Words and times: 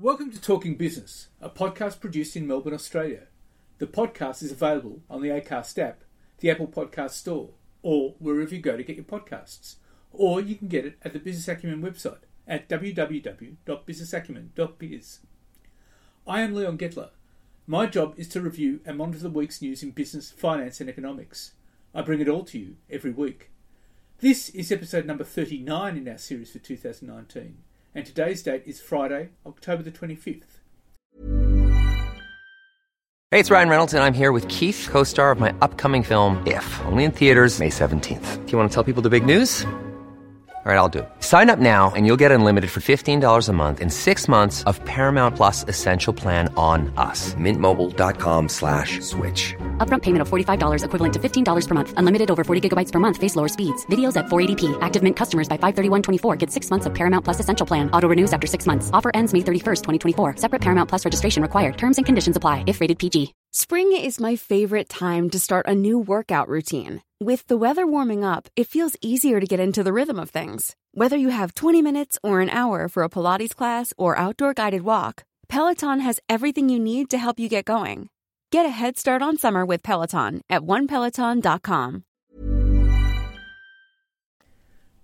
Welcome 0.00 0.30
to 0.30 0.40
Talking 0.40 0.76
Business, 0.76 1.26
a 1.40 1.50
podcast 1.50 1.98
produced 1.98 2.36
in 2.36 2.46
Melbourne, 2.46 2.72
Australia. 2.72 3.22
The 3.78 3.88
podcast 3.88 4.44
is 4.44 4.52
available 4.52 5.02
on 5.10 5.22
the 5.22 5.30
Acast 5.30 5.76
app, 5.76 6.04
the 6.38 6.52
Apple 6.52 6.68
Podcast 6.68 7.10
Store, 7.10 7.48
or 7.82 8.14
wherever 8.20 8.54
you 8.54 8.60
go 8.60 8.76
to 8.76 8.84
get 8.84 8.94
your 8.94 9.04
podcasts. 9.04 9.74
Or 10.12 10.40
you 10.40 10.54
can 10.54 10.68
get 10.68 10.84
it 10.84 10.98
at 11.02 11.14
the 11.14 11.18
Business 11.18 11.48
Acumen 11.48 11.82
website 11.82 12.20
at 12.46 12.68
www.businessacumen.biz. 12.68 15.18
I 16.28 16.42
am 16.42 16.54
Leon 16.54 16.78
Getler. 16.78 17.10
My 17.66 17.86
job 17.86 18.14
is 18.16 18.28
to 18.28 18.40
review 18.40 18.78
and 18.86 18.98
monitor 18.98 19.24
the 19.24 19.30
week's 19.30 19.60
news 19.60 19.82
in 19.82 19.90
business, 19.90 20.30
finance, 20.30 20.80
and 20.80 20.88
economics. 20.88 21.54
I 21.92 22.02
bring 22.02 22.20
it 22.20 22.28
all 22.28 22.44
to 22.44 22.56
you 22.56 22.76
every 22.88 23.10
week. 23.10 23.50
This 24.20 24.48
is 24.50 24.70
episode 24.70 25.06
number 25.06 25.24
39 25.24 25.96
in 25.96 26.08
our 26.08 26.18
series 26.18 26.52
for 26.52 26.60
2019 26.60 27.64
and 27.98 28.06
today's 28.06 28.44
date 28.44 28.62
is 28.64 28.80
Friday, 28.80 29.30
October 29.44 29.82
the 29.82 29.90
25th. 29.90 30.42
Hey, 33.30 33.40
it's 33.40 33.50
Ryan 33.50 33.68
Reynolds, 33.68 33.92
and 33.92 34.02
I'm 34.02 34.14
here 34.14 34.30
with 34.30 34.46
Keith, 34.48 34.88
co 34.90 35.02
star 35.02 35.32
of 35.32 35.40
my 35.40 35.52
upcoming 35.60 36.04
film, 36.04 36.42
If, 36.46 36.80
only 36.86 37.04
in 37.04 37.10
theaters, 37.10 37.58
May 37.58 37.68
17th. 37.68 38.46
Do 38.46 38.52
you 38.52 38.56
want 38.56 38.70
to 38.70 38.74
tell 38.74 38.84
people 38.84 39.02
the 39.02 39.10
big 39.10 39.26
news? 39.26 39.66
All 40.68 40.74
right, 40.74 40.80
I'll 40.80 40.90
do 40.90 40.98
it. 40.98 41.08
Sign 41.20 41.48
up 41.48 41.58
now 41.58 41.94
and 41.96 42.06
you'll 42.06 42.18
get 42.18 42.30
unlimited 42.30 42.70
for 42.70 42.80
$15 42.80 43.48
a 43.48 43.52
month 43.54 43.80
in 43.80 43.88
six 43.88 44.28
months 44.28 44.62
of 44.64 44.84
Paramount 44.84 45.34
Plus 45.34 45.64
Essential 45.66 46.12
Plan 46.12 46.52
on 46.58 46.92
us. 46.98 47.32
Mintmobile.com 47.36 48.50
slash 48.50 49.00
switch. 49.00 49.54
Upfront 49.78 50.02
payment 50.02 50.20
of 50.20 50.28
$45 50.28 50.84
equivalent 50.84 51.12
to 51.14 51.20
$15 51.20 51.68
per 51.68 51.74
month. 51.74 51.94
Unlimited 51.96 52.30
over 52.30 52.44
40 52.44 52.68
gigabytes 52.68 52.92
per 52.92 52.98
month. 52.98 53.16
Face 53.16 53.34
lower 53.34 53.48
speeds. 53.48 53.86
Videos 53.86 54.18
at 54.18 54.26
480p. 54.26 54.76
Active 54.82 55.02
Mint 55.02 55.16
customers 55.16 55.48
by 55.48 55.56
531.24 55.56 56.38
get 56.38 56.50
six 56.50 56.68
months 56.68 56.84
of 56.84 56.92
Paramount 56.92 57.24
Plus 57.24 57.40
Essential 57.40 57.66
Plan. 57.66 57.90
Auto 57.92 58.06
renews 58.06 58.34
after 58.34 58.46
six 58.46 58.66
months. 58.66 58.90
Offer 58.92 59.12
ends 59.14 59.32
May 59.32 59.40
31st, 59.40 59.84
2024. 60.16 60.36
Separate 60.36 60.60
Paramount 60.60 60.86
Plus 60.86 61.02
registration 61.02 61.42
required. 61.42 61.78
Terms 61.78 61.96
and 61.96 62.04
conditions 62.04 62.36
apply 62.36 62.64
if 62.66 62.82
rated 62.82 62.98
PG. 62.98 63.32
Spring 63.54 63.96
is 63.96 64.20
my 64.20 64.36
favorite 64.36 64.90
time 64.90 65.30
to 65.30 65.38
start 65.38 65.66
a 65.66 65.74
new 65.74 65.98
workout 65.98 66.46
routine. 66.46 67.00
With 67.20 67.48
the 67.48 67.56
weather 67.56 67.84
warming 67.84 68.22
up, 68.22 68.48
it 68.54 68.68
feels 68.68 68.94
easier 69.00 69.40
to 69.40 69.46
get 69.46 69.58
into 69.58 69.82
the 69.82 69.92
rhythm 69.92 70.20
of 70.20 70.30
things. 70.30 70.76
Whether 70.92 71.16
you 71.16 71.30
have 71.30 71.52
20 71.52 71.82
minutes 71.82 72.16
or 72.22 72.40
an 72.40 72.48
hour 72.48 72.88
for 72.88 73.02
a 73.02 73.08
Pilates 73.08 73.56
class 73.56 73.92
or 73.98 74.16
outdoor 74.16 74.54
guided 74.54 74.82
walk, 74.82 75.24
Peloton 75.48 75.98
has 75.98 76.20
everything 76.28 76.68
you 76.68 76.78
need 76.78 77.10
to 77.10 77.18
help 77.18 77.40
you 77.40 77.48
get 77.48 77.64
going. 77.64 78.08
Get 78.52 78.66
a 78.66 78.68
head 78.68 78.96
start 78.96 79.20
on 79.20 79.36
summer 79.36 79.66
with 79.66 79.82
Peloton 79.82 80.42
at 80.48 80.62
onepeloton.com. 80.62 82.04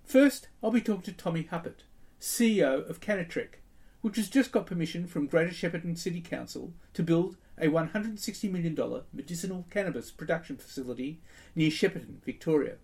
First, 0.05 0.47
I'll 0.63 0.71
be 0.71 0.79
talking 0.79 1.01
to 1.01 1.11
Tommy 1.11 1.49
Huppert, 1.51 1.83
CEO 2.21 2.89
of 2.89 3.01
Cannatrek, 3.01 3.59
which 4.05 4.17
has 4.17 4.29
just 4.29 4.51
got 4.51 4.67
permission 4.67 5.07
from 5.07 5.25
Greater 5.25 5.49
Shepparton 5.49 5.97
City 5.97 6.21
Council 6.21 6.71
to 6.93 7.01
build 7.01 7.37
a 7.57 7.69
$160 7.69 8.51
million 8.51 8.77
medicinal 9.11 9.65
cannabis 9.71 10.11
production 10.11 10.57
facility 10.57 11.21
near 11.55 11.71
Shepparton, 11.71 12.23
Victoria. 12.23 12.75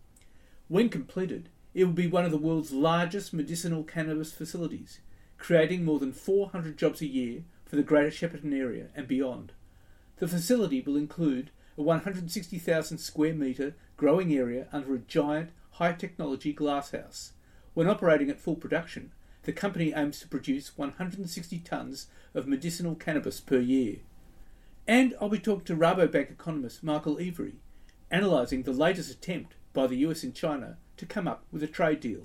When 0.68 0.90
completed, 0.90 1.50
it 1.76 1.84
will 1.84 1.94
be 1.94 2.08
one 2.08 2.26
of 2.26 2.32
the 2.32 2.40
world's 2.40 2.72
largest 2.72 3.36
medicinal 3.36 3.84
cannabis 3.84 4.32
facilities, 4.32 5.00
creating 5.38 5.86
more 5.86 6.00
than 6.00 6.12
400 6.12 6.76
jobs 6.76 7.02
a 7.02 7.06
year 7.06 7.44
for 7.66 7.76
the 7.76 7.84
Greater 7.84 8.10
Shepparton 8.10 8.60
area 8.60 8.88
and 8.96 9.08
beyond. 9.08 9.52
The 10.18 10.28
facility 10.28 10.82
will 10.82 10.98
include 10.98 11.52
a 11.78 11.84
160,000 11.84 12.98
square 12.98 13.36
metre 13.36 13.76
growing 13.96 14.34
area 14.34 14.66
under 14.74 14.96
a 14.96 14.98
giant 14.98 15.52
high 15.74 15.94
technology 15.94 16.52
glasshouse. 16.52 17.34
When 17.76 17.88
operating 17.88 18.32
at 18.32 18.40
full 18.40 18.56
production, 18.56 19.12
the 19.44 19.52
company 19.52 19.94
aims 19.96 20.20
to 20.20 20.28
produce 20.28 20.78
160 20.78 21.60
tonnes 21.60 22.06
of 22.34 22.48
medicinal 22.48 22.96
cannabis 22.96 23.40
per 23.40 23.60
year. 23.60 23.98
And 24.88 25.16
I'll 25.20 25.30
be 25.30 25.40
talking 25.40 25.66
to 25.66 25.76
Rabobank 25.76 26.32
economist 26.32 26.84
Michael 26.84 27.20
Every, 27.20 27.56
analysing 28.10 28.64
the 28.64 28.72
latest 28.72 29.12
attempt 29.12 29.56
by 29.74 29.88
the 29.88 29.98
US 29.98 30.24
and 30.24 30.36
China 30.36 30.78
to 30.98 31.06
come 31.06 31.28
up 31.28 31.44
with 31.52 31.64
a 31.64 31.68
trade 31.68 32.00
deal. 32.00 32.24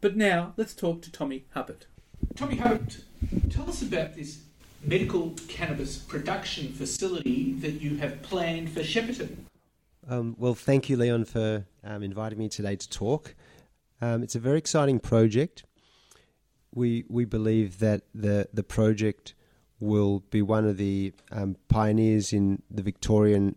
But 0.00 0.16
now 0.16 0.54
let's 0.56 0.74
talk 0.74 1.02
to 1.02 1.12
Tommy 1.12 1.44
Huppert. 1.54 1.86
Tommy 2.34 2.56
Huppert, 2.56 3.02
tell 3.50 3.68
us 3.68 3.82
about 3.82 4.14
this 4.14 4.42
medical 4.82 5.34
cannabis 5.48 5.98
production 5.98 6.72
facility 6.72 7.52
that 7.54 7.80
you 7.80 7.96
have 7.96 8.22
planned 8.22 8.70
for 8.70 8.80
Shepparton. 8.80 9.36
Um, 10.08 10.36
well, 10.38 10.54
thank 10.54 10.88
you, 10.88 10.96
Leon, 10.96 11.26
for 11.26 11.66
um, 11.84 12.02
inviting 12.02 12.38
me 12.38 12.48
today 12.48 12.76
to 12.76 12.88
talk. 12.88 13.34
Um, 14.00 14.22
it's 14.22 14.34
a 14.34 14.40
very 14.40 14.58
exciting 14.58 15.00
project. 15.00 15.64
We 16.74 17.04
we 17.08 17.24
believe 17.24 17.78
that 17.78 18.02
the 18.14 18.48
the 18.52 18.62
project 18.62 19.34
will 19.80 20.20
be 20.30 20.42
one 20.42 20.66
of 20.66 20.76
the 20.76 21.12
um, 21.30 21.56
pioneers 21.68 22.32
in 22.32 22.62
the 22.70 22.82
Victorian 22.82 23.54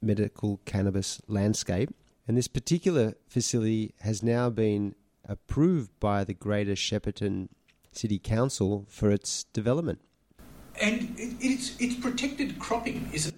medical 0.00 0.60
cannabis 0.64 1.20
landscape. 1.28 1.90
And 2.28 2.36
this 2.36 2.48
particular 2.48 3.14
facility 3.26 3.94
has 4.00 4.22
now 4.22 4.50
been 4.50 4.94
approved 5.24 5.90
by 5.98 6.24
the 6.24 6.34
Greater 6.34 6.74
Shepparton 6.74 7.48
City 7.90 8.18
Council 8.18 8.86
for 8.88 9.10
its 9.10 9.44
development. 9.44 10.00
And 10.80 11.14
it's, 11.16 11.76
it's 11.78 11.94
protected 12.00 12.58
cropping, 12.58 13.10
is 13.12 13.26
it? 13.26 13.34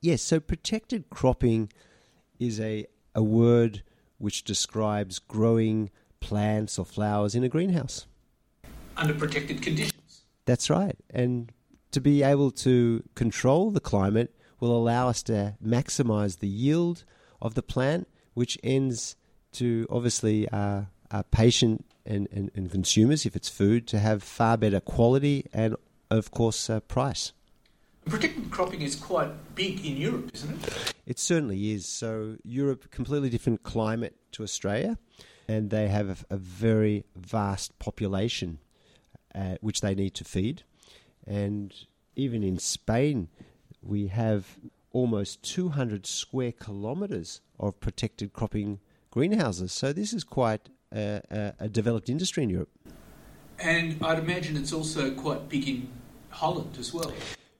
Yes, 0.00 0.22
so 0.22 0.40
protected 0.40 1.10
cropping 1.10 1.72
is 2.38 2.60
a, 2.60 2.86
a 3.14 3.22
word 3.22 3.82
which 4.18 4.44
describes 4.44 5.18
growing 5.18 5.90
plants 6.20 6.78
or 6.78 6.84
flowers 6.84 7.34
in 7.34 7.44
a 7.44 7.48
greenhouse. 7.48 8.06
Under 8.96 9.14
protected 9.14 9.62
conditions. 9.62 10.24
That's 10.44 10.70
right. 10.70 10.96
And 11.10 11.52
to 11.92 12.00
be 12.00 12.22
able 12.22 12.50
to 12.50 13.02
control 13.14 13.70
the 13.70 13.80
climate 13.80 14.34
will 14.60 14.76
allow 14.76 15.08
us 15.08 15.22
to 15.24 15.56
maximize 15.64 16.38
the 16.40 16.48
yield 16.48 17.04
of 17.40 17.54
the 17.54 17.62
plant, 17.62 18.08
which 18.34 18.58
ends 18.62 19.16
to 19.52 19.86
obviously 19.90 20.48
uh, 20.48 20.82
our 21.10 21.22
patient 21.24 21.84
and, 22.04 22.28
and, 22.32 22.50
and, 22.54 22.70
consumers, 22.70 23.26
if 23.26 23.36
it's 23.36 23.48
food, 23.48 23.86
to 23.88 23.98
have 23.98 24.22
far 24.22 24.56
better 24.56 24.80
quality 24.80 25.46
and, 25.52 25.76
of 26.10 26.30
course, 26.30 26.70
uh, 26.70 26.80
price. 26.80 27.32
Protected 28.06 28.50
cropping 28.50 28.80
is 28.80 28.96
quite 28.96 29.30
big 29.54 29.84
in 29.84 29.96
Europe, 29.96 30.30
isn't 30.32 30.66
it? 30.66 30.94
It 31.06 31.18
certainly 31.18 31.72
is. 31.72 31.86
So, 31.86 32.36
Europe, 32.42 32.90
completely 32.90 33.28
different 33.28 33.62
climate 33.62 34.16
to 34.32 34.42
Australia, 34.42 34.98
and 35.48 35.70
they 35.70 35.88
have 35.88 36.24
a, 36.30 36.34
a 36.34 36.36
very 36.36 37.04
vast 37.16 37.78
population 37.78 38.58
uh, 39.34 39.56
which 39.60 39.80
they 39.80 39.94
need 39.94 40.14
to 40.14 40.24
feed. 40.24 40.62
And 41.26 41.74
even 42.16 42.42
in 42.42 42.58
Spain, 42.58 43.28
we 43.82 44.08
have 44.08 44.58
almost 44.92 45.42
200 45.42 46.06
square 46.06 46.52
kilometres 46.52 47.40
of 47.58 47.80
protected 47.80 48.32
cropping 48.32 48.80
greenhouses. 49.10 49.72
So 49.72 49.92
this 49.92 50.12
is 50.12 50.24
quite 50.24 50.68
a, 50.92 51.20
a, 51.30 51.52
a, 51.64 51.68
developed 51.68 52.08
industry 52.08 52.42
in 52.42 52.50
Europe. 52.50 52.70
And 53.58 54.02
I'd 54.04 54.18
imagine 54.18 54.56
it's 54.56 54.72
also 54.72 55.10
quite 55.12 55.48
big 55.48 55.68
in 55.68 55.88
Holland 56.30 56.76
as 56.78 56.94
well. 56.94 57.12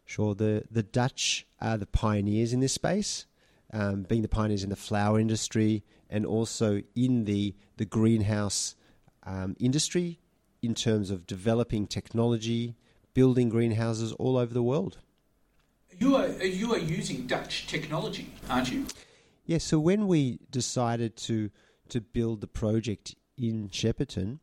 Sure, 0.05 0.35
the, 0.35 0.65
the 0.71 0.83
Dutch 0.83 1.47
are 1.61 1.77
the 1.77 1.87
pioneers 1.87 2.53
in 2.53 2.61
this 2.61 2.73
space, 2.73 3.27
um, 3.73 4.03
being 4.03 4.23
the 4.23 4.29
pioneers 4.29 4.65
in 4.65 4.71
the 4.71 4.77
flower 4.77 5.21
industry 5.21 5.85
and 6.11 6.25
also 6.25 6.83
in 6.95 7.25
the, 7.25 7.55
the 7.77 7.85
greenhouse 7.85 8.75
um, 9.25 9.57
industry 9.59 10.21
in 10.63 10.75
terms 10.75 11.11
of 11.11 11.27
developing 11.27 11.87
technology, 11.87 12.77
building 13.15 13.49
greenhouses 13.49 14.13
all 14.13 14.37
over 14.37 14.53
the 14.53 14.63
world. 14.63 14.99
You 15.99 16.17
are 16.17 16.29
you 16.45 16.75
are 16.75 16.79
using 16.79 17.27
Dutch 17.27 17.67
technology, 17.67 18.33
aren't 18.49 18.71
you? 18.71 18.87
Yes. 19.47 19.65
so 19.65 19.79
when 19.79 20.07
we 20.07 20.39
decided 20.51 21.17
to 21.29 21.51
to 21.89 22.01
build 22.01 22.41
the 22.41 22.47
project 22.47 23.17
in 23.37 23.69
Shepparton, 23.69 24.39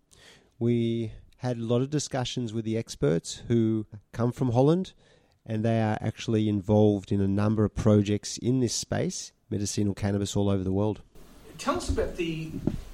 we 0.60 1.14
had 1.38 1.58
a 1.58 1.64
lot 1.64 1.82
of 1.82 1.90
discussions 1.90 2.54
with 2.54 2.66
the 2.66 2.78
experts 2.78 3.44
who 3.48 3.86
come 4.12 4.32
from 4.32 4.52
Holland, 4.52 4.94
and 5.46 5.64
they 5.64 5.82
are 5.82 5.98
actually 6.02 6.50
involved 6.50 7.12
in 7.12 7.22
a 7.22 7.28
number 7.28 7.64
of 7.64 7.76
projects 7.76 8.38
in 8.38 8.60
this 8.60 8.74
space, 8.74 9.32
medicinal 9.50 9.94
cannabis 9.94 10.36
all 10.36 10.50
over 10.50 10.64
the 10.64 10.74
world. 10.74 11.02
Tell 11.58 11.78
us 11.78 11.90
about 11.90 12.16
the 12.16 12.52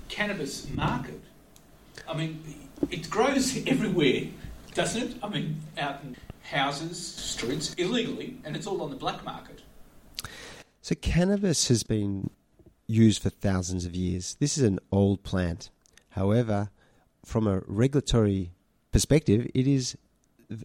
cannabis 0.09 0.69
market. 0.69 1.21
I 2.07 2.15
mean, 2.15 2.43
it 2.89 3.09
grows 3.09 3.57
everywhere, 3.67 4.23
doesn't 4.73 5.01
it? 5.01 5.17
I 5.23 5.29
mean, 5.29 5.61
out 5.77 6.01
in 6.03 6.15
houses, 6.43 6.99
streets, 6.99 7.73
illegally, 7.75 8.37
and 8.43 8.55
it's 8.55 8.67
all 8.67 8.81
on 8.81 8.89
the 8.89 8.95
black 8.95 9.23
market. 9.23 9.61
So, 10.81 10.95
cannabis 10.95 11.67
has 11.67 11.83
been 11.83 12.29
used 12.87 13.21
for 13.21 13.29
thousands 13.29 13.85
of 13.85 13.95
years. 13.95 14.35
This 14.39 14.57
is 14.57 14.63
an 14.63 14.79
old 14.91 15.23
plant. 15.23 15.69
However, 16.09 16.69
from 17.25 17.47
a 17.47 17.61
regulatory 17.65 18.51
perspective, 18.91 19.47
it 19.53 19.67
is 19.67 19.97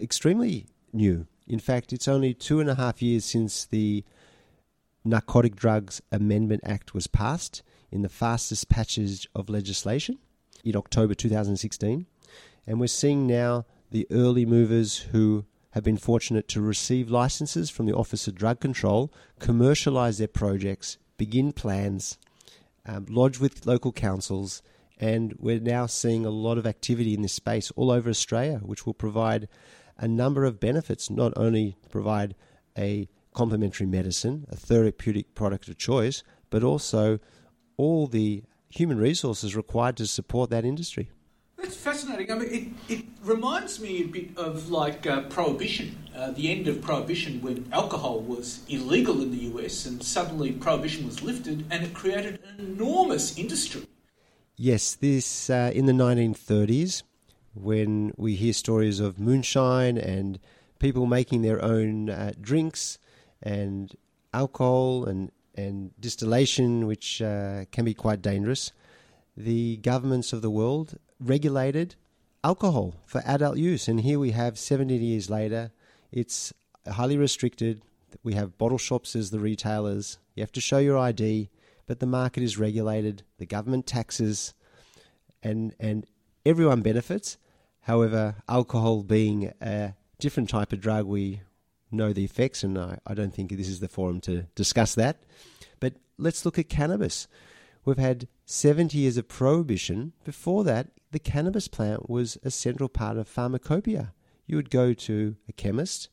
extremely 0.00 0.66
new. 0.92 1.26
In 1.46 1.60
fact, 1.60 1.92
it's 1.92 2.08
only 2.08 2.34
two 2.34 2.58
and 2.60 2.68
a 2.68 2.74
half 2.74 3.00
years 3.00 3.24
since 3.24 3.64
the 3.64 4.04
Narcotic 5.04 5.54
Drugs 5.54 6.02
Amendment 6.10 6.62
Act 6.64 6.92
was 6.92 7.06
passed 7.06 7.62
in 7.96 8.02
the 8.02 8.08
fastest 8.10 8.68
passage 8.68 9.26
of 9.34 9.48
legislation 9.48 10.18
in 10.62 10.76
October 10.76 11.14
2016. 11.14 12.06
And 12.66 12.78
we're 12.78 12.86
seeing 12.88 13.26
now 13.26 13.64
the 13.90 14.06
early 14.10 14.44
movers 14.44 14.98
who 15.12 15.46
have 15.70 15.82
been 15.82 15.96
fortunate 15.96 16.46
to 16.48 16.60
receive 16.60 17.10
licenses 17.10 17.70
from 17.70 17.86
the 17.86 17.96
Office 17.96 18.28
of 18.28 18.34
Drug 18.34 18.60
Control 18.60 19.10
commercialise 19.40 20.18
their 20.18 20.28
projects, 20.28 20.98
begin 21.16 21.52
plans, 21.52 22.18
um, 22.84 23.06
lodge 23.08 23.40
with 23.40 23.66
local 23.66 23.92
councils, 23.92 24.60
and 24.98 25.34
we're 25.38 25.58
now 25.58 25.86
seeing 25.86 26.26
a 26.26 26.30
lot 26.30 26.58
of 26.58 26.66
activity 26.66 27.14
in 27.14 27.22
this 27.22 27.32
space 27.32 27.70
all 27.76 27.90
over 27.90 28.10
Australia, 28.10 28.58
which 28.58 28.84
will 28.84 28.94
provide 28.94 29.48
a 29.96 30.06
number 30.06 30.44
of 30.44 30.60
benefits, 30.60 31.08
not 31.08 31.32
only 31.34 31.78
provide 31.90 32.34
a 32.76 33.08
complementary 33.32 33.86
medicine, 33.86 34.46
a 34.50 34.56
therapeutic 34.56 35.34
product 35.34 35.68
of 35.68 35.78
choice, 35.78 36.22
but 36.50 36.62
also 36.62 37.18
all 37.76 38.06
the 38.06 38.42
human 38.68 38.98
resources 38.98 39.56
required 39.56 39.96
to 39.96 40.06
support 40.06 40.50
that 40.50 40.64
industry. 40.64 41.10
That's 41.56 41.76
fascinating. 41.76 42.30
I 42.30 42.34
mean, 42.34 42.78
it, 42.88 42.94
it 42.94 43.04
reminds 43.22 43.80
me 43.80 44.02
a 44.02 44.06
bit 44.06 44.36
of 44.36 44.68
like 44.70 45.06
uh, 45.06 45.22
prohibition, 45.22 45.96
uh, 46.14 46.30
the 46.32 46.50
end 46.50 46.68
of 46.68 46.82
prohibition 46.82 47.40
when 47.40 47.68
alcohol 47.72 48.20
was 48.20 48.60
illegal 48.68 49.22
in 49.22 49.30
the 49.30 49.44
US 49.54 49.86
and 49.86 50.02
suddenly 50.02 50.52
prohibition 50.52 51.06
was 51.06 51.22
lifted 51.22 51.64
and 51.70 51.84
it 51.84 51.94
created 51.94 52.40
an 52.58 52.66
enormous 52.66 53.38
industry. 53.38 53.82
Yes, 54.56 54.94
this 54.94 55.50
uh, 55.50 55.70
in 55.74 55.86
the 55.86 55.92
1930s 55.92 57.02
when 57.54 58.12
we 58.16 58.34
hear 58.34 58.52
stories 58.52 59.00
of 59.00 59.18
moonshine 59.18 59.96
and 59.96 60.38
people 60.78 61.06
making 61.06 61.42
their 61.42 61.62
own 61.64 62.10
uh, 62.10 62.32
drinks 62.40 62.98
and 63.42 63.96
alcohol 64.34 65.04
and 65.04 65.32
and 65.56 65.90
distillation, 66.00 66.86
which 66.86 67.22
uh, 67.22 67.64
can 67.72 67.84
be 67.84 67.94
quite 67.94 68.22
dangerous, 68.22 68.72
the 69.36 69.76
governments 69.78 70.32
of 70.32 70.42
the 70.42 70.50
world 70.50 70.98
regulated 71.20 71.94
alcohol 72.44 72.94
for 73.06 73.22
adult 73.24 73.56
use. 73.56 73.88
And 73.88 74.00
here 74.00 74.18
we 74.18 74.30
have 74.30 74.58
70 74.58 74.94
years 74.94 75.28
later, 75.28 75.72
it's 76.12 76.52
highly 76.86 77.16
restricted. 77.16 77.82
We 78.22 78.34
have 78.34 78.58
bottle 78.58 78.78
shops 78.78 79.16
as 79.16 79.30
the 79.30 79.40
retailers. 79.40 80.18
You 80.34 80.42
have 80.42 80.52
to 80.52 80.60
show 80.60 80.78
your 80.78 80.98
ID, 80.98 81.50
but 81.86 82.00
the 82.00 82.06
market 82.06 82.42
is 82.42 82.58
regulated. 82.58 83.22
The 83.38 83.46
government 83.46 83.86
taxes, 83.86 84.54
and 85.42 85.74
and 85.80 86.06
everyone 86.44 86.82
benefits. 86.82 87.36
However, 87.80 88.36
alcohol 88.48 89.02
being 89.02 89.52
a 89.60 89.94
different 90.18 90.48
type 90.48 90.72
of 90.72 90.80
drug, 90.80 91.06
we 91.06 91.42
know 91.96 92.12
the 92.12 92.24
effects, 92.24 92.62
and 92.62 92.78
I, 92.78 92.98
I 93.06 93.14
don't 93.14 93.34
think 93.34 93.50
this 93.50 93.68
is 93.68 93.80
the 93.80 93.88
forum 93.88 94.20
to 94.22 94.42
discuss 94.54 94.94
that. 94.94 95.22
But 95.80 95.94
let's 96.18 96.44
look 96.44 96.58
at 96.58 96.68
cannabis. 96.68 97.28
We've 97.84 97.98
had 97.98 98.28
70 98.46 98.98
years 98.98 99.16
of 99.16 99.28
prohibition. 99.28 100.12
Before 100.24 100.64
that, 100.64 100.88
the 101.12 101.18
cannabis 101.18 101.68
plant 101.68 102.10
was 102.10 102.36
a 102.42 102.50
central 102.50 102.88
part 102.88 103.16
of 103.16 103.28
pharmacopoeia. 103.28 104.12
You 104.46 104.56
would 104.56 104.70
go 104.70 104.92
to 104.92 105.36
a 105.48 105.52
chemist 105.52 106.08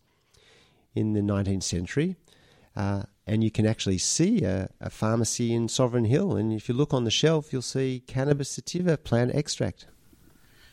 in 0.95 1.13
the 1.13 1.21
19th 1.21 1.63
century, 1.63 2.15
uh, 2.75 3.03
and 3.25 3.43
you 3.43 3.51
can 3.51 3.65
actually 3.65 3.97
see 3.97 4.43
a, 4.43 4.69
a, 4.79 4.89
pharmacy 4.89 5.53
in 5.53 5.67
Sovereign 5.67 6.05
Hill. 6.05 6.35
And 6.35 6.53
if 6.53 6.67
you 6.67 6.75
look 6.75 6.93
on 6.93 7.03
the 7.03 7.11
shelf, 7.11 7.51
you'll 7.51 7.61
see 7.61 8.03
cannabis 8.05 8.49
sativa 8.49 8.97
plant 8.97 9.33
extract. 9.33 9.87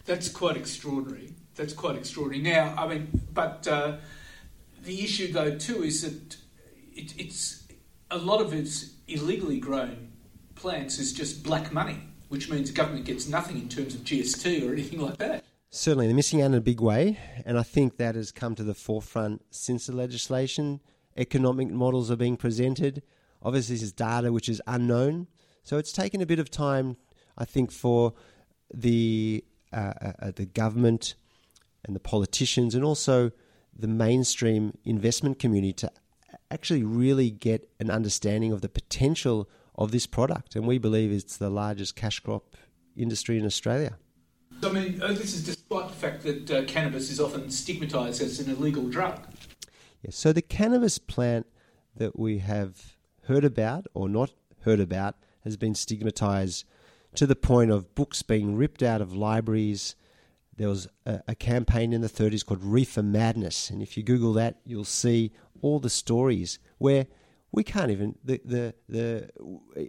That's 0.05 0.29
quite 0.29 0.57
extraordinary. 0.57 1.35
That's 1.55 1.73
quite 1.73 1.97
extraordinary. 1.97 2.43
Now, 2.43 2.75
I 2.77 2.89
mean, 2.89 3.09
but 3.33 3.67
uh, 3.69 3.97
the 4.83 5.05
issue 5.05 5.33
though 5.33 5.57
too 5.57 5.83
is 5.83 6.03
that 6.03 6.37
it, 6.95 7.15
it's 7.19 7.67
a 8.11 8.19
lot 8.19 8.41
of 8.41 8.53
its 8.53 8.95
illegally 9.07 9.59
grown 9.59 10.13
plants 10.55 10.99
is 10.99 11.13
just 11.13 11.43
black 11.43 11.73
money, 11.73 11.99
which 12.29 12.51
means 12.51 12.71
the 12.71 12.77
government 12.77 13.05
gets 13.05 13.29
nothing 13.29 13.57
in 13.57 13.69
terms 13.69 13.95
of 13.95 14.03
GST 14.03 14.69
or 14.69 14.73
anything 14.73 15.01
like 15.01 15.17
that. 15.19 15.45
Certainly, 15.71 16.07
they're 16.07 16.17
missing 16.17 16.43
out 16.43 16.47
in 16.47 16.55
a 16.55 16.61
big 16.61 16.81
way, 16.81 17.19
and 17.47 17.59
I 17.59 17.63
think 17.63 17.97
that 17.97 18.17
has 18.17 18.33
come 18.33 18.55
to 18.57 18.65
the 18.65 18.75
forefront 18.75 19.43
since 19.51 19.87
the 19.87 19.95
legislation. 19.95 20.81
Economic 21.17 21.71
models 21.71 22.11
are 22.11 22.17
being 22.17 22.37
presented. 22.37 23.03
Obviously, 23.43 23.77
this 23.77 23.83
is 23.83 23.93
data 23.93 24.33
which 24.33 24.49
is 24.49 24.61
unknown, 24.67 25.29
so 25.63 25.79
it's 25.79 25.93
taken 25.93 26.21
a 26.21 26.27
bit 26.27 26.41
of 26.41 26.51
time, 26.51 26.97
I 27.39 27.45
think, 27.45 27.71
for 27.71 28.15
the 28.73 29.45
uh, 29.73 29.93
uh, 30.03 30.13
uh 30.21 30.31
the 30.35 30.47
government 30.47 31.15
and 31.85 31.95
the 31.95 32.01
politicians, 32.01 32.75
and 32.75 32.85
also 32.85 33.31
the 33.77 33.89
mainstream 33.89 34.77
investment 34.85 35.39
community 35.39 35.73
to 35.73 35.91
actually 36.51 36.83
really 36.83 37.31
get 37.31 37.69
an 37.79 37.91
understanding 37.91 38.53
of 38.53 38.61
the 38.61 38.69
potential 38.69 39.49
of 39.77 39.93
this 39.93 40.07
product. 40.07 40.57
And 40.57 40.67
we 40.67 40.79
believe 40.79 41.13
it's 41.13 41.37
the 41.37 41.51
largest 41.51 41.97
cash 41.97 42.21
crop 42.21 42.57
industry 42.97 43.39
in 43.39 43.47
Australia. 43.47 43.97
I 44.63 44.69
mean, 44.71 45.01
uh, 45.03 45.09
this 45.09 45.33
is 45.33 45.45
despite 45.45 45.89
the 45.89 45.95
fact 45.95 46.23
that 46.25 46.51
uh, 46.51 46.65
cannabis 46.65 47.11
is 47.11 47.19
often 47.19 47.45
stigmatised 47.45 48.21
as 48.21 48.41
an 48.41 48.51
illegal 48.51 48.89
drug. 48.89 49.19
Yes, 50.03 50.17
so 50.17 50.33
the 50.33 50.43
cannabis 50.43 50.99
plant 50.99 51.47
that 51.97 52.19
we 52.19 52.39
have 52.39 52.97
heard 53.25 53.45
about 53.45 53.87
or 53.95 54.09
not 54.09 54.33
heard 54.63 54.81
about 54.81 55.15
has 55.45 55.57
been 55.57 55.73
stigmatised 55.73 56.65
to 57.15 57.27
the 57.27 57.37
point 57.37 57.71
of 57.71 57.95
books 57.95 58.23
being 58.23 58.57
ripped 58.57 58.83
out 58.83 59.01
of 59.01 59.15
libraries. 59.15 59.97
There 60.61 60.69
was 60.69 60.89
a, 61.07 61.23
a 61.27 61.35
campaign 61.35 61.95
in 61.95 62.03
the 62.03 62.07
30s 62.07 62.45
called 62.45 62.63
Reefer 62.63 63.03
Madness, 63.03 63.71
and 63.71 63.81
if 63.81 63.97
you 63.97 64.03
Google 64.03 64.35
that, 64.35 64.57
you'll 64.67 64.85
see 64.85 65.33
all 65.63 65.79
the 65.79 65.89
stories 65.89 66.59
where 66.77 67.07
we 67.51 67.65
can't 67.65 67.91
even 67.91 68.17
the, 68.23 68.43
the, 68.45 68.75
the 68.87 69.31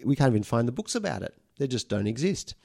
we 0.06 0.16
can't 0.16 0.32
even 0.32 0.44
find 0.44 0.70
the 0.70 0.72
books 0.72 0.96
about 0.96 1.24
it. 1.24 1.34
They 1.58 1.68
just 1.68 1.90
don't 1.90 2.08
exist. 2.08 2.56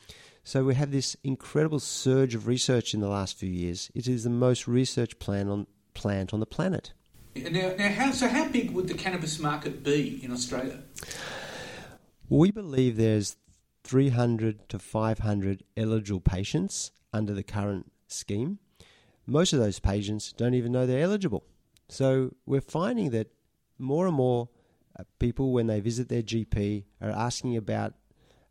So 0.45 0.63
we 0.63 0.77
have 0.77 0.93
this 0.93 1.17
incredible 1.25 1.81
surge 1.81 2.37
of 2.37 2.47
research 2.47 2.95
in 2.95 3.01
the 3.01 3.09
last 3.09 3.37
few 3.37 3.51
years. 3.51 3.91
It 3.93 4.07
is 4.07 4.23
the 4.23 4.31
most 4.31 4.69
researched 4.69 5.19
plant 5.19 5.51
on 5.51 5.67
plant 5.93 6.33
on 6.33 6.39
the 6.39 6.47
planet. 6.47 6.93
Now, 7.35 7.75
now 7.77 7.89
how, 7.89 8.13
so 8.13 8.29
how 8.29 8.49
big 8.49 8.71
would 8.71 8.87
the 8.87 8.95
cannabis 8.95 9.41
market 9.41 9.83
be 9.83 10.25
in 10.25 10.31
Australia? 10.31 10.79
We 12.29 12.53
believe 12.53 12.99
there's 12.99 13.37
300 13.83 14.69
to 14.69 14.79
500 14.79 15.65
eligible 15.77 16.21
patients 16.21 16.93
under 17.13 17.35
the 17.35 17.43
current 17.43 17.91
scheme. 18.09 18.59
Most 19.27 19.53
of 19.53 19.59
those 19.59 19.81
patients 19.81 20.33
don't 20.33 20.55
even 20.55 20.73
know 20.73 20.87
they're 20.87 21.01
eligible. 21.01 21.45
So 21.89 22.35
we're 22.47 22.61
finding 22.61 23.11
that 23.11 23.29
more 23.79 24.07
and 24.07 24.17
more 24.17 24.49
uh, 24.99 25.05
people, 25.19 25.53
when 25.53 25.67
they 25.67 25.81
visit 25.81 26.09
their 26.09 26.23
GP, 26.23 26.85
are 27.01 27.11
asking 27.11 27.57
about 27.57 27.95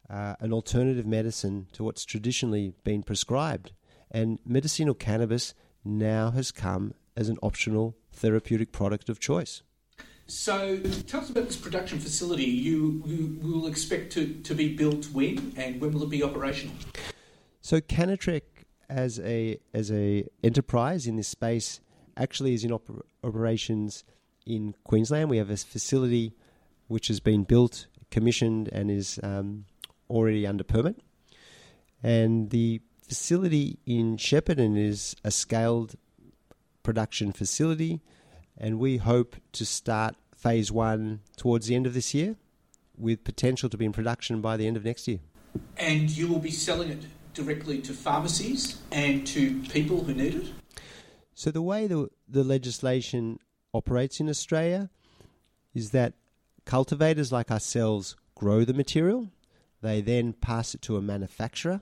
uh, 0.09 0.35
an 0.39 0.53
alternative 0.53 1.05
medicine 1.05 1.67
to 1.73 1.83
what's 1.83 2.05
traditionally 2.05 2.73
been 2.83 3.03
prescribed. 3.03 3.71
And 4.11 4.39
medicinal 4.45 4.93
cannabis 4.93 5.53
now 5.83 6.31
has 6.31 6.51
come 6.51 6.93
as 7.17 7.29
an 7.29 7.37
optional 7.41 7.95
therapeutic 8.11 8.71
product 8.71 9.09
of 9.09 9.19
choice. 9.19 9.63
So, 10.27 10.79
tell 11.05 11.21
us 11.21 11.29
about 11.29 11.45
this 11.45 11.55
production 11.55 11.99
facility. 11.99 12.45
You, 12.45 13.03
you 13.05 13.39
will 13.43 13.67
expect 13.67 14.11
to, 14.13 14.33
to 14.41 14.55
be 14.55 14.75
built 14.75 15.05
when, 15.11 15.53
and 15.55 15.79
when 15.79 15.91
will 15.91 16.03
it 16.03 16.09
be 16.09 16.23
operational? 16.23 16.75
So, 17.61 17.79
Cannatrek 17.79 18.41
as 18.89 19.19
a 19.19 19.57
as 19.73 19.91
a 19.91 20.27
enterprise 20.43 21.07
in 21.07 21.15
this 21.15 21.27
space 21.27 21.79
actually 22.17 22.53
is 22.53 22.63
in 22.63 22.71
oper- 22.71 23.01
operations 23.23 24.03
in 24.45 24.75
Queensland. 24.83 25.29
We 25.29 25.37
have 25.37 25.49
a 25.49 25.57
facility 25.57 26.33
which 26.87 27.07
has 27.07 27.19
been 27.19 27.43
built, 27.43 27.87
commissioned, 28.11 28.69
and 28.71 28.91
is 28.91 29.19
um, 29.23 29.65
already 30.09 30.45
under 30.45 30.63
permit. 30.63 31.01
And 32.03 32.51
the 32.51 32.81
facility 33.01 33.79
in 33.85 34.17
Shepparton 34.17 34.77
is 34.77 35.15
a 35.23 35.31
scaled 35.31 35.95
production 36.83 37.31
facility, 37.31 38.01
and 38.57 38.79
we 38.79 38.97
hope 38.97 39.35
to 39.53 39.65
start 39.65 40.15
phase 40.35 40.71
one 40.71 41.21
towards 41.35 41.67
the 41.67 41.75
end 41.75 41.87
of 41.87 41.93
this 41.93 42.13
year 42.13 42.35
with 42.97 43.23
potential 43.23 43.67
to 43.69 43.77
be 43.77 43.85
in 43.85 43.91
production 43.91 44.41
by 44.41 44.55
the 44.55 44.67
end 44.67 44.77
of 44.77 44.85
next 44.85 45.07
year. 45.07 45.19
And 45.77 46.09
you 46.09 46.27
will 46.27 46.39
be 46.39 46.51
selling 46.51 46.89
it 46.89 47.03
directly 47.35 47.81
to 47.81 47.93
pharmacies 47.93 48.81
and 48.91 49.25
to 49.27 49.61
people 49.69 50.03
who 50.03 50.13
need 50.13 50.35
it? 50.35 50.47
So, 51.33 51.51
the 51.51 51.61
way 51.61 51.87
the, 51.87 52.09
the 52.27 52.43
legislation 52.43 53.39
operates 53.73 54.19
in 54.19 54.29
Australia 54.29 54.89
is 55.73 55.91
that 55.91 56.13
cultivators 56.63 57.31
like 57.31 57.51
ourselves 57.51 58.15
grow 58.35 58.63
the 58.63 58.73
material, 58.73 59.29
they 59.81 60.01
then 60.01 60.33
pass 60.33 60.73
it 60.73 60.81
to 60.83 60.97
a 60.97 61.01
manufacturer 61.01 61.81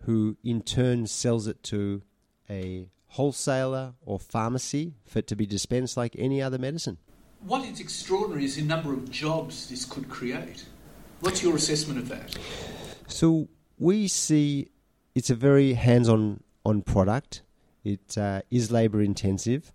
who 0.00 0.36
in 0.44 0.60
turn 0.60 1.06
sells 1.06 1.46
it 1.46 1.62
to 1.62 2.02
a 2.50 2.88
wholesaler 3.08 3.94
or 4.04 4.18
pharmacy 4.18 4.94
for 5.06 5.20
it 5.20 5.26
to 5.28 5.36
be 5.36 5.46
dispensed 5.46 5.96
like 5.96 6.14
any 6.18 6.42
other 6.42 6.58
medicine. 6.58 6.98
What 7.40 7.64
is 7.64 7.80
extraordinary 7.80 8.44
is 8.44 8.56
the 8.56 8.62
number 8.62 8.92
of 8.92 9.10
jobs 9.10 9.68
this 9.68 9.84
could 9.84 10.08
create. 10.08 10.64
What's 11.20 11.42
your 11.42 11.56
assessment 11.56 11.98
of 11.98 12.08
that? 12.08 12.36
So 13.06 13.48
we 13.84 14.08
see 14.08 14.66
it's 15.14 15.28
a 15.28 15.34
very 15.34 15.74
hands-on 15.74 16.42
on 16.64 16.80
product. 16.80 17.42
It 17.84 18.16
uh, 18.16 18.40
is 18.50 18.70
labour 18.70 19.02
intensive. 19.02 19.72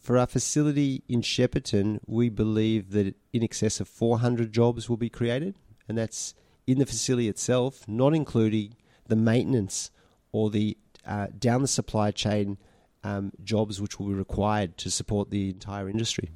For 0.00 0.18
our 0.18 0.26
facility 0.26 1.04
in 1.08 1.22
Shepparton, 1.22 2.00
we 2.06 2.28
believe 2.28 2.90
that 2.90 3.14
in 3.32 3.44
excess 3.44 3.78
of 3.78 3.86
400 3.86 4.52
jobs 4.52 4.88
will 4.88 4.96
be 4.96 5.08
created, 5.08 5.54
and 5.88 5.96
that's 5.96 6.34
in 6.66 6.80
the 6.80 6.86
facility 6.86 7.28
itself, 7.28 7.86
not 7.86 8.14
including 8.14 8.74
the 9.06 9.14
maintenance 9.14 9.92
or 10.32 10.50
the 10.50 10.76
uh, 11.06 11.28
down 11.38 11.62
the 11.62 11.68
supply 11.68 12.10
chain 12.10 12.58
um, 13.04 13.30
jobs 13.44 13.80
which 13.80 14.00
will 14.00 14.08
be 14.08 14.14
required 14.14 14.76
to 14.78 14.90
support 14.90 15.30
the 15.30 15.50
entire 15.50 15.88
industry. 15.88 16.30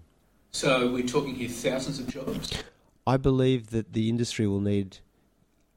So 0.52 0.92
we're 0.92 1.06
talking 1.06 1.34
here 1.34 1.48
thousands 1.48 1.98
of 1.98 2.06
jobs. 2.06 2.52
I 3.04 3.16
believe 3.16 3.70
that 3.70 3.94
the 3.94 4.08
industry 4.08 4.46
will 4.46 4.60
need 4.60 4.98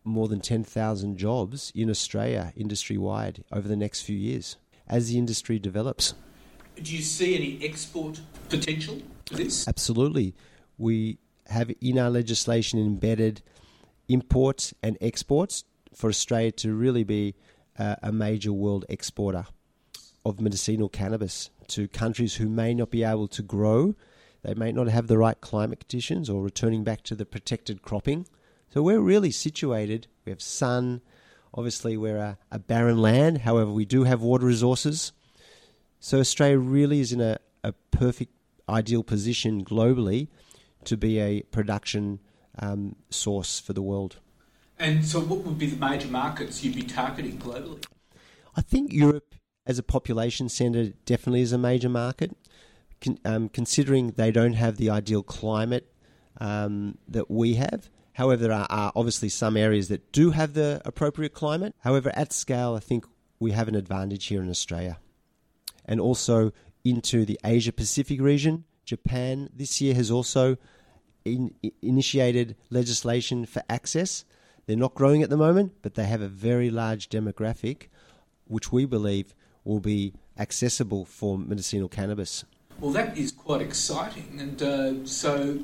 more 0.04 0.28
than 0.28 0.40
10,000 0.40 1.18
jobs 1.18 1.72
in 1.76 1.90
Australia 1.90 2.54
industry 2.56 2.98
wide 2.98 3.44
over 3.52 3.68
the 3.68 3.76
next 3.76 4.02
few 4.02 4.18
years 4.18 4.58
as 4.88 5.10
the 5.10 5.18
industry 5.18 5.60
develops. 5.60 6.14
Do 6.82 6.96
you 6.96 7.02
see 7.02 7.36
any 7.36 7.66
export 7.68 8.22
potential 8.50 9.02
for 9.26 9.36
this? 9.36 9.68
Absolutely. 9.68 10.34
We 10.78 11.18
have 11.48 11.72
in 11.82 12.00
our 12.00 12.10
legislation 12.10 12.80
embedded 12.80 13.42
imports 14.08 14.74
and 14.82 14.98
exports 15.02 15.64
for 15.94 16.10
Australia 16.10 16.52
to 16.52 16.74
really 16.74 17.04
be 17.04 17.36
uh, 17.78 17.96
a 18.02 18.12
major 18.12 18.54
world 18.54 18.86
exporter 18.90 19.46
of 20.26 20.40
medicinal 20.40 20.90
cannabis 20.90 21.50
to 21.68 21.88
countries 21.88 22.36
who 22.36 22.50
may 22.50 22.74
not 22.74 22.90
be 22.90 23.04
able 23.04 23.28
to 23.28 23.42
grow. 23.42 23.96
They 24.44 24.54
may 24.54 24.72
not 24.72 24.88
have 24.88 25.08
the 25.08 25.18
right 25.18 25.40
climate 25.40 25.80
conditions 25.82 26.30
or 26.30 26.44
returning 26.44 26.84
back 26.84 27.04
to 27.04 27.16
the 27.16 27.26
protected 27.26 27.82
cropping. 27.82 28.28
So 28.74 28.82
we're 28.82 29.02
really 29.02 29.32
situated. 29.32 30.08
We 30.26 30.32
have 30.32 30.42
sun. 30.42 31.02
Obviously, 31.54 31.98
we're 31.98 32.18
a, 32.18 32.38
a 32.52 32.60
barren 32.60 33.02
land. 33.02 33.40
However, 33.40 33.72
we 33.72 33.84
do 33.84 34.06
have 34.06 34.22
water 34.22 34.46
resources. 34.46 35.12
So 36.00 36.20
Australia 36.20 36.58
really 36.58 37.02
is 37.02 37.12
in 37.12 37.20
a, 37.20 37.38
a 37.64 37.74
perfect, 37.92 38.32
ideal 38.70 39.04
position 39.04 39.66
globally 39.66 40.30
to 40.86 40.96
be 40.96 41.20
a 41.20 41.42
production 41.42 42.20
um, 42.60 42.96
source 43.10 43.60
for 43.60 43.74
the 43.74 43.82
world. 43.82 44.20
And 44.80 45.06
so, 45.06 45.20
what 45.20 45.40
would 45.40 45.60
be 45.60 45.68
the 45.68 45.76
major 45.76 46.08
markets 46.08 46.64
you'd 46.64 46.76
be 46.76 46.84
targeting 46.84 47.38
globally? 47.38 47.86
I 48.56 48.62
think 48.62 48.94
Europe, 48.94 49.36
as 49.68 49.78
a 49.78 49.84
population 49.84 50.50
centre, 50.50 50.94
definitely 51.06 51.42
is 51.42 51.52
a 51.52 51.58
major 51.58 51.90
market. 51.90 52.36
Con- 53.02 53.20
um, 53.26 53.50
considering 53.50 54.12
they 54.12 54.32
don't 54.32 54.54
have 54.54 54.78
the 54.78 54.90
ideal 54.90 55.24
climate 55.24 55.92
um, 56.40 56.98
that 57.08 57.30
we 57.30 57.56
have. 57.56 57.90
However, 58.22 58.44
there 58.44 58.54
are, 58.54 58.68
are 58.70 58.92
obviously 58.96 59.30
some 59.30 59.58
areas 59.58 59.88
that 59.88 60.12
do 60.12 60.30
have 60.30 60.54
the 60.54 60.80
appropriate 60.86 61.34
climate. 61.34 61.74
However, 61.80 62.12
at 62.14 62.32
scale, 62.32 62.76
I 62.76 62.80
think 62.80 63.06
we 63.40 63.50
have 63.52 63.68
an 63.68 63.74
advantage 63.74 64.28
here 64.28 64.44
in 64.44 64.50
Australia. 64.50 65.00
And 65.86 66.00
also 66.00 66.52
into 66.84 67.26
the 67.26 67.40
Asia 67.44 67.72
Pacific 67.72 68.22
region. 68.22 68.66
Japan 68.86 69.50
this 69.52 69.82
year 69.82 69.96
has 69.96 70.12
also 70.12 70.58
in, 71.26 71.56
initiated 71.82 72.56
legislation 72.70 73.48
for 73.48 73.64
access 73.68 74.24
they're 74.68 74.78
not 74.78 74.94
growing 74.94 75.24
at 75.24 75.32
the 75.32 75.38
moment, 75.38 75.74
but 75.82 75.96
they 75.96 76.06
have 76.06 76.22
a 76.22 76.28
very 76.28 76.70
large 76.70 77.10
demographic, 77.10 77.88
which 78.46 78.72
we 78.72 78.86
believe 78.86 79.34
will 79.64 79.80
be 79.80 80.14
accessible 80.38 81.06
for 81.06 81.40
medicinal 81.40 81.90
cannabis. 81.90 82.46
Well, 82.80 82.92
that 82.92 83.18
is 83.18 83.32
quite 83.32 83.62
exciting. 83.62 84.38
And 84.40 84.62
uh, 84.62 85.06
so 85.06 85.60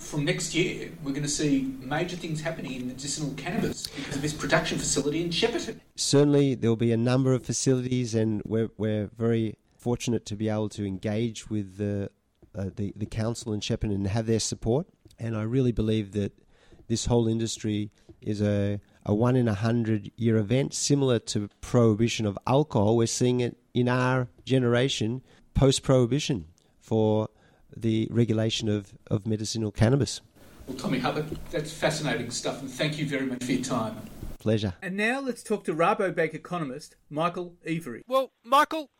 from 0.00 0.24
next 0.24 0.54
year, 0.54 0.90
we're 1.04 1.12
going 1.12 1.22
to 1.22 1.28
see 1.28 1.74
major 1.80 2.16
things 2.16 2.40
happening 2.40 2.72
in 2.74 2.88
medicinal 2.88 3.32
cannabis 3.36 3.86
because 3.86 4.16
of 4.16 4.22
this 4.22 4.32
production 4.32 4.78
facility 4.78 5.22
in 5.22 5.30
Shepparton. 5.30 5.78
Certainly, 5.94 6.56
there 6.56 6.70
will 6.70 6.76
be 6.76 6.92
a 6.92 6.96
number 6.96 7.32
of 7.34 7.44
facilities, 7.44 8.14
and 8.14 8.42
we're, 8.44 8.70
we're 8.76 9.10
very 9.16 9.56
fortunate 9.76 10.26
to 10.26 10.36
be 10.36 10.48
able 10.48 10.68
to 10.70 10.86
engage 10.86 11.48
with 11.48 11.76
the, 11.76 12.10
uh, 12.54 12.70
the, 12.74 12.92
the 12.96 13.06
council 13.06 13.52
in 13.52 13.60
Shepparton 13.60 13.94
and 13.94 14.06
have 14.06 14.26
their 14.26 14.40
support. 14.40 14.86
And 15.18 15.36
I 15.36 15.42
really 15.42 15.72
believe 15.72 16.12
that 16.12 16.32
this 16.88 17.06
whole 17.06 17.28
industry 17.28 17.92
is 18.20 18.42
a, 18.42 18.80
a 19.06 19.14
one 19.14 19.36
in 19.36 19.48
a 19.48 19.54
hundred 19.54 20.10
year 20.16 20.36
event, 20.38 20.74
similar 20.74 21.18
to 21.18 21.48
prohibition 21.60 22.26
of 22.26 22.38
alcohol. 22.46 22.96
We're 22.96 23.06
seeing 23.06 23.40
it 23.40 23.56
in 23.74 23.88
our 23.88 24.28
generation 24.44 25.22
post 25.54 25.82
prohibition 25.82 26.46
for 26.80 27.28
the 27.76 28.08
regulation 28.10 28.68
of, 28.68 28.94
of 29.10 29.26
medicinal 29.26 29.70
cannabis. 29.70 30.20
Well, 30.66 30.76
Tommy 30.76 31.00
Huppert, 31.00 31.36
that's 31.50 31.72
fascinating 31.72 32.30
stuff, 32.30 32.60
and 32.60 32.70
thank 32.70 32.98
you 32.98 33.06
very 33.06 33.26
much 33.26 33.44
for 33.44 33.52
your 33.52 33.64
time. 33.64 33.96
Pleasure. 34.38 34.74
And 34.80 34.96
now 34.96 35.20
let's 35.20 35.42
talk 35.42 35.64
to 35.64 35.74
Rabobank 35.74 36.34
economist 36.34 36.96
Michael 37.10 37.56
Every. 37.66 38.02
Well, 38.06 38.32
Michael, 38.44 38.90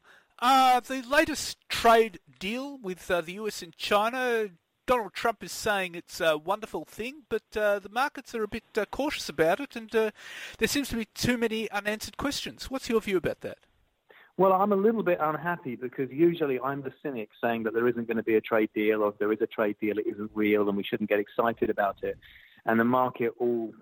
uh, 0.41 0.81
the 0.81 1.03
latest 1.03 1.57
trade 1.69 2.19
deal 2.39 2.79
with 2.79 3.11
uh, 3.11 3.21
the 3.21 3.35
US 3.35 3.63
and 3.63 3.75
China 3.77 4.51
Donald 4.91 5.15
Trump 5.15 5.45
is 5.45 5.53
saying 5.53 5.95
it's 5.95 6.21
a 6.21 6.37
wonderful 6.37 6.85
thing, 6.85 7.23
but 7.29 7.45
uh, 7.57 7.79
the 7.79 7.89
markets 7.89 8.35
are 8.35 8.43
a 8.43 8.49
bit 8.49 8.65
uh, 8.77 8.85
cautious 8.91 9.29
about 9.29 9.61
it, 9.61 9.77
and 9.77 9.95
uh, 9.95 10.11
there 10.59 10.67
seems 10.67 10.89
to 10.89 10.97
be 10.97 11.05
too 11.15 11.39
many 11.39 11.71
unanswered 11.71 12.17
questions. 12.17 12.69
What's 12.69 12.89
your 12.89 13.01
view 13.01 13.17
about 13.17 13.41
that? 13.43 13.59
Well, 14.41 14.55
I'm 14.55 14.73
a 14.73 14.77
little 14.77 15.03
bit 15.03 15.19
unhappy 15.21 15.77
because 15.77 16.11
usually 16.11 16.59
I'm 16.59 16.81
the 16.81 16.95
cynic 17.03 17.29
saying 17.45 17.65
that 17.65 17.75
there 17.75 17.87
isn't 17.87 18.07
going 18.07 18.17
to 18.17 18.23
be 18.23 18.37
a 18.37 18.41
trade 18.41 18.71
deal, 18.75 19.03
or 19.03 19.11
if 19.11 19.19
there 19.19 19.31
is 19.35 19.43
a 19.43 19.47
trade 19.47 19.77
deal, 19.83 19.99
it 19.99 20.07
isn't 20.07 20.31
real, 20.33 20.67
and 20.67 20.79
we 20.79 20.83
shouldn't 20.83 21.11
get 21.11 21.21
excited 21.21 21.69
about 21.69 21.99
it. 22.03 22.17
And 22.65 22.81
the 22.81 22.85
market 22.85 23.35
all 23.39 23.75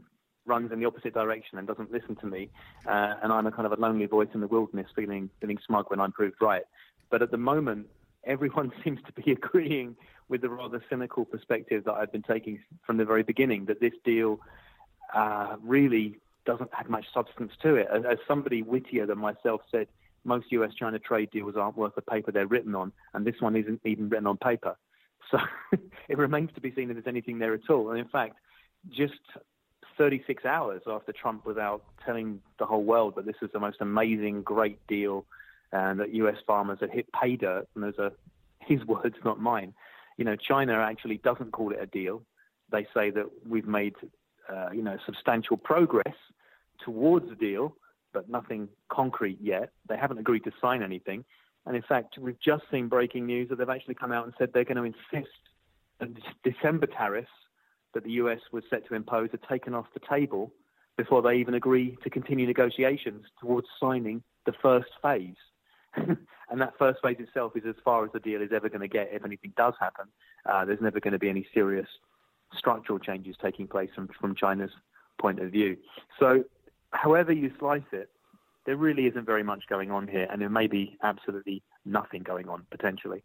runs 0.47 0.73
in 0.73 0.81
the 0.81 0.87
opposite 0.87 1.15
direction 1.15 1.59
and 1.59 1.69
doesn't 1.69 1.93
listen 1.93 2.17
to 2.17 2.27
me. 2.27 2.51
Uh, 2.85 3.15
and 3.23 3.33
I'm 3.33 3.47
a 3.47 3.53
kind 3.53 3.67
of 3.67 3.79
a 3.79 3.81
lonely 3.81 4.07
voice 4.07 4.31
in 4.35 4.41
the 4.41 4.49
wilderness, 4.49 4.89
feeling 4.97 5.31
feeling 5.41 5.61
smug 5.65 5.93
when 5.93 6.01
I'm 6.01 6.11
proved 6.11 6.43
right. 6.43 6.65
But 7.09 7.23
at 7.23 7.31
the 7.31 7.39
moment, 7.39 7.87
everyone 8.25 8.73
seems 8.83 8.99
to 9.07 9.13
be 9.13 9.31
agreeing 9.31 9.95
with 10.29 10.41
the 10.41 10.49
rather 10.49 10.83
cynical 10.91 11.25
perspective 11.25 11.85
that 11.85 11.93
I've 11.93 12.11
been 12.11 12.25
taking 12.25 12.59
from 12.85 12.97
the 12.97 13.05
very 13.05 13.23
beginning 13.23 13.67
that 13.67 13.79
this 13.79 13.95
deal 14.05 14.41
uh, 15.15 15.55
really 15.63 16.19
doesn't 16.47 16.75
have 16.75 16.91
much 16.91 17.05
substance 17.15 17.53
to 17.63 17.77
it. 17.77 17.87
As, 17.93 18.03
as 18.05 18.19
somebody 18.27 18.63
wittier 18.63 19.07
than 19.07 19.19
myself 19.19 19.61
said, 19.71 19.87
most 20.29 20.53
US 20.53 20.75
China 20.75 20.99
trade 20.99 21.31
deals 21.31 21.57
aren't 21.57 21.77
worth 21.77 21.95
the 21.95 22.03
paper 22.03 22.31
they're 22.31 22.47
written 22.47 22.75
on, 22.75 22.93
and 23.15 23.27
this 23.27 23.41
one 23.41 23.57
isn't 23.57 23.81
even 23.85 24.09
written 24.09 24.27
on 24.27 24.37
paper. 24.37 24.77
So 25.31 25.39
it 26.09 26.19
remains 26.19 26.51
to 26.55 26.61
be 26.61 26.73
seen 26.75 26.91
if 26.91 26.97
there's 26.97 27.07
anything 27.07 27.39
there 27.39 27.55
at 27.55 27.69
all. 27.69 27.91
And 27.91 27.99
in 27.99 28.09
fact, 28.09 28.37
just 28.91 29.21
36 29.97 30.45
hours 30.45 30.83
after 30.87 31.13
Trump 31.13 31.45
was 31.45 31.59
out 31.59 31.83
telling 32.05 32.41
the 32.59 32.67
whole 32.67 32.85
world 32.85 33.17
that 33.17 33.27
this 33.27 33.37
is 33.43 33.51
the 33.53 33.59
most 33.59 33.79
amazing, 33.81 34.43
great 34.43 34.79
deal 34.87 35.27
and 35.73 36.01
that 36.01 36.15
US 36.15 36.37
farmers 36.47 36.79
had 36.81 36.91
hit 36.91 37.07
pay 37.13 37.37
dirt, 37.37 37.69
and 37.75 37.85
those 37.85 37.99
are 37.99 38.13
his 38.61 38.85
words, 38.87 39.17
not 39.25 39.41
mine. 39.41 39.75
You 40.17 40.25
know, 40.25 40.37
China 40.37 40.75
actually 40.75 41.19
doesn't 41.19 41.53
call 41.53 41.73
it 41.73 41.79
a 41.81 41.87
deal. 41.87 42.23
They 42.71 42.87
say 42.95 43.11
that 43.11 43.27
we've 43.49 43.67
made, 43.67 43.95
uh, 44.49 44.71
you 44.73 44.83
know, 44.83 44.99
substantial 45.07 45.57
progress 45.57 46.15
towards 46.85 47.31
a 47.31 47.35
deal, 47.35 47.77
but 48.13 48.29
nothing 48.29 48.69
concrete 48.89 49.39
yet. 49.41 49.71
They 49.89 49.97
haven't 49.97 50.19
agreed 50.19 50.45
to 50.45 50.53
sign 50.61 50.83
anything. 50.83 51.25
And 51.67 51.77
in 51.77 51.83
fact, 51.83 52.19
we've 52.19 52.41
just 52.41 52.65
seen 52.71 52.89
breaking 52.89 53.27
news 53.27 53.49
that 53.49 53.59
they've 53.59 53.69
actually 53.69 53.95
come 53.95 54.13
out 54.13 54.25
and 54.25 54.35
said 54.39 54.51
they're 54.53 54.65
going 54.65 54.77
to 54.77 54.85
insist 54.85 55.33
that 55.99 56.11
December 56.43 56.87
tariffs 56.87 57.29
that 57.95 58.05
the 58.05 58.13
US 58.13 58.41
was 58.53 58.65
set 58.71 58.87
to 58.89 58.95
impose 58.95 59.31
are 59.35 59.49
taken 59.49 59.75
off 59.75 59.87
the 59.95 60.01
table 60.01 60.53
before 60.97 61.23
they 61.23 61.37
even 61.37 61.55
agree 61.55 61.97
to 62.03 62.11
continue 62.11 62.47
negotiations 62.47 63.25
towards 63.41 63.67
signing 63.81 64.23
the 64.47 64.53
first 64.53 64.91
phase. 65.03 65.37
and 65.97 66.61
that 66.61 66.75
first 66.79 67.01
phase 67.03 67.17
itself 67.19 67.53
is 67.57 67.65
as 67.67 67.75
far 67.85 68.05
as 68.05 68.11
the 68.13 68.21
deal 68.21 68.43
is 68.43 68.51
ever 68.53 68.69
going 68.69 68.81
to 68.81 68.89
get 68.89 69.09
if 69.13 69.25
anything 69.25 69.53
does 69.57 69.75
happen. 69.81 70.07
Uh, 70.47 70.65
there's 70.65 70.81
never 70.81 71.01
going 71.01 71.13
to 71.13 71.19
be 71.19 71.29
any 71.29 71.47
serious 71.55 71.89
structural 72.57 72.99
changes 72.99 73.37
taking 73.41 73.67
place 73.67 73.91
from, 73.95 74.09
from 74.21 74.35
China's 74.35 74.71
point 75.19 75.41
of 75.41 75.51
view. 75.51 75.77
So, 76.19 76.45
however 76.93 77.33
you 77.33 77.53
slice 77.59 77.83
it, 77.93 78.11
there 78.67 78.77
really 78.77 79.07
isn't 79.07 79.25
very 79.25 79.43
much 79.43 79.65
going 79.69 79.91
on 79.91 80.09
here, 80.09 80.27
and 80.31 80.41
there 80.41 80.51
may 80.51 80.67
be 80.67 80.99
absolutely 81.03 81.63
nothing 81.85 82.23
going 82.23 82.49
on 82.49 82.67
potentially. 82.71 83.23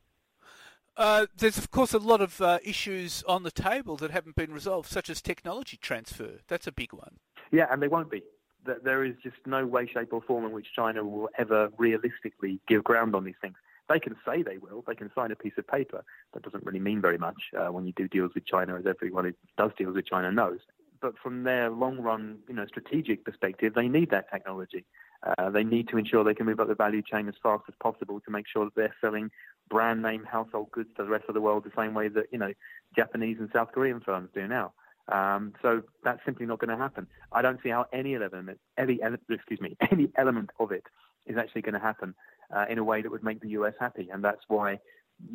Uh, 0.95 1.25
there's 1.35 1.57
of 1.57 1.71
course 1.71 1.93
a 1.93 1.99
lot 1.99 2.21
of 2.21 2.39
uh, 2.39 2.59
issues 2.63 3.23
on 3.27 3.43
the 3.43 3.51
table 3.51 3.97
that 3.97 4.11
haven't 4.11 4.35
been 4.35 4.53
resolved, 4.53 4.89
such 4.89 5.09
as 5.09 5.21
technology 5.21 5.77
transfer. 5.77 6.39
That's 6.47 6.67
a 6.67 6.71
big 6.71 6.93
one. 6.93 7.17
Yeah, 7.51 7.65
and 7.71 7.81
they 7.81 7.87
won't 7.87 8.11
be. 8.11 8.23
There 8.65 9.03
is 9.03 9.15
just 9.21 9.35
no 9.45 9.65
way, 9.65 9.87
shape, 9.87 10.13
or 10.13 10.21
form 10.21 10.45
in 10.45 10.51
which 10.51 10.67
China 10.73 11.03
will 11.03 11.29
ever 11.37 11.69
realistically 11.77 12.61
give 12.67 12.83
ground 12.83 13.13
on 13.13 13.25
these 13.25 13.35
things. 13.41 13.55
They 13.89 13.99
can 13.99 14.15
say 14.25 14.43
they 14.43 14.57
will. 14.59 14.83
They 14.87 14.95
can 14.95 15.11
sign 15.13 15.31
a 15.31 15.35
piece 15.35 15.57
of 15.57 15.67
paper. 15.67 16.05
That 16.33 16.43
doesn't 16.43 16.65
really 16.65 16.79
mean 16.79 17.01
very 17.01 17.17
much 17.17 17.35
uh, 17.57 17.71
when 17.73 17.85
you 17.85 17.91
do 17.93 18.07
deals 18.07 18.31
with 18.33 18.45
China, 18.45 18.77
as 18.77 18.85
everyone 18.85 19.25
who 19.25 19.33
does 19.57 19.71
deals 19.77 19.95
with 19.95 20.05
China 20.05 20.31
knows. 20.31 20.59
But 21.03 21.19
from 21.21 21.43
their 21.43 21.69
long-run, 21.69 22.37
you 22.47 22.55
know, 22.55 22.65
strategic 22.65 23.25
perspective, 23.25 23.73
they 23.73 23.89
need 23.89 24.09
that 24.11 24.31
technology. 24.31 24.85
Uh, 25.21 25.49
they 25.49 25.65
need 25.65 25.89
to 25.89 25.97
ensure 25.97 26.23
they 26.23 26.33
can 26.33 26.45
move 26.45 26.61
up 26.61 26.69
the 26.69 26.75
value 26.75 27.01
chain 27.01 27.27
as 27.27 27.33
fast 27.43 27.63
as 27.67 27.75
possible 27.83 28.21
to 28.21 28.31
make 28.31 28.45
sure 28.47 28.63
that 28.63 28.75
they're 28.75 28.95
selling 29.01 29.29
brand 29.69 30.01
name 30.01 30.23
household 30.23 30.71
goods 30.71 30.89
to 30.95 31.03
the 31.03 31.09
rest 31.09 31.25
of 31.27 31.33
the 31.33 31.41
world 31.41 31.65
the 31.65 31.81
same 31.81 31.93
way 31.93 32.07
that 32.07 32.25
you 32.31 32.37
know 32.37 32.53
Japanese 32.95 33.37
and 33.39 33.49
South 33.51 33.73
Korean 33.73 33.99
firms 33.99 34.29
do 34.33 34.47
now. 34.47 34.71
Um, 35.11 35.51
so 35.61 35.81
that's 36.05 36.21
simply 36.23 36.45
not 36.45 36.59
going 36.59 36.69
to 36.69 36.81
happen. 36.81 37.05
I 37.33 37.41
don't 37.41 37.61
see 37.61 37.69
how 37.69 37.85
any 37.91 38.15
element, 38.15 38.57
any 38.77 39.01
excuse 39.29 39.59
me, 39.59 39.75
any 39.91 40.09
element 40.15 40.51
of 40.57 40.71
it 40.71 40.85
is 41.25 41.35
actually 41.37 41.63
going 41.63 41.73
to 41.73 41.79
happen 41.79 42.15
uh, 42.55 42.65
in 42.69 42.77
a 42.77 42.83
way 42.83 43.01
that 43.01 43.11
would 43.11 43.25
make 43.25 43.41
the 43.41 43.49
US 43.49 43.73
happy, 43.77 44.07
and 44.09 44.23
that's 44.23 44.43
why 44.47 44.79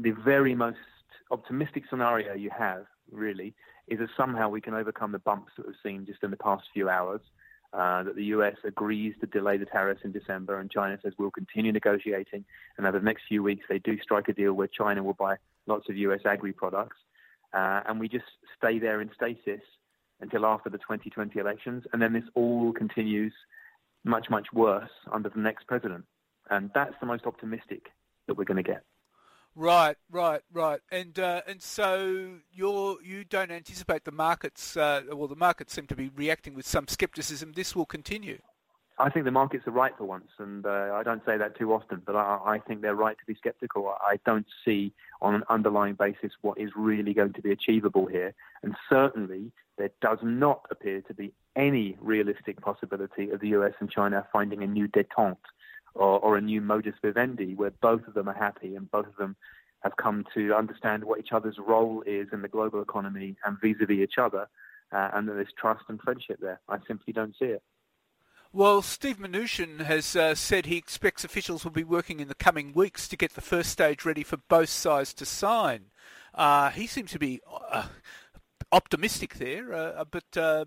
the 0.01 0.13
very 0.13 0.55
most 0.55 0.79
optimistic 1.31 1.85
scenario 1.91 2.33
you 2.33 2.49
have 2.57 2.87
really 3.11 3.55
is 3.91 3.99
that 3.99 4.09
somehow 4.17 4.49
we 4.49 4.61
can 4.61 4.75
overcome 4.75 5.13
the 5.13 5.19
bumps 5.19 5.53
that 5.57 5.67
we've 5.67 5.77
seen 5.83 6.07
just 6.07 6.23
in 6.23 6.31
the 6.31 6.37
past 6.37 6.65
few 6.73 6.89
hours 6.89 7.21
uh, 7.73 8.03
that 8.03 8.17
the 8.17 8.25
US 8.27 8.57
agrees 8.65 9.15
to 9.21 9.27
delay 9.27 9.57
the 9.57 9.67
tariffs 9.67 10.01
in 10.05 10.13
December, 10.13 10.59
and 10.59 10.71
China 10.71 10.99
says 11.03 11.13
we'll 11.19 11.31
continue 11.31 11.73
negotiating. 11.73 12.45
And 12.77 12.87
over 12.87 12.99
the 12.99 13.05
next 13.05 13.25
few 13.29 13.43
weeks, 13.43 13.67
they 13.69 13.79
do 13.79 13.99
strike 14.01 14.29
a 14.29 14.33
deal 14.33 14.55
where 14.55 14.69
China 14.69 15.03
will 15.03 15.15
buy 15.15 15.37
lots 15.67 15.89
of 15.89 15.97
US 15.97 16.21
agri 16.25 16.53
products, 16.53 16.97
uh, 17.53 17.83
and 17.87 18.01
we 18.01 18.09
just 18.09 18.25
stay 18.57 18.79
there 18.79 19.01
in 19.01 19.11
stasis 19.15 19.61
until 20.21 20.47
after 20.47 20.71
the 20.71 20.79
2020 20.79 21.39
elections, 21.39 21.85
and 21.93 22.01
then 22.03 22.13
this 22.13 22.25
all 22.35 22.73
continues 22.73 23.33
much, 24.05 24.31
much 24.31 24.49
worse 24.53 24.91
under 25.13 25.29
the 25.29 25.39
next 25.39 25.67
president. 25.67 26.05
And 26.51 26.71
that's 26.75 26.95
the 27.01 27.07
most 27.07 27.27
optimistic 27.27 27.93
that 28.27 28.35
we're 28.37 28.45
going 28.45 28.57
to 28.57 28.63
get. 28.63 28.83
Right, 29.55 29.97
right, 30.11 30.43
right, 30.53 30.81
and 30.93 31.19
uh, 31.19 31.43
and 31.49 31.61
so 31.61 32.37
you're 32.53 33.03
you 33.03 33.25
don't 33.25 33.51
anticipate 33.51 34.05
the 34.05 34.13
markets. 34.13 34.77
Uh, 34.77 35.03
well, 35.13 35.27
the 35.27 35.35
markets 35.35 35.73
seem 35.73 35.87
to 35.89 35.97
be 35.97 36.11
reacting 36.15 36.55
with 36.55 36.67
some 36.67 36.87
scepticism. 36.87 37.53
This 37.53 37.75
will 37.75 37.87
continue. 37.87 38.39
I 39.01 39.11
think 39.11 39.25
the 39.25 39.31
markets 39.31 39.67
are 39.67 39.73
right 39.73 39.93
for 39.97 40.05
once, 40.05 40.29
and 40.39 40.67
uh, 40.67 40.93
I 40.93 41.03
don't 41.05 41.25
say 41.25 41.37
that 41.37 41.57
too 41.57 41.73
often, 41.73 42.03
but 42.05 42.17
I, 42.17 42.41
I, 42.45 42.59
think 42.59 42.83
they're 42.83 42.97
right 42.97 43.17
to 43.17 43.25
be 43.27 43.39
sceptical. 43.41 43.89
I 43.89 44.19
don't 44.27 44.47
see 44.65 44.93
on 45.23 45.37
an 45.37 45.45
underlying 45.49 45.95
basis 45.95 46.33
what 46.41 46.59
is 46.59 46.71
really 46.75 47.15
going 47.15 47.33
to 47.35 47.43
be 47.43 47.53
achievable 47.53 48.07
here, 48.07 48.35
and 48.65 48.75
certainly 48.89 49.53
there 49.77 49.91
does 50.01 50.19
not 50.23 50.67
appear 50.71 51.01
to 51.03 51.15
be 51.15 51.33
any 51.55 51.97
realistic 52.01 52.61
possibility 52.61 53.31
of 53.31 53.41
the 53.41 53.49
US 53.51 53.75
and 53.79 53.89
China 53.89 54.27
finding 54.33 54.63
a 54.63 54.67
new 54.67 54.89
détente 54.89 55.37
or, 55.99 56.21
or 56.21 56.37
a 56.37 56.41
new 56.41 56.61
modus 56.61 56.95
vivendi 57.03 57.55
where 57.55 57.73
both 57.83 58.07
of 58.07 58.15
them 58.15 58.29
are 58.29 58.35
happy 58.35 58.77
and 58.77 58.91
both 58.91 59.07
of 59.07 59.17
them 59.17 59.37
have 59.81 59.97
come 59.97 60.25
to 60.35 60.55
understand 60.55 61.05
what 61.05 61.21
each 61.21 61.33
other's 61.33 61.59
role 61.59 62.03
is 62.07 62.29
in 62.33 62.43
the 62.43 62.49
global 62.49 62.81
economy 62.81 63.37
and 63.45 63.61
vis-a-vis 63.61 63.99
each 63.99 64.19
other, 64.19 64.49
uh, 64.93 65.11
and 65.13 65.29
there's 65.29 65.53
trust 65.59 65.85
and 65.89 66.01
friendship 66.01 66.39
there. 66.41 66.61
I 66.69 66.79
simply 66.87 67.13
don't 67.13 67.35
see 67.39 67.47
it. 67.47 67.63
Well, 68.53 68.81
Steve 68.81 69.19
Mnuchin 69.19 69.83
has 69.83 70.17
uh, 70.17 70.35
said 70.35 70.67
he 70.67 70.77
expects 70.77 71.23
officials 71.23 71.65
will 71.65 71.71
be 71.71 71.85
working 71.85 72.19
in 72.19 72.29
the 72.29 72.35
coming 72.35 72.73
weeks 72.73 73.07
to 73.09 73.17
get 73.17 73.35
the 73.35 73.43
first 73.43 73.71
stage 73.71 74.05
ready 74.05 74.23
for 74.23 74.39
both 74.49 74.71
sides 74.71 75.13
to 75.15 75.27
sign. 75.27 75.87
Uh, 76.35 76.71
he 76.71 76.87
seems 76.87 77.11
to 77.13 77.19
be 77.19 77.41
uh, 77.71 77.89
optimistic 78.73 79.35
there, 79.35 79.73
uh, 79.75 80.05
but 80.11 80.37
uh, 80.37 80.65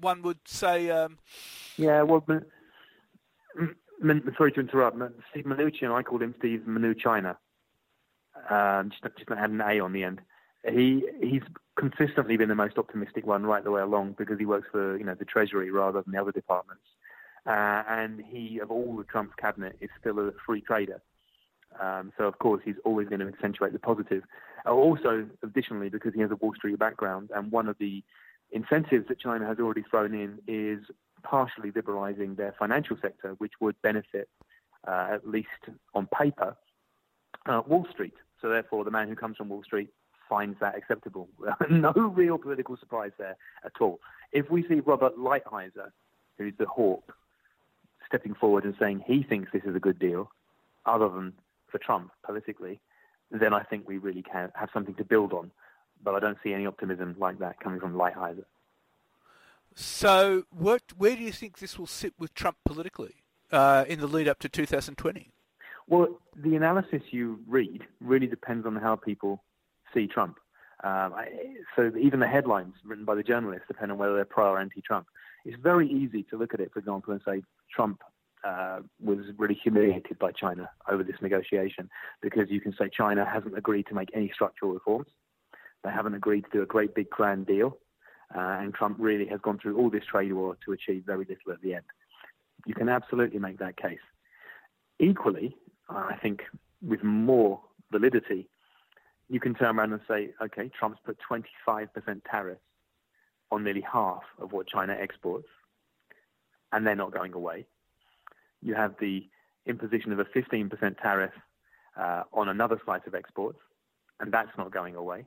one 0.00 0.22
would 0.22 0.38
say. 0.46 0.88
Um... 0.90 1.18
Yeah, 1.76 2.02
well, 2.02 2.24
sorry 4.36 4.52
to 4.52 4.60
interrupt. 4.60 4.96
Steve 5.30 5.44
Mnuchin, 5.44 5.92
I 5.92 6.02
called 6.02 6.22
him 6.22 6.34
Steve 6.38 6.66
Manu 6.66 6.94
China. 6.94 7.38
Um, 8.48 8.90
just, 8.90 9.16
just 9.16 9.30
add 9.30 9.50
an 9.50 9.60
A 9.60 9.80
on 9.80 9.92
the 9.92 10.04
end. 10.04 10.20
He 10.68 11.04
he's 11.22 11.42
consistently 11.76 12.36
been 12.36 12.48
the 12.48 12.54
most 12.54 12.78
optimistic 12.78 13.26
one 13.26 13.44
right 13.44 13.62
the 13.62 13.70
way 13.70 13.80
along 13.80 14.16
because 14.18 14.38
he 14.38 14.46
works 14.46 14.68
for 14.70 14.96
you 14.96 15.04
know 15.04 15.14
the 15.14 15.24
Treasury 15.24 15.70
rather 15.70 16.02
than 16.02 16.12
the 16.12 16.20
other 16.20 16.32
departments. 16.32 16.84
Uh, 17.46 17.82
and 17.88 18.22
he, 18.28 18.58
of 18.58 18.70
all 18.70 18.96
the 18.96 19.04
Trump's 19.04 19.34
cabinet, 19.36 19.76
is 19.80 19.88
still 19.98 20.18
a 20.18 20.32
free 20.44 20.60
trader. 20.60 21.00
Um, 21.80 22.12
so 22.18 22.24
of 22.24 22.38
course 22.38 22.60
he's 22.64 22.74
always 22.84 23.08
going 23.08 23.20
to 23.20 23.28
accentuate 23.28 23.72
the 23.72 23.78
positive. 23.78 24.24
Uh, 24.66 24.72
also, 24.72 25.26
additionally, 25.42 25.88
because 25.88 26.12
he 26.14 26.20
has 26.20 26.30
a 26.30 26.36
Wall 26.36 26.54
Street 26.54 26.78
background, 26.78 27.30
and 27.34 27.52
one 27.52 27.68
of 27.68 27.76
the 27.78 28.02
incentives 28.50 29.06
that 29.08 29.20
China 29.20 29.46
has 29.46 29.58
already 29.58 29.84
thrown 29.88 30.14
in 30.14 30.38
is 30.46 30.80
partially 31.22 31.72
liberalizing 31.74 32.34
their 32.34 32.54
financial 32.58 32.96
sector, 33.00 33.34
which 33.38 33.52
would 33.60 33.80
benefit, 33.82 34.28
uh, 34.86 35.08
at 35.10 35.26
least 35.26 35.48
on 35.94 36.06
paper, 36.06 36.56
uh, 37.46 37.62
Wall 37.66 37.86
Street. 37.90 38.14
So 38.40 38.48
therefore, 38.48 38.84
the 38.84 38.90
man 38.90 39.08
who 39.08 39.16
comes 39.16 39.36
from 39.36 39.48
Wall 39.48 39.62
Street 39.62 39.90
finds 40.28 40.58
that 40.60 40.76
acceptable. 40.76 41.28
no 41.70 41.92
real 41.92 42.38
political 42.38 42.76
surprise 42.76 43.12
there 43.18 43.36
at 43.64 43.72
all. 43.80 44.00
If 44.32 44.50
we 44.50 44.66
see 44.68 44.80
Robert 44.80 45.16
Lighthizer, 45.16 45.90
who's 46.36 46.54
the 46.58 46.66
hawk, 46.66 47.14
stepping 48.06 48.34
forward 48.34 48.64
and 48.64 48.74
saying 48.78 49.04
he 49.06 49.22
thinks 49.22 49.50
this 49.52 49.64
is 49.64 49.74
a 49.74 49.80
good 49.80 49.98
deal, 49.98 50.30
other 50.86 51.08
than 51.08 51.32
for 51.70 51.78
Trump 51.78 52.10
politically, 52.24 52.80
then 53.30 53.52
I 53.52 53.62
think 53.62 53.86
we 53.86 53.98
really 53.98 54.22
can 54.22 54.50
have 54.54 54.70
something 54.72 54.94
to 54.94 55.04
build 55.04 55.32
on. 55.32 55.50
But 56.02 56.14
I 56.14 56.20
don't 56.20 56.38
see 56.42 56.54
any 56.54 56.66
optimism 56.66 57.16
like 57.18 57.38
that 57.40 57.60
coming 57.60 57.80
from 57.80 57.94
Lighthizer. 57.94 58.44
So, 59.80 60.42
what, 60.50 60.82
where 60.96 61.14
do 61.14 61.22
you 61.22 61.30
think 61.30 61.58
this 61.58 61.78
will 61.78 61.86
sit 61.86 62.12
with 62.18 62.34
Trump 62.34 62.56
politically 62.64 63.22
uh, 63.52 63.84
in 63.86 64.00
the 64.00 64.08
lead 64.08 64.26
up 64.26 64.40
to 64.40 64.48
2020? 64.48 65.30
Well, 65.86 66.18
the 66.34 66.56
analysis 66.56 67.00
you 67.10 67.38
read 67.46 67.84
really 68.00 68.26
depends 68.26 68.66
on 68.66 68.74
how 68.74 68.96
people 68.96 69.44
see 69.94 70.08
Trump. 70.08 70.38
Um, 70.82 71.14
I, 71.14 71.28
so 71.76 71.92
even 71.96 72.18
the 72.18 72.26
headlines 72.26 72.74
written 72.84 73.04
by 73.04 73.14
the 73.14 73.22
journalists 73.22 73.66
depend 73.68 73.92
on 73.92 73.98
whether 73.98 74.16
they're 74.16 74.24
pro 74.24 74.50
or 74.50 74.58
anti-Trump. 74.58 75.06
It's 75.44 75.56
very 75.62 75.88
easy 75.88 76.24
to 76.24 76.36
look 76.36 76.54
at 76.54 76.58
it, 76.58 76.72
for 76.72 76.80
example, 76.80 77.12
and 77.12 77.22
say 77.24 77.44
Trump 77.72 78.02
uh, 78.42 78.80
was 79.00 79.26
really 79.36 79.54
humiliated 79.54 80.18
by 80.18 80.32
China 80.32 80.68
over 80.88 81.04
this 81.04 81.22
negotiation 81.22 81.88
because 82.20 82.50
you 82.50 82.60
can 82.60 82.74
say 82.76 82.88
China 82.88 83.24
hasn't 83.24 83.56
agreed 83.56 83.86
to 83.86 83.94
make 83.94 84.10
any 84.12 84.28
structural 84.34 84.72
reforms. 84.72 85.06
They 85.84 85.90
haven't 85.90 86.14
agreed 86.14 86.46
to 86.46 86.50
do 86.50 86.62
a 86.62 86.66
great 86.66 86.96
big 86.96 87.10
grand 87.10 87.46
deal. 87.46 87.78
Uh, 88.34 88.58
and 88.60 88.74
Trump 88.74 88.96
really 89.00 89.26
has 89.26 89.40
gone 89.40 89.58
through 89.58 89.76
all 89.78 89.90
this 89.90 90.04
trade 90.04 90.32
war 90.32 90.56
to 90.64 90.72
achieve 90.72 91.04
very 91.06 91.24
little 91.24 91.52
at 91.52 91.62
the 91.62 91.74
end. 91.74 91.84
You 92.66 92.74
can 92.74 92.88
absolutely 92.88 93.38
make 93.38 93.58
that 93.58 93.76
case. 93.76 93.98
Equally, 94.98 95.56
I 95.88 96.16
think 96.20 96.42
with 96.82 97.02
more 97.02 97.60
validity, 97.90 98.48
you 99.28 99.40
can 99.40 99.54
turn 99.54 99.78
around 99.78 99.92
and 99.92 100.00
say, 100.08 100.30
okay, 100.42 100.70
Trump's 100.78 100.98
put 101.04 101.18
25% 101.30 101.88
tariffs 102.30 102.60
on 103.50 103.64
nearly 103.64 103.80
half 103.80 104.22
of 104.38 104.52
what 104.52 104.66
China 104.66 104.96
exports, 104.98 105.48
and 106.72 106.86
they're 106.86 106.96
not 106.96 107.12
going 107.12 107.32
away. 107.32 107.66
You 108.62 108.74
have 108.74 108.94
the 109.00 109.26
imposition 109.66 110.12
of 110.12 110.18
a 110.18 110.24
15% 110.24 111.00
tariff 111.00 111.32
uh, 111.96 112.24
on 112.32 112.48
another 112.48 112.80
slice 112.84 113.02
of 113.06 113.14
exports, 113.14 113.58
and 114.20 114.32
that's 114.32 114.56
not 114.58 114.70
going 114.70 114.94
away. 114.94 115.26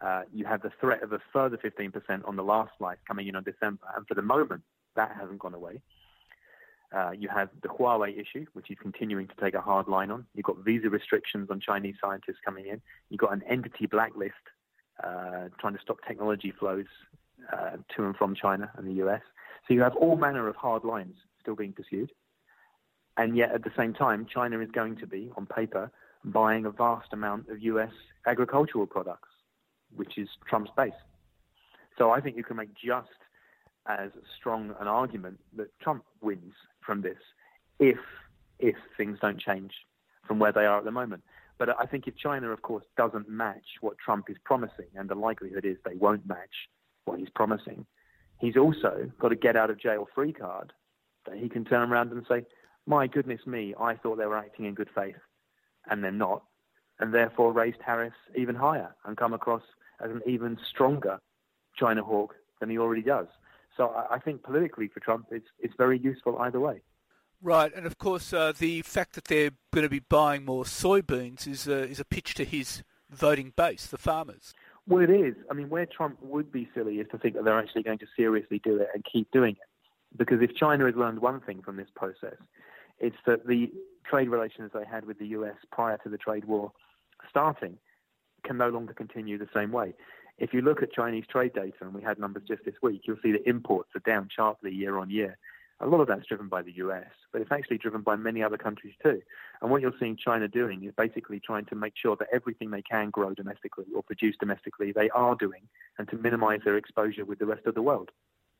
Uh, 0.00 0.22
you 0.32 0.44
have 0.44 0.62
the 0.62 0.70
threat 0.80 1.02
of 1.02 1.12
a 1.12 1.20
further 1.32 1.56
15% 1.56 2.26
on 2.26 2.36
the 2.36 2.42
last 2.42 2.72
flight 2.78 2.98
coming 3.08 3.28
in 3.28 3.36
on 3.36 3.42
December, 3.42 3.86
and 3.96 4.06
for 4.06 4.14
the 4.14 4.22
moment, 4.22 4.62
that 4.94 5.16
hasn't 5.18 5.38
gone 5.38 5.54
away. 5.54 5.80
Uh, 6.94 7.10
you 7.10 7.28
have 7.28 7.48
the 7.62 7.68
Huawei 7.68 8.18
issue, 8.18 8.46
which 8.52 8.70
is 8.70 8.76
continuing 8.80 9.26
to 9.26 9.34
take 9.40 9.54
a 9.54 9.60
hard 9.60 9.88
line 9.88 10.10
on. 10.10 10.24
You've 10.34 10.46
got 10.46 10.58
visa 10.58 10.88
restrictions 10.88 11.48
on 11.50 11.60
Chinese 11.60 11.96
scientists 12.00 12.38
coming 12.44 12.66
in. 12.66 12.80
You've 13.10 13.20
got 13.20 13.32
an 13.32 13.42
entity 13.48 13.86
blacklist 13.86 14.34
uh, 15.02 15.48
trying 15.58 15.74
to 15.74 15.80
stop 15.82 15.98
technology 16.06 16.52
flows 16.58 16.86
uh, 17.52 17.76
to 17.96 18.04
and 18.04 18.16
from 18.16 18.34
China 18.34 18.70
and 18.76 18.86
the 18.86 19.04
US. 19.04 19.22
So 19.66 19.74
you 19.74 19.82
have 19.82 19.96
all 19.96 20.16
manner 20.16 20.46
of 20.48 20.56
hard 20.56 20.84
lines 20.84 21.16
still 21.40 21.56
being 21.56 21.72
pursued. 21.72 22.12
And 23.16 23.36
yet, 23.36 23.52
at 23.52 23.64
the 23.64 23.72
same 23.76 23.94
time, 23.94 24.26
China 24.32 24.60
is 24.60 24.70
going 24.70 24.96
to 24.96 25.06
be, 25.06 25.30
on 25.36 25.46
paper, 25.46 25.90
buying 26.24 26.66
a 26.66 26.70
vast 26.70 27.12
amount 27.12 27.48
of 27.48 27.62
US 27.62 27.92
agricultural 28.26 28.86
products 28.86 29.28
which 29.94 30.18
is 30.18 30.28
Trump's 30.48 30.70
base. 30.76 30.92
So 31.98 32.10
I 32.10 32.20
think 32.20 32.36
you 32.36 32.44
can 32.44 32.56
make 32.56 32.74
just 32.74 33.08
as 33.86 34.10
strong 34.38 34.74
an 34.80 34.88
argument 34.88 35.38
that 35.56 35.68
Trump 35.80 36.04
wins 36.20 36.54
from 36.84 37.02
this 37.02 37.18
if 37.78 37.98
if 38.58 38.76
things 38.96 39.18
don't 39.20 39.38
change 39.38 39.72
from 40.26 40.38
where 40.38 40.52
they 40.52 40.64
are 40.64 40.78
at 40.78 40.84
the 40.84 40.90
moment. 40.90 41.22
But 41.58 41.78
I 41.78 41.86
think 41.86 42.06
if 42.06 42.16
China, 42.16 42.50
of 42.50 42.62
course, 42.62 42.84
doesn't 42.96 43.28
match 43.28 43.78
what 43.80 43.98
Trump 43.98 44.28
is 44.28 44.36
promising, 44.44 44.86
and 44.94 45.08
the 45.08 45.14
likelihood 45.14 45.64
is 45.64 45.76
they 45.84 45.94
won't 45.94 46.26
match 46.26 46.68
what 47.04 47.18
he's 47.18 47.30
promising, 47.34 47.86
he's 48.38 48.56
also 48.56 49.10
got 49.18 49.32
a 49.32 49.36
get 49.36 49.56
out 49.56 49.70
of 49.70 49.80
jail 49.80 50.06
free 50.14 50.32
card 50.32 50.72
that 51.26 51.36
he 51.36 51.48
can 51.48 51.64
turn 51.64 51.90
around 51.90 52.12
and 52.12 52.24
say, 52.28 52.44
my 52.86 53.06
goodness 53.06 53.40
me, 53.46 53.74
I 53.78 53.94
thought 53.94 54.16
they 54.16 54.26
were 54.26 54.36
acting 54.36 54.66
in 54.66 54.74
good 54.74 54.90
faith, 54.94 55.16
and 55.90 56.04
they're 56.04 56.12
not, 56.12 56.42
and 56.98 57.12
therefore 57.12 57.52
raise 57.52 57.74
tariffs 57.84 58.16
even 58.34 58.54
higher 58.54 58.94
and 59.04 59.16
come 59.16 59.32
across 59.32 59.62
as 60.02 60.10
an 60.10 60.22
even 60.26 60.58
stronger 60.68 61.20
China 61.76 62.02
hawk 62.02 62.34
than 62.60 62.70
he 62.70 62.78
already 62.78 63.02
does. 63.02 63.26
So 63.76 63.94
I 64.10 64.18
think 64.18 64.42
politically 64.42 64.88
for 64.88 65.00
Trump, 65.00 65.26
it's 65.30 65.48
it's 65.58 65.74
very 65.76 65.98
useful 65.98 66.38
either 66.38 66.58
way. 66.58 66.80
Right, 67.42 67.72
and 67.74 67.84
of 67.86 67.98
course 67.98 68.32
uh, 68.32 68.52
the 68.58 68.80
fact 68.82 69.14
that 69.14 69.26
they're 69.26 69.50
going 69.72 69.84
to 69.84 69.90
be 69.90 70.00
buying 70.00 70.44
more 70.44 70.64
soybeans 70.64 71.46
is 71.46 71.68
uh, 71.68 71.86
is 71.90 72.00
a 72.00 72.04
pitch 72.04 72.34
to 72.34 72.44
his 72.44 72.82
voting 73.10 73.52
base, 73.54 73.86
the 73.86 73.98
farmers. 73.98 74.54
Well, 74.88 75.02
it 75.02 75.10
is. 75.10 75.34
I 75.50 75.54
mean, 75.54 75.68
where 75.68 75.84
Trump 75.84 76.18
would 76.22 76.52
be 76.52 76.68
silly 76.74 77.00
is 77.00 77.08
to 77.10 77.18
think 77.18 77.34
that 77.34 77.44
they're 77.44 77.58
actually 77.58 77.82
going 77.82 77.98
to 77.98 78.06
seriously 78.16 78.60
do 78.64 78.76
it 78.76 78.88
and 78.94 79.04
keep 79.04 79.30
doing 79.32 79.52
it. 79.52 80.16
Because 80.16 80.40
if 80.40 80.54
China 80.54 80.86
has 80.86 80.94
learned 80.94 81.18
one 81.18 81.40
thing 81.40 81.60
from 81.60 81.76
this 81.76 81.88
process, 81.94 82.36
it's 83.00 83.16
that 83.26 83.46
the 83.46 83.70
trade 84.08 84.28
relations 84.28 84.70
they 84.72 84.84
had 84.84 85.04
with 85.04 85.18
the 85.18 85.26
US 85.28 85.56
prior 85.72 85.98
to 85.98 86.08
the 86.08 86.16
trade 86.16 86.44
war 86.44 86.72
starting 87.28 87.78
can 88.44 88.56
no 88.56 88.68
longer 88.68 88.94
continue 88.94 89.38
the 89.38 89.48
same 89.54 89.72
way. 89.72 89.94
If 90.38 90.52
you 90.52 90.60
look 90.60 90.82
at 90.82 90.92
Chinese 90.92 91.24
trade 91.30 91.54
data, 91.54 91.76
and 91.80 91.94
we 91.94 92.02
had 92.02 92.18
numbers 92.18 92.42
just 92.46 92.64
this 92.64 92.74
week, 92.82 93.02
you'll 93.04 93.16
see 93.22 93.32
that 93.32 93.48
imports 93.48 93.90
are 93.94 94.00
down 94.00 94.28
sharply 94.34 94.72
year 94.72 94.98
on 94.98 95.08
year. 95.10 95.38
A 95.80 95.86
lot 95.86 96.00
of 96.00 96.08
that's 96.08 96.26
driven 96.26 96.48
by 96.48 96.62
the 96.62 96.72
US, 96.76 97.08
but 97.32 97.42
it's 97.42 97.52
actually 97.52 97.78
driven 97.78 98.00
by 98.00 98.16
many 98.16 98.42
other 98.42 98.56
countries 98.56 98.94
too. 99.02 99.20
And 99.60 99.70
what 99.70 99.82
you're 99.82 99.92
seeing 100.00 100.16
China 100.16 100.48
doing 100.48 100.84
is 100.84 100.92
basically 100.96 101.38
trying 101.38 101.66
to 101.66 101.74
make 101.74 101.94
sure 101.96 102.16
that 102.16 102.28
everything 102.32 102.70
they 102.70 102.82
can 102.82 103.10
grow 103.10 103.34
domestically 103.34 103.84
or 103.94 104.02
produce 104.02 104.36
domestically, 104.38 104.92
they 104.92 105.10
are 105.10 105.34
doing, 105.34 105.68
and 105.98 106.08
to 106.08 106.16
minimize 106.16 106.60
their 106.64 106.76
exposure 106.78 107.26
with 107.26 107.38
the 107.38 107.46
rest 107.46 107.66
of 107.66 107.74
the 107.74 107.82
world. 107.82 108.10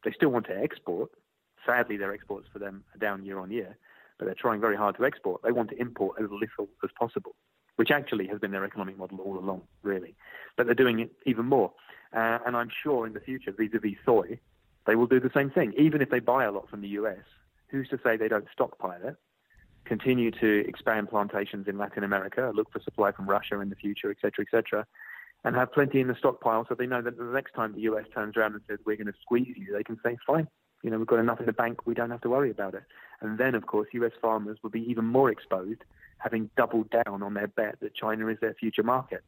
They 0.04 0.12
still 0.12 0.28
want 0.28 0.46
to 0.46 0.58
export. 0.58 1.10
Sadly, 1.64 1.96
their 1.96 2.12
exports 2.12 2.48
for 2.52 2.58
them 2.58 2.84
are 2.94 2.98
down 2.98 3.24
year 3.24 3.38
on 3.38 3.50
year, 3.50 3.76
but 4.18 4.26
they're 4.26 4.34
trying 4.34 4.60
very 4.60 4.76
hard 4.76 4.96
to 4.96 5.04
export. 5.04 5.42
They 5.42 5.52
want 5.52 5.70
to 5.70 5.80
import 5.80 6.16
as 6.22 6.30
little 6.30 6.68
as 6.84 6.90
possible, 6.98 7.34
which 7.76 7.90
actually 7.90 8.26
has 8.26 8.38
been 8.38 8.50
their 8.50 8.64
economic 8.64 8.98
model 8.98 9.20
all 9.20 9.38
along, 9.38 9.62
really. 9.82 10.14
But 10.56 10.66
they're 10.66 10.74
doing 10.74 11.00
it 11.00 11.12
even 11.24 11.46
more. 11.46 11.72
Uh, 12.12 12.38
and 12.46 12.56
I'm 12.56 12.70
sure 12.82 13.06
in 13.06 13.12
the 13.12 13.20
future, 13.20 13.52
vis-a-vis 13.52 13.96
soy, 14.04 14.38
they 14.86 14.94
will 14.94 15.06
do 15.06 15.20
the 15.20 15.30
same 15.34 15.50
thing. 15.50 15.74
Even 15.76 16.00
if 16.00 16.10
they 16.10 16.20
buy 16.20 16.44
a 16.44 16.52
lot 16.52 16.68
from 16.68 16.80
the 16.80 16.88
US, 16.88 17.18
who's 17.68 17.88
to 17.88 17.98
say 18.02 18.16
they 18.16 18.28
don't 18.28 18.46
stockpile 18.52 19.00
it, 19.02 19.16
continue 19.84 20.30
to 20.30 20.66
expand 20.66 21.08
plantations 21.08 21.68
in 21.68 21.78
Latin 21.78 22.04
America, 22.04 22.50
look 22.54 22.72
for 22.72 22.80
supply 22.80 23.12
from 23.12 23.28
Russia 23.28 23.60
in 23.60 23.68
the 23.68 23.76
future, 23.76 24.10
etc., 24.10 24.44
etc., 24.44 24.86
and 25.44 25.54
have 25.54 25.72
plenty 25.72 26.00
in 26.00 26.08
the 26.08 26.14
stockpile 26.16 26.66
so 26.68 26.74
they 26.74 26.86
know 26.86 27.00
that 27.00 27.16
the 27.16 27.24
next 27.24 27.52
time 27.52 27.72
the 27.72 27.82
US 27.82 28.04
turns 28.12 28.36
around 28.36 28.54
and 28.54 28.62
says, 28.68 28.78
we're 28.84 28.96
going 28.96 29.06
to 29.06 29.12
squeeze 29.20 29.54
you, 29.56 29.72
they 29.72 29.84
can 29.84 29.98
say, 30.02 30.16
fine, 30.26 30.48
you 30.82 30.90
know, 30.90 30.98
we've 30.98 31.06
got 31.06 31.20
enough 31.20 31.40
in 31.40 31.46
the 31.46 31.52
bank, 31.52 31.86
we 31.86 31.94
don't 31.94 32.10
have 32.10 32.20
to 32.22 32.30
worry 32.30 32.50
about 32.50 32.74
it. 32.74 32.82
And 33.20 33.38
then, 33.38 33.54
of 33.54 33.66
course, 33.66 33.88
US 33.92 34.12
farmers 34.20 34.58
will 34.62 34.70
be 34.70 34.88
even 34.90 35.04
more 35.04 35.30
exposed, 35.30 35.82
having 36.18 36.50
doubled 36.56 36.90
down 36.90 37.22
on 37.22 37.34
their 37.34 37.48
bet 37.48 37.80
that 37.80 37.94
China 37.94 38.28
is 38.28 38.38
their 38.40 38.54
future 38.54 38.82
market. 38.82 39.22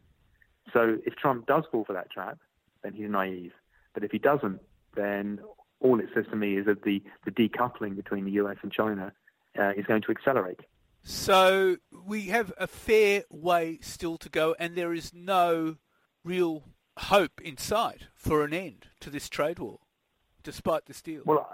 So 0.72 0.98
if 1.06 1.16
Trump 1.16 1.46
does 1.46 1.64
fall 1.70 1.84
for 1.84 1.92
that 1.92 2.10
trap, 2.10 2.38
then 2.82 2.92
he's 2.92 3.08
naive. 3.08 3.52
But 3.94 4.04
if 4.04 4.10
he 4.10 4.18
doesn't, 4.18 4.60
then 4.94 5.40
all 5.80 6.00
it 6.00 6.06
says 6.14 6.26
to 6.30 6.36
me 6.36 6.56
is 6.56 6.66
that 6.66 6.82
the, 6.82 7.02
the 7.24 7.30
decoupling 7.30 7.96
between 7.96 8.24
the 8.24 8.32
US 8.32 8.56
and 8.62 8.72
China 8.72 9.12
uh, 9.58 9.72
is 9.76 9.86
going 9.86 10.02
to 10.02 10.10
accelerate. 10.10 10.60
So 11.02 11.76
we 12.04 12.22
have 12.22 12.52
a 12.58 12.66
fair 12.66 13.22
way 13.30 13.78
still 13.80 14.18
to 14.18 14.28
go, 14.28 14.54
and 14.58 14.74
there 14.74 14.92
is 14.92 15.14
no 15.14 15.76
real 16.24 16.64
hope 16.98 17.40
in 17.40 17.56
sight 17.56 18.02
for 18.14 18.44
an 18.44 18.52
end 18.52 18.88
to 19.00 19.10
this 19.10 19.28
trade 19.28 19.58
war, 19.58 19.78
despite 20.42 20.86
this 20.86 21.00
deal. 21.00 21.22
Well, 21.24 21.48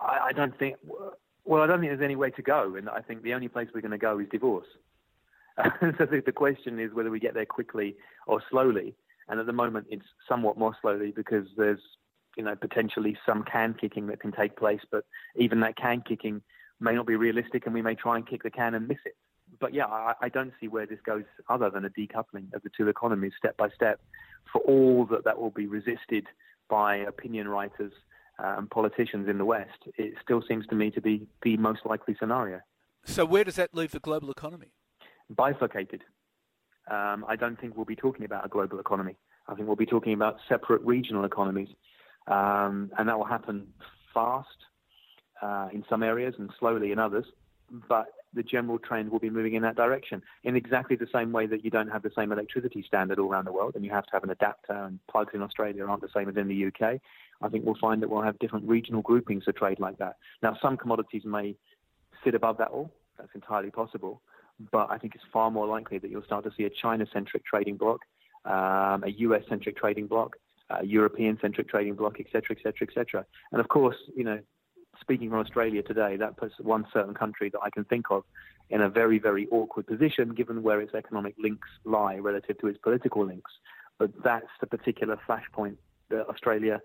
I, 0.00 0.18
I 0.28 0.32
don't 0.32 0.58
think. 0.58 0.76
Well, 1.44 1.62
I 1.62 1.66
don't 1.66 1.80
think 1.80 1.90
there's 1.90 2.04
any 2.04 2.16
way 2.16 2.30
to 2.30 2.42
go, 2.42 2.76
and 2.76 2.88
I 2.88 3.00
think 3.00 3.22
the 3.22 3.34
only 3.34 3.48
place 3.48 3.68
we're 3.74 3.80
going 3.80 3.90
to 3.90 3.98
go 3.98 4.18
is 4.18 4.28
divorce. 4.30 4.66
so 5.80 6.06
the 6.06 6.32
question 6.34 6.78
is 6.78 6.92
whether 6.92 7.10
we 7.10 7.20
get 7.20 7.34
there 7.34 7.46
quickly 7.46 7.96
or 8.26 8.42
slowly. 8.50 8.94
And 9.28 9.38
at 9.38 9.46
the 9.46 9.52
moment, 9.52 9.86
it's 9.90 10.06
somewhat 10.28 10.56
more 10.56 10.74
slowly 10.80 11.12
because 11.14 11.46
there's 11.56 11.80
you 12.36 12.42
know, 12.42 12.56
potentially 12.56 13.16
some 13.26 13.42
can 13.42 13.74
kicking 13.74 14.06
that 14.06 14.20
can 14.20 14.32
take 14.32 14.56
place, 14.56 14.80
but 14.90 15.04
even 15.36 15.60
that 15.60 15.76
can 15.76 16.00
kicking 16.00 16.42
may 16.80 16.94
not 16.94 17.06
be 17.06 17.16
realistic, 17.16 17.66
and 17.66 17.74
we 17.74 17.82
may 17.82 17.94
try 17.94 18.16
and 18.16 18.26
kick 18.26 18.42
the 18.42 18.50
can 18.50 18.74
and 18.74 18.88
miss 18.88 18.98
it. 19.04 19.16
But 19.60 19.74
yeah, 19.74 19.86
I, 19.86 20.14
I 20.22 20.28
don't 20.28 20.52
see 20.60 20.68
where 20.68 20.86
this 20.86 21.00
goes 21.04 21.24
other 21.48 21.70
than 21.70 21.84
a 21.84 21.90
decoupling 21.90 22.52
of 22.54 22.62
the 22.62 22.70
two 22.76 22.88
economies 22.88 23.32
step 23.36 23.56
by 23.56 23.68
step. 23.70 24.00
For 24.50 24.60
all 24.62 25.04
that 25.06 25.24
that 25.24 25.38
will 25.38 25.50
be 25.50 25.66
resisted 25.66 26.26
by 26.68 26.96
opinion 26.96 27.48
writers 27.48 27.92
and 28.38 28.70
politicians 28.70 29.28
in 29.28 29.38
the 29.38 29.44
West, 29.44 29.78
it 29.96 30.14
still 30.22 30.42
seems 30.48 30.66
to 30.68 30.74
me 30.74 30.90
to 30.90 31.00
be 31.00 31.26
the 31.42 31.56
most 31.56 31.80
likely 31.84 32.16
scenario. 32.18 32.60
So 33.04 33.24
where 33.24 33.44
does 33.44 33.56
that 33.56 33.74
leave 33.74 33.92
the 33.92 34.00
global 34.00 34.30
economy? 34.30 34.72
Bifurcated. 35.34 36.02
Um, 36.90 37.24
I 37.28 37.36
don't 37.36 37.60
think 37.60 37.76
we'll 37.76 37.84
be 37.84 37.96
talking 37.96 38.24
about 38.24 38.44
a 38.44 38.48
global 38.48 38.80
economy. 38.80 39.16
I 39.48 39.54
think 39.54 39.66
we'll 39.66 39.76
be 39.76 39.86
talking 39.86 40.12
about 40.12 40.38
separate 40.48 40.82
regional 40.82 41.24
economies 41.24 41.68
um, 42.26 42.90
and 42.98 43.08
that 43.08 43.18
will 43.18 43.24
happen 43.24 43.68
fast 44.14 44.48
uh, 45.40 45.68
in 45.72 45.84
some 45.88 46.02
areas 46.02 46.34
and 46.38 46.50
slowly 46.58 46.92
in 46.92 46.98
others. 46.98 47.26
But 47.88 48.08
the 48.34 48.42
general 48.42 48.78
trend 48.78 49.10
will 49.10 49.18
be 49.18 49.30
moving 49.30 49.54
in 49.54 49.62
that 49.62 49.76
direction 49.76 50.22
in 50.44 50.56
exactly 50.56 50.96
the 50.96 51.08
same 51.12 51.32
way 51.32 51.46
that 51.46 51.64
you 51.64 51.70
don't 51.70 51.88
have 51.88 52.02
the 52.02 52.10
same 52.16 52.32
electricity 52.32 52.82
standard 52.86 53.18
all 53.18 53.30
around 53.30 53.46
the 53.46 53.52
world 53.52 53.74
and 53.74 53.84
you 53.84 53.90
have 53.90 54.04
to 54.06 54.12
have 54.12 54.24
an 54.24 54.30
adapter 54.30 54.72
and 54.72 54.98
plugs 55.10 55.32
in 55.34 55.42
Australia 55.42 55.84
aren't 55.86 56.02
the 56.02 56.08
same 56.14 56.28
as 56.28 56.36
in 56.36 56.48
the 56.48 56.66
UK. 56.66 57.00
I 57.42 57.48
think 57.48 57.64
we'll 57.64 57.76
find 57.80 58.02
that 58.02 58.08
we'll 58.08 58.22
have 58.22 58.38
different 58.38 58.68
regional 58.68 59.02
groupings 59.02 59.44
of 59.48 59.56
trade 59.56 59.80
like 59.80 59.98
that. 59.98 60.16
Now, 60.42 60.56
some 60.62 60.76
commodities 60.76 61.24
may 61.24 61.56
sit 62.24 62.34
above 62.34 62.58
that 62.58 62.68
all. 62.68 62.90
That's 63.18 63.34
entirely 63.34 63.70
possible. 63.70 64.22
But 64.70 64.90
I 64.90 64.98
think 64.98 65.14
it's 65.14 65.24
far 65.32 65.50
more 65.50 65.66
likely 65.66 65.98
that 65.98 66.10
you'll 66.10 66.24
start 66.24 66.44
to 66.44 66.52
see 66.56 66.64
a 66.64 66.70
China 66.70 67.06
centric 67.12 67.44
trading 67.44 67.76
bloc, 67.76 68.00
um, 68.44 69.02
a 69.04 69.10
US 69.18 69.42
centric 69.48 69.76
trading 69.76 70.06
bloc, 70.06 70.36
a 70.70 70.84
European-centric 70.84 71.68
trading 71.68 71.94
bloc, 71.94 72.20
etc., 72.20 72.56
etc., 72.56 72.86
etc. 72.88 73.26
And 73.50 73.60
of 73.60 73.68
course, 73.68 73.96
you 74.16 74.24
know, 74.24 74.38
speaking 75.02 75.28
from 75.28 75.40
Australia 75.40 75.82
today, 75.82 76.16
that 76.16 76.38
puts 76.38 76.54
one 76.58 76.86
certain 76.92 77.14
country 77.14 77.50
that 77.50 77.60
I 77.62 77.68
can 77.68 77.84
think 77.84 78.06
of 78.10 78.24
in 78.70 78.80
a 78.80 78.88
very, 78.88 79.18
very 79.18 79.46
awkward 79.50 79.86
position, 79.86 80.30
given 80.30 80.62
where 80.62 80.80
its 80.80 80.94
economic 80.94 81.34
links 81.38 81.68
lie 81.84 82.16
relative 82.16 82.58
to 82.60 82.68
its 82.68 82.78
political 82.78 83.26
links. 83.26 83.52
But 83.98 84.10
that's 84.24 84.48
the 84.60 84.66
particular 84.66 85.18
flashpoint 85.28 85.76
that 86.08 86.26
Australia 86.28 86.80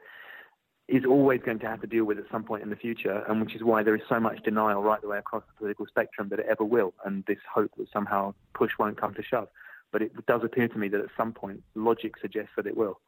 is 0.88 1.06
always 1.06 1.42
going 1.42 1.60
to 1.60 1.68
have 1.68 1.82
to 1.82 1.88
deal 1.88 2.06
with 2.06 2.18
at 2.18 2.26
some 2.32 2.44
point 2.44 2.64
in 2.64 2.70
the 2.70 2.76
future, 2.76 3.24
and 3.28 3.42
which 3.42 3.56
is 3.56 3.64
why 3.64 3.84
there 3.84 3.96
is 3.96 4.02
so 4.10 4.20
much 4.20 4.42
denial 4.44 4.82
right 4.82 5.02
the 5.02 5.08
way 5.08 5.18
across 5.18 5.44
the 5.48 5.54
political 5.58 5.86
spectrum 5.86 6.30
that 6.30 6.40
it 6.40 6.46
ever 6.50 6.64
will, 6.64 6.94
and 7.06 7.24
this 7.26 7.40
hope 7.54 7.72
that 7.78 7.88
somehow 7.92 8.34
push 8.54 8.72
won't 8.80 9.00
come 9.00 9.14
to 9.14 9.24
shove. 9.24 9.48
But 9.92 10.02
it 10.02 10.26
does 10.26 10.44
appear 10.44 10.68
to 10.68 10.78
me 10.78 10.88
that 10.90 11.02
at 11.02 11.10
some 11.16 11.34
point 11.34 11.64
logic 11.76 12.14
suggests 12.22 12.52
that 12.58 12.68
it 12.68 12.76
will. 12.76 13.00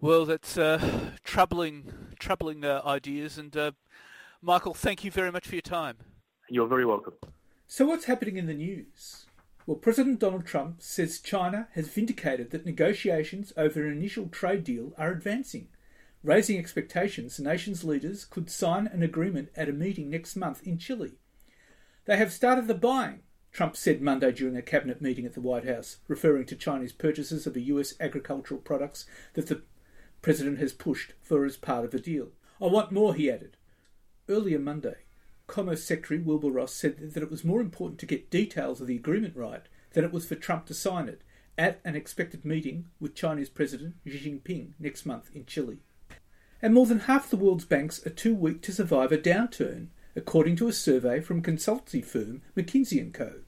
Well, 0.00 0.26
that's 0.26 0.56
uh, 0.56 0.80
troubling, 1.24 1.92
troubling 2.20 2.64
uh, 2.64 2.82
ideas. 2.84 3.36
And 3.36 3.56
uh, 3.56 3.72
Michael, 4.40 4.72
thank 4.72 5.02
you 5.02 5.10
very 5.10 5.32
much 5.32 5.48
for 5.48 5.56
your 5.56 5.62
time. 5.62 5.96
You're 6.48 6.68
very 6.68 6.86
welcome. 6.86 7.14
So, 7.66 7.86
what's 7.86 8.04
happening 8.04 8.36
in 8.36 8.46
the 8.46 8.54
news? 8.54 9.26
Well, 9.66 9.76
President 9.76 10.20
Donald 10.20 10.46
Trump 10.46 10.80
says 10.80 11.18
China 11.18 11.66
has 11.72 11.88
vindicated 11.88 12.50
that 12.50 12.64
negotiations 12.64 13.52
over 13.56 13.84
an 13.84 13.92
initial 13.92 14.28
trade 14.28 14.62
deal 14.62 14.92
are 14.96 15.10
advancing, 15.10 15.66
raising 16.22 16.56
expectations 16.56 17.36
the 17.36 17.42
nation's 17.42 17.82
leaders 17.82 18.24
could 18.24 18.48
sign 18.48 18.86
an 18.86 19.02
agreement 19.02 19.48
at 19.56 19.68
a 19.68 19.72
meeting 19.72 20.08
next 20.08 20.36
month 20.36 20.62
in 20.64 20.78
Chile. 20.78 21.14
They 22.04 22.16
have 22.16 22.32
started 22.32 22.68
the 22.68 22.74
buying, 22.74 23.22
Trump 23.50 23.76
said 23.76 24.00
Monday 24.00 24.30
during 24.30 24.56
a 24.56 24.62
cabinet 24.62 25.02
meeting 25.02 25.26
at 25.26 25.34
the 25.34 25.40
White 25.40 25.66
House, 25.66 25.96
referring 26.06 26.46
to 26.46 26.56
Chinese 26.56 26.92
purchases 26.92 27.44
of 27.44 27.54
the 27.54 27.64
US 27.64 27.94
agricultural 27.98 28.60
products 28.60 29.04
that 29.34 29.48
the 29.48 29.62
President 30.22 30.58
has 30.58 30.72
pushed 30.72 31.14
for 31.20 31.44
as 31.44 31.56
part 31.56 31.84
of 31.84 31.92
a 31.92 31.98
deal. 31.98 32.28
I 32.62 32.66
want 32.66 32.92
more, 32.92 33.14
he 33.14 33.28
added. 33.28 33.56
Earlier 34.28 34.58
Monday, 34.58 34.96
Commerce 35.46 35.82
Secretary 35.82 36.20
Wilbur 36.20 36.50
Ross 36.50 36.74
said 36.74 36.98
that 36.98 37.22
it 37.22 37.30
was 37.30 37.44
more 37.44 37.62
important 37.62 37.98
to 38.00 38.06
get 38.06 38.30
details 38.30 38.78
of 38.78 38.86
the 38.86 38.96
agreement 38.96 39.34
right 39.34 39.62
than 39.94 40.04
it 40.04 40.12
was 40.12 40.26
for 40.26 40.34
Trump 40.34 40.66
to 40.66 40.74
sign 40.74 41.08
it 41.08 41.22
at 41.56 41.80
an 41.82 41.96
expected 41.96 42.44
meeting 42.44 42.86
with 43.00 43.14
Chinese 43.14 43.48
President 43.48 43.94
Xi 44.06 44.18
Jinping 44.18 44.72
next 44.78 45.06
month 45.06 45.30
in 45.34 45.46
Chile. 45.46 45.78
And 46.60 46.74
more 46.74 46.84
than 46.84 47.00
half 47.00 47.30
the 47.30 47.38
world's 47.38 47.64
banks 47.64 48.04
are 48.06 48.10
too 48.10 48.34
weak 48.34 48.60
to 48.62 48.72
survive 48.72 49.12
a 49.12 49.18
downturn, 49.18 49.88
according 50.14 50.56
to 50.56 50.68
a 50.68 50.72
survey 50.74 51.20
from 51.20 51.42
consultancy 51.42 52.04
firm 52.04 52.42
McKinsey 52.54 53.12
& 53.12 53.14
Co. 53.14 53.40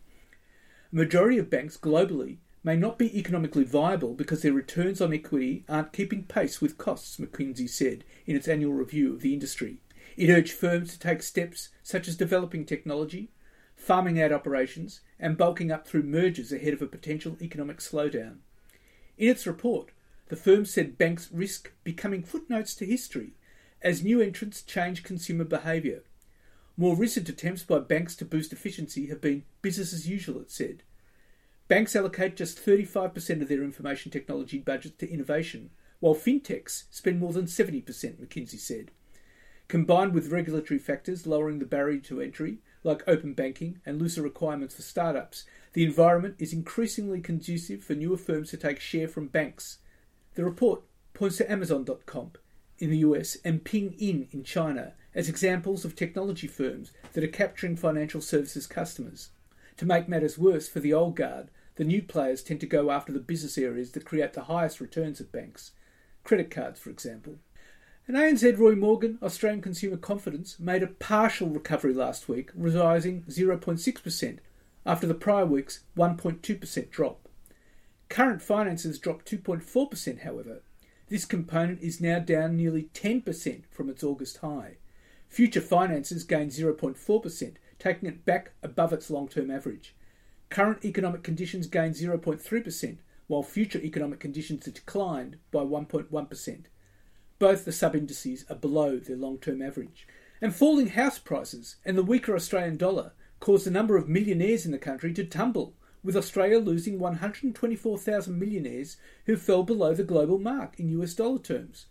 A 0.92 0.96
majority 0.96 1.36
of 1.36 1.50
banks 1.50 1.76
globally 1.76 2.38
may 2.64 2.76
not 2.76 2.98
be 2.98 3.18
economically 3.18 3.64
viable 3.64 4.14
because 4.14 4.42
their 4.42 4.52
returns 4.52 5.00
on 5.00 5.12
equity 5.12 5.64
aren't 5.68 5.92
keeping 5.92 6.24
pace 6.24 6.60
with 6.60 6.78
costs, 6.78 7.18
McKinsey 7.18 7.68
said 7.68 8.04
in 8.26 8.34
its 8.34 8.48
annual 8.48 8.72
review 8.72 9.12
of 9.12 9.20
the 9.20 9.34
industry. 9.34 9.82
It 10.20 10.28
urged 10.28 10.52
firms 10.52 10.92
to 10.92 10.98
take 10.98 11.22
steps 11.22 11.70
such 11.82 12.06
as 12.06 12.14
developing 12.14 12.66
technology, 12.66 13.30
farming 13.74 14.20
out 14.20 14.32
operations, 14.32 15.00
and 15.18 15.38
bulking 15.38 15.72
up 15.72 15.88
through 15.88 16.02
mergers 16.02 16.52
ahead 16.52 16.74
of 16.74 16.82
a 16.82 16.86
potential 16.86 17.38
economic 17.40 17.78
slowdown. 17.78 18.40
In 19.16 19.30
its 19.30 19.46
report, 19.46 19.92
the 20.28 20.36
firm 20.36 20.66
said 20.66 20.98
banks 20.98 21.30
risk 21.32 21.72
becoming 21.84 22.22
footnotes 22.22 22.74
to 22.74 22.84
history 22.84 23.32
as 23.80 24.04
new 24.04 24.20
entrants 24.20 24.60
change 24.60 25.04
consumer 25.04 25.44
behaviour. 25.44 26.02
More 26.76 26.94
recent 26.94 27.30
attempts 27.30 27.62
by 27.62 27.78
banks 27.78 28.14
to 28.16 28.26
boost 28.26 28.52
efficiency 28.52 29.06
have 29.06 29.22
been 29.22 29.44
business 29.62 29.94
as 29.94 30.06
usual, 30.06 30.42
it 30.42 30.50
said. 30.50 30.82
Banks 31.66 31.96
allocate 31.96 32.36
just 32.36 32.62
35% 32.62 33.40
of 33.40 33.48
their 33.48 33.64
information 33.64 34.12
technology 34.12 34.58
budgets 34.58 34.96
to 34.98 35.10
innovation, 35.10 35.70
while 35.98 36.14
fintechs 36.14 36.84
spend 36.90 37.18
more 37.18 37.32
than 37.32 37.46
70%, 37.46 37.84
McKinsey 37.86 38.58
said. 38.58 38.90
Combined 39.70 40.14
with 40.14 40.32
regulatory 40.32 40.80
factors 40.80 41.28
lowering 41.28 41.60
the 41.60 41.64
barrier 41.64 42.00
to 42.00 42.20
entry, 42.20 42.58
like 42.82 43.06
open 43.06 43.34
banking 43.34 43.78
and 43.86 44.02
looser 44.02 44.20
requirements 44.20 44.74
for 44.74 44.82
startups, 44.82 45.44
the 45.74 45.84
environment 45.84 46.34
is 46.40 46.52
increasingly 46.52 47.20
conducive 47.20 47.84
for 47.84 47.94
newer 47.94 48.16
firms 48.16 48.50
to 48.50 48.56
take 48.56 48.80
share 48.80 49.06
from 49.06 49.28
banks. 49.28 49.78
The 50.34 50.44
report 50.44 50.82
points 51.14 51.36
to 51.36 51.48
Amazon.com 51.48 52.32
in 52.80 52.90
the 52.90 52.98
US 52.98 53.36
and 53.44 53.62
Ping 53.62 53.94
An 54.00 54.26
in 54.32 54.42
China 54.42 54.94
as 55.14 55.28
examples 55.28 55.84
of 55.84 55.94
technology 55.94 56.48
firms 56.48 56.90
that 57.12 57.22
are 57.22 57.28
capturing 57.28 57.76
financial 57.76 58.20
services 58.20 58.66
customers. 58.66 59.30
To 59.76 59.86
make 59.86 60.08
matters 60.08 60.36
worse 60.36 60.68
for 60.68 60.80
the 60.80 60.92
old 60.92 61.14
guard, 61.14 61.48
the 61.76 61.84
new 61.84 62.02
players 62.02 62.42
tend 62.42 62.58
to 62.62 62.66
go 62.66 62.90
after 62.90 63.12
the 63.12 63.20
business 63.20 63.56
areas 63.56 63.92
that 63.92 64.04
create 64.04 64.32
the 64.32 64.42
highest 64.50 64.80
returns 64.80 65.20
at 65.20 65.30
banks. 65.30 65.70
Credit 66.24 66.50
cards, 66.50 66.80
for 66.80 66.90
example. 66.90 67.38
And 68.10 68.18
ANZ 68.18 68.58
Roy 68.58 68.74
Morgan, 68.74 69.20
Australian 69.22 69.62
consumer 69.62 69.96
confidence, 69.96 70.58
made 70.58 70.82
a 70.82 70.88
partial 70.88 71.48
recovery 71.48 71.94
last 71.94 72.28
week, 72.28 72.50
rising 72.56 73.22
0.6% 73.28 74.38
after 74.84 75.06
the 75.06 75.14
prior 75.14 75.46
week's 75.46 75.84
1.2% 75.96 76.90
drop. 76.90 77.28
Current 78.08 78.42
finances 78.42 78.98
dropped 78.98 79.30
2.4%, 79.30 80.22
however. 80.22 80.60
This 81.08 81.24
component 81.24 81.80
is 81.82 82.00
now 82.00 82.18
down 82.18 82.56
nearly 82.56 82.88
10% 82.94 83.62
from 83.70 83.88
its 83.88 84.02
August 84.02 84.38
high. 84.38 84.78
Future 85.28 85.60
finances 85.60 86.24
gained 86.24 86.50
0.4%, 86.50 87.54
taking 87.78 88.08
it 88.08 88.24
back 88.24 88.50
above 88.60 88.92
its 88.92 89.08
long 89.08 89.28
term 89.28 89.52
average. 89.52 89.94
Current 90.48 90.84
economic 90.84 91.22
conditions 91.22 91.68
gained 91.68 91.94
0.3%, 91.94 92.98
while 93.28 93.44
future 93.44 93.78
economic 93.78 94.18
conditions 94.18 94.64
declined 94.64 95.36
by 95.52 95.60
1.1%. 95.60 96.64
Both 97.40 97.64
the 97.64 97.72
sub 97.72 97.96
indices 97.96 98.44
are 98.50 98.54
below 98.54 98.98
their 98.98 99.16
long 99.16 99.38
term 99.38 99.62
average. 99.62 100.06
And 100.42 100.54
falling 100.54 100.88
house 100.88 101.18
prices 101.18 101.76
and 101.86 101.96
the 101.96 102.02
weaker 102.02 102.36
Australian 102.36 102.76
dollar 102.76 103.12
caused 103.40 103.64
the 103.64 103.70
number 103.70 103.96
of 103.96 104.10
millionaires 104.10 104.66
in 104.66 104.72
the 104.72 104.78
country 104.78 105.14
to 105.14 105.24
tumble, 105.24 105.74
with 106.04 106.18
Australia 106.18 106.58
losing 106.58 106.98
124,000 106.98 108.38
millionaires 108.38 108.98
who 109.24 109.36
fell 109.36 109.62
below 109.62 109.94
the 109.94 110.04
global 110.04 110.38
mark 110.38 110.78
in 110.78 110.90
US 111.00 111.14
dollar 111.14 111.38
terms. 111.38 111.86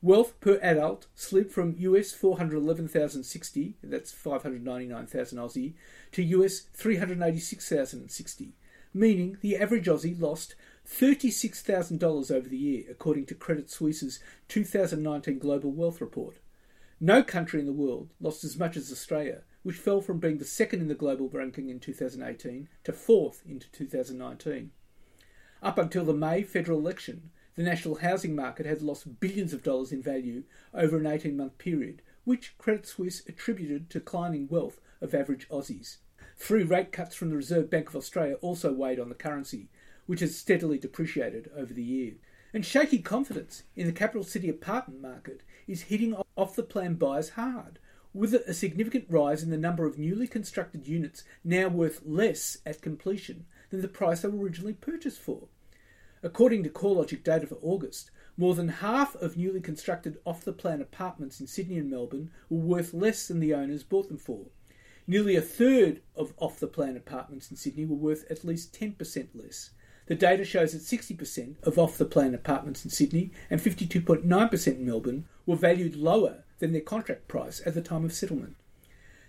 Wealth 0.00 0.40
per 0.40 0.58
adult 0.62 1.06
slipped 1.14 1.52
from 1.52 1.74
US 1.76 2.12
411,060, 2.12 3.76
that's 3.82 4.12
599,000 4.12 5.38
Aussie, 5.38 5.74
to 6.12 6.22
US 6.22 6.60
386,060, 6.72 8.54
meaning 8.94 9.36
the 9.42 9.58
average 9.58 9.86
Aussie 9.86 10.18
lost 10.18 10.54
$36,000 10.88 12.30
over 12.30 12.48
the 12.48 12.56
year, 12.56 12.84
according 12.90 13.26
to 13.26 13.34
Credit 13.34 13.70
Suisse's 13.70 14.20
2019 14.48 15.38
Global 15.38 15.70
Wealth 15.70 16.00
Report. 16.00 16.38
No 16.98 17.22
country 17.22 17.60
in 17.60 17.66
the 17.66 17.72
world 17.72 18.10
lost 18.20 18.42
as 18.42 18.56
much 18.56 18.76
as 18.76 18.90
Australia, 18.90 19.42
which 19.62 19.76
fell 19.76 20.00
from 20.00 20.18
being 20.18 20.38
the 20.38 20.44
second 20.44 20.80
in 20.80 20.88
the 20.88 20.94
global 20.94 21.28
ranking 21.28 21.68
in 21.68 21.78
2018 21.78 22.68
to 22.84 22.92
fourth 22.92 23.42
into 23.46 23.70
2019. 23.70 24.70
Up 25.62 25.78
until 25.78 26.04
the 26.04 26.14
May 26.14 26.42
federal 26.42 26.78
election, 26.78 27.30
the 27.54 27.62
national 27.62 27.96
housing 27.96 28.34
market 28.34 28.66
had 28.66 28.82
lost 28.82 29.20
billions 29.20 29.52
of 29.52 29.62
dollars 29.62 29.92
in 29.92 30.02
value 30.02 30.44
over 30.72 30.96
an 30.96 31.06
18 31.06 31.36
month 31.36 31.58
period, 31.58 32.02
which 32.24 32.56
Credit 32.56 32.86
Suisse 32.86 33.22
attributed 33.28 33.90
to 33.90 33.98
declining 33.98 34.48
wealth 34.48 34.80
of 35.00 35.14
average 35.14 35.48
Aussies. 35.48 35.98
Three 36.36 36.62
rate 36.62 36.92
cuts 36.92 37.14
from 37.16 37.30
the 37.30 37.36
Reserve 37.36 37.68
Bank 37.68 37.88
of 37.88 37.96
Australia 37.96 38.36
also 38.36 38.72
weighed 38.72 39.00
on 39.00 39.08
the 39.08 39.14
currency, 39.14 39.68
which 40.08 40.20
has 40.20 40.34
steadily 40.34 40.78
depreciated 40.78 41.50
over 41.54 41.74
the 41.74 41.82
year. 41.82 42.14
And 42.54 42.64
shaky 42.64 43.00
confidence 43.00 43.64
in 43.76 43.84
the 43.84 43.92
capital 43.92 44.24
city 44.24 44.48
apartment 44.48 45.02
market 45.02 45.42
is 45.66 45.82
hitting 45.82 46.16
off 46.34 46.56
the 46.56 46.62
plan 46.62 46.94
buyers 46.94 47.28
hard, 47.30 47.78
with 48.14 48.32
a 48.32 48.54
significant 48.54 49.04
rise 49.10 49.42
in 49.42 49.50
the 49.50 49.58
number 49.58 49.84
of 49.84 49.98
newly 49.98 50.26
constructed 50.26 50.88
units 50.88 51.24
now 51.44 51.68
worth 51.68 52.00
less 52.06 52.56
at 52.64 52.80
completion 52.80 53.44
than 53.68 53.82
the 53.82 53.86
price 53.86 54.22
they 54.22 54.28
were 54.28 54.42
originally 54.42 54.72
purchased 54.72 55.20
for. 55.20 55.48
According 56.22 56.64
to 56.64 56.70
CoreLogic 56.70 57.22
data 57.22 57.46
for 57.46 57.58
August, 57.60 58.10
more 58.38 58.54
than 58.54 58.68
half 58.68 59.14
of 59.16 59.36
newly 59.36 59.60
constructed 59.60 60.16
off 60.24 60.42
the 60.42 60.54
plan 60.54 60.80
apartments 60.80 61.38
in 61.38 61.46
Sydney 61.46 61.76
and 61.76 61.90
Melbourne 61.90 62.30
were 62.48 62.76
worth 62.76 62.94
less 62.94 63.28
than 63.28 63.40
the 63.40 63.52
owners 63.52 63.82
bought 63.82 64.08
them 64.08 64.16
for. 64.16 64.46
Nearly 65.06 65.36
a 65.36 65.42
third 65.42 66.00
of 66.16 66.32
off 66.38 66.58
the 66.58 66.66
plan 66.66 66.96
apartments 66.96 67.50
in 67.50 67.58
Sydney 67.58 67.84
were 67.84 67.94
worth 67.94 68.24
at 68.30 68.42
least 68.42 68.72
10% 68.72 69.28
less. 69.34 69.70
The 70.08 70.14
data 70.14 70.42
shows 70.42 70.72
that 70.72 70.80
60% 70.80 71.62
of 71.64 71.78
off 71.78 71.98
the 71.98 72.06
plan 72.06 72.34
apartments 72.34 72.82
in 72.82 72.90
Sydney 72.90 73.30
and 73.50 73.60
52.9% 73.60 74.66
in 74.66 74.86
Melbourne 74.86 75.26
were 75.44 75.54
valued 75.54 75.96
lower 75.96 76.44
than 76.60 76.72
their 76.72 76.80
contract 76.80 77.28
price 77.28 77.60
at 77.66 77.74
the 77.74 77.82
time 77.82 78.06
of 78.06 78.14
settlement. 78.14 78.56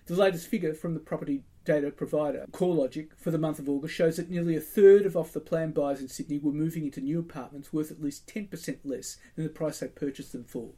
The 0.05 0.15
latest 0.15 0.47
figure 0.47 0.73
from 0.73 0.93
the 0.93 1.01
property 1.01 1.43
data 1.65 1.91
provider 1.91 2.45
CoreLogic 2.51 3.09
for 3.17 3.29
the 3.29 3.37
month 3.37 3.59
of 3.59 3.67
August 3.67 3.93
shows 3.93 4.15
that 4.15 4.29
nearly 4.29 4.55
a 4.55 4.61
third 4.61 5.05
of 5.05 5.17
off 5.17 5.33
the 5.33 5.41
plan 5.41 5.71
buyers 5.71 5.99
in 5.99 6.07
Sydney 6.07 6.39
were 6.39 6.53
moving 6.53 6.85
into 6.85 7.01
new 7.01 7.19
apartments 7.19 7.73
worth 7.73 7.91
at 7.91 8.01
least 8.01 8.25
10% 8.33 8.77
less 8.85 9.17
than 9.35 9.43
the 9.43 9.49
price 9.49 9.81
they 9.81 9.89
purchased 9.89 10.31
them 10.31 10.45
for. 10.45 10.69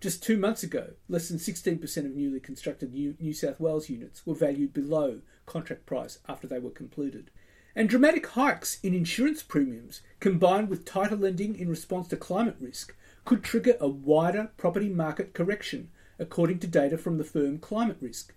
Just 0.00 0.22
two 0.22 0.38
months 0.38 0.62
ago, 0.62 0.92
less 1.08 1.28
than 1.28 1.38
16% 1.38 1.96
of 1.98 2.14
newly 2.14 2.38
constructed 2.38 2.94
New 2.94 3.32
South 3.32 3.58
Wales 3.58 3.90
units 3.90 4.24
were 4.24 4.34
valued 4.34 4.72
below 4.72 5.20
contract 5.46 5.84
price 5.84 6.20
after 6.28 6.46
they 6.46 6.60
were 6.60 6.70
completed. 6.70 7.32
And 7.74 7.88
dramatic 7.88 8.26
hikes 8.26 8.78
in 8.82 8.94
insurance 8.94 9.42
premiums, 9.42 10.02
combined 10.20 10.68
with 10.68 10.84
tighter 10.84 11.16
lending 11.16 11.58
in 11.58 11.68
response 11.68 12.08
to 12.08 12.16
climate 12.16 12.56
risk, 12.60 12.94
could 13.24 13.42
trigger 13.42 13.76
a 13.80 13.88
wider 13.88 14.50
property 14.56 14.88
market 14.88 15.32
correction, 15.32 15.90
according 16.18 16.58
to 16.58 16.66
data 16.66 16.98
from 16.98 17.18
the 17.18 17.24
firm 17.24 17.58
Climate 17.58 17.96
Risk. 18.00 18.34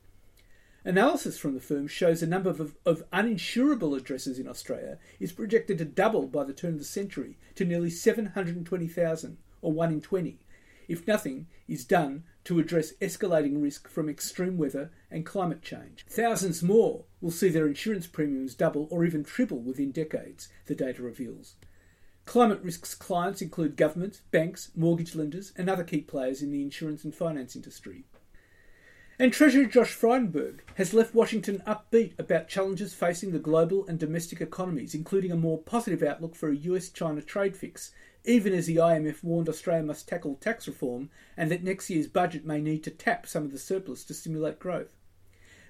Analysis 0.86 1.38
from 1.40 1.56
the 1.56 1.60
firm 1.60 1.88
shows 1.88 2.20
the 2.20 2.28
number 2.28 2.50
of, 2.50 2.76
of, 2.86 3.10
uninsurable 3.12 3.98
addresses 3.98 4.38
in 4.38 4.48
Australia 4.48 5.00
is 5.20 5.32
projected 5.32 5.80
to 5.80 5.86
double 5.86 6.28
by 6.28 6.44
the 6.44 6.54
turn 6.54 6.74
of 6.74 6.80
the 6.80 6.86
century 6.86 7.38
to 7.56 7.66
nearly 7.66 7.90
720,000, 7.90 9.38
or 9.64 9.74
1 9.74 9.92
in 9.92 10.02
20, 10.02 10.38
if 10.88 11.08
nothing 11.08 11.48
is 11.68 11.86
done 11.86 12.24
to 12.44 12.60
address 12.60 12.94
escalating 13.02 13.64
risk 13.64 13.90
from 13.90 14.08
extreme 14.08 14.58
weather 14.60 14.92
and 15.10 15.26
climate 15.26 15.64
change. 15.64 16.06
Thousands 16.08 16.62
more 16.62 17.06
will 17.26 17.32
see 17.32 17.50
their 17.50 17.66
insurance 17.66 18.06
premiums 18.06 18.54
double 18.54 18.88
or 18.92 19.04
even 19.04 19.24
triple 19.24 19.58
within 19.58 19.90
decades, 19.90 20.48
the 20.68 20.76
data 20.76 21.02
reveals. 21.02 21.56
Climate 22.26 22.60
risk's 22.62 22.94
clients 22.94 23.42
include 23.42 23.76
governments, 23.76 24.22
banks, 24.30 24.70
mortgage 24.76 25.16
lenders, 25.16 25.52
and 25.58 25.68
other 25.68 25.84
key 25.84 26.02
players 26.02 26.44
in 26.44 26.52
the 26.52 26.62
insurance 26.62 27.04
and 27.04 27.16
finance 27.16 27.56
industry. 27.56 28.04
And 29.18 29.34
Treasurer 29.34 29.66
Josh 29.66 29.96
Frydenberg 29.96 30.60
has 30.76 30.94
left 30.94 31.16
Washington 31.16 31.64
upbeat 31.66 32.14
about 32.20 32.48
challenges 32.48 32.94
facing 32.94 33.32
the 33.32 33.40
global 33.40 33.88
and 33.88 33.98
domestic 33.98 34.40
economies, 34.40 34.94
including 34.94 35.32
a 35.32 35.36
more 35.36 35.58
positive 35.58 36.04
outlook 36.04 36.36
for 36.36 36.50
a 36.50 36.56
US 36.56 36.90
China 36.90 37.24
trade 37.24 37.58
fix 37.58 37.92
even 38.28 38.54
as 38.54 38.68
the 38.68 38.78
IMF 38.78 39.24
warned 39.24 39.50
Australia 39.50 39.84
must 39.84 40.08
tackle 40.08 40.36
tax 40.36 40.68
reform 40.68 41.10
and 41.36 41.50
that 41.50 41.64
next 41.64 41.90
year's 41.90 42.08
budget 42.08 42.46
may 42.46 42.62
need 42.62 42.84
to 42.84 42.92
tap 42.92 43.26
some 43.26 43.46
of 43.46 43.52
the 43.52 43.60
surplus 43.60 44.04
to 44.04 44.14
stimulate 44.14 44.60
growth. 44.60 44.96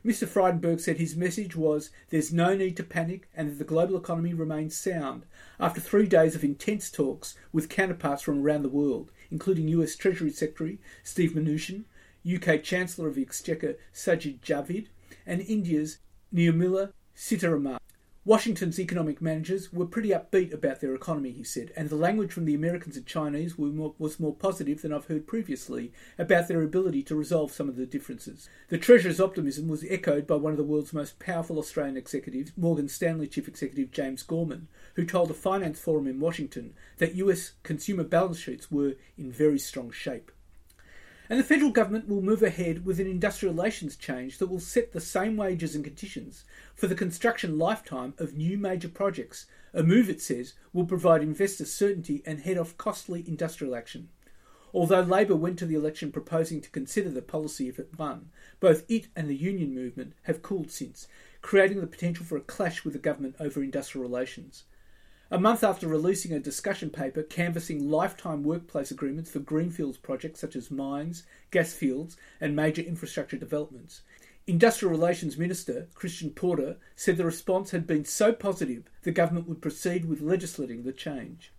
Mr. 0.05 0.27
Frydenberg 0.27 0.79
said 0.79 0.97
his 0.97 1.15
message 1.15 1.55
was 1.55 1.89
there's 2.11 2.31
no 2.31 2.55
need 2.55 2.77
to 2.77 2.83
panic 2.83 3.27
and 3.35 3.49
that 3.49 3.57
the 3.57 3.63
global 3.63 3.97
economy 3.97 4.35
remains 4.35 4.77
sound 4.77 5.25
after 5.59 5.81
three 5.81 6.05
days 6.05 6.35
of 6.35 6.43
intense 6.43 6.91
talks 6.91 7.33
with 7.51 7.69
counterparts 7.69 8.21
from 8.21 8.43
around 8.43 8.61
the 8.61 8.69
world, 8.69 9.09
including 9.31 9.67
US 9.69 9.95
Treasury 9.95 10.29
Secretary 10.29 10.77
Steve 11.01 11.31
Mnuchin, 11.31 11.85
UK 12.23 12.61
Chancellor 12.61 13.07
of 13.07 13.15
the 13.15 13.23
Exchequer 13.23 13.77
Sajid 13.91 14.41
Javid, 14.41 14.89
and 15.25 15.41
India's 15.41 15.97
Nirmala 16.31 16.91
Sitharaman. 17.17 17.79
Washington's 18.27 18.79
economic 18.79 19.21
managers 19.21 19.71
were 19.71 19.85
pretty 19.85 20.09
upbeat 20.09 20.51
about 20.51 20.81
their 20.81 20.95
economy, 20.95 21.29
he 21.29 21.43
said, 21.43 21.71
and 21.77 21.91
the 21.91 21.95
language 21.95 22.31
from 22.31 22.45
the 22.45 22.55
Americans 22.55 22.97
and 22.97 23.05
Chinese 23.05 23.55
more, 23.55 23.93
was 23.99 24.19
more 24.19 24.33
positive 24.33 24.81
than 24.81 24.91
I've 24.91 25.05
heard 25.05 25.27
previously 25.27 25.93
about 26.17 26.47
their 26.47 26.63
ability 26.63 27.03
to 27.03 27.15
resolve 27.15 27.51
some 27.51 27.69
of 27.69 27.75
the 27.75 27.85
differences. 27.85 28.49
The 28.69 28.79
Treasurer's 28.79 29.21
optimism 29.21 29.67
was 29.67 29.85
echoed 29.87 30.25
by 30.25 30.37
one 30.37 30.53
of 30.53 30.57
the 30.57 30.63
world's 30.63 30.91
most 30.91 31.19
powerful 31.19 31.59
Australian 31.59 31.97
executives, 31.97 32.51
Morgan 32.57 32.87
Stanley 32.87 33.27
Chief 33.27 33.47
Executive 33.47 33.91
James 33.91 34.23
Gorman, 34.23 34.69
who 34.95 35.05
told 35.05 35.29
a 35.29 35.35
finance 35.35 35.79
forum 35.79 36.07
in 36.07 36.19
Washington 36.19 36.73
that 36.97 37.13
US 37.13 37.51
consumer 37.61 38.03
balance 38.03 38.39
sheets 38.39 38.71
were 38.71 38.95
in 39.19 39.31
very 39.31 39.59
strong 39.59 39.91
shape. 39.91 40.31
And 41.29 41.39
the 41.39 41.43
federal 41.43 41.71
government 41.71 42.07
will 42.07 42.21
move 42.21 42.43
ahead 42.43 42.85
with 42.85 42.99
an 42.99 43.07
industrial 43.07 43.55
relations 43.55 43.95
change 43.95 44.37
that 44.37 44.47
will 44.47 44.59
set 44.59 44.91
the 44.91 45.01
same 45.01 45.35
wages 45.37 45.73
and 45.73 45.83
conditions 45.83 46.45
for 46.75 46.85
the 46.85 46.93
construction 46.93 47.57
lifetime 47.57 48.13
of 48.19 48.35
new 48.35 48.57
major 48.57 48.89
projects. 48.89 49.47
A 49.73 49.81
move, 49.81 50.07
it 50.09 50.21
says, 50.21 50.53
will 50.71 50.85
provide 50.85 51.23
investors 51.23 51.73
certainty 51.73 52.21
and 52.25 52.41
head 52.41 52.59
off 52.59 52.77
costly 52.77 53.23
industrial 53.27 53.75
action. 53.75 54.09
Although 54.71 55.01
Labor 55.01 55.35
went 55.35 55.57
to 55.59 55.65
the 55.65 55.75
election 55.75 56.11
proposing 56.11 56.61
to 56.61 56.69
consider 56.69 57.09
the 57.09 57.21
policy 57.21 57.69
if 57.69 57.79
it 57.79 57.97
won, 57.97 58.29
both 58.59 58.83
it 58.89 59.07
and 59.15 59.29
the 59.29 59.35
union 59.35 59.73
movement 59.73 60.13
have 60.23 60.41
cooled 60.41 60.69
since, 60.69 61.07
creating 61.41 61.79
the 61.79 61.87
potential 61.87 62.25
for 62.25 62.37
a 62.37 62.41
clash 62.41 62.83
with 62.83 62.93
the 62.93 62.99
government 62.99 63.35
over 63.39 63.63
industrial 63.63 64.05
relations. 64.05 64.65
A 65.35 65.37
month 65.37 65.65
after 65.65 65.85
releasing 65.85 66.31
a 66.31 66.39
discussion 66.39 66.89
paper 66.89 67.21
canvassing 67.21 67.91
lifetime 67.91 68.41
workplace 68.41 68.89
agreements 68.89 69.29
for 69.29 69.39
greenfields 69.39 69.97
projects 69.97 70.39
such 70.39 70.55
as 70.55 70.71
mines, 70.71 71.25
gas 71.51 71.73
fields, 71.73 72.15
and 72.39 72.55
major 72.55 72.81
infrastructure 72.81 73.35
developments, 73.35 74.03
Industrial 74.47 74.89
Relations 74.89 75.37
Minister 75.37 75.89
Christian 75.93 76.29
Porter 76.29 76.77
said 76.95 77.17
the 77.17 77.25
response 77.25 77.71
had 77.71 77.85
been 77.85 78.05
so 78.05 78.31
positive 78.31 78.85
the 79.03 79.11
government 79.11 79.49
would 79.49 79.61
proceed 79.61 80.05
with 80.05 80.21
legislating 80.21 80.83
the 80.83 80.93
change. 80.93 81.51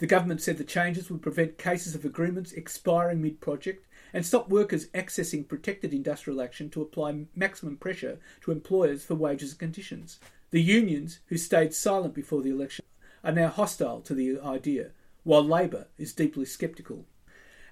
The 0.00 0.06
government 0.06 0.42
said 0.42 0.58
the 0.58 0.64
changes 0.64 1.10
would 1.10 1.22
prevent 1.22 1.56
cases 1.56 1.94
of 1.94 2.04
agreements 2.04 2.52
expiring 2.52 3.22
mid 3.22 3.40
project 3.40 3.86
and 4.12 4.26
stop 4.26 4.50
workers 4.50 4.88
accessing 4.88 5.48
protected 5.48 5.94
industrial 5.94 6.42
action 6.42 6.68
to 6.68 6.82
apply 6.82 7.24
maximum 7.34 7.78
pressure 7.78 8.18
to 8.42 8.52
employers 8.52 9.02
for 9.02 9.14
wages 9.14 9.52
and 9.52 9.60
conditions. 9.60 10.20
The 10.50 10.60
unions, 10.60 11.20
who 11.28 11.38
stayed 11.38 11.72
silent 11.72 12.12
before 12.14 12.42
the 12.42 12.50
election, 12.50 12.84
are 13.22 13.32
now 13.32 13.48
hostile 13.48 14.00
to 14.02 14.14
the 14.14 14.40
idea, 14.40 14.90
while 15.24 15.42
Labor 15.42 15.88
is 15.98 16.12
deeply 16.12 16.44
sceptical. 16.44 17.06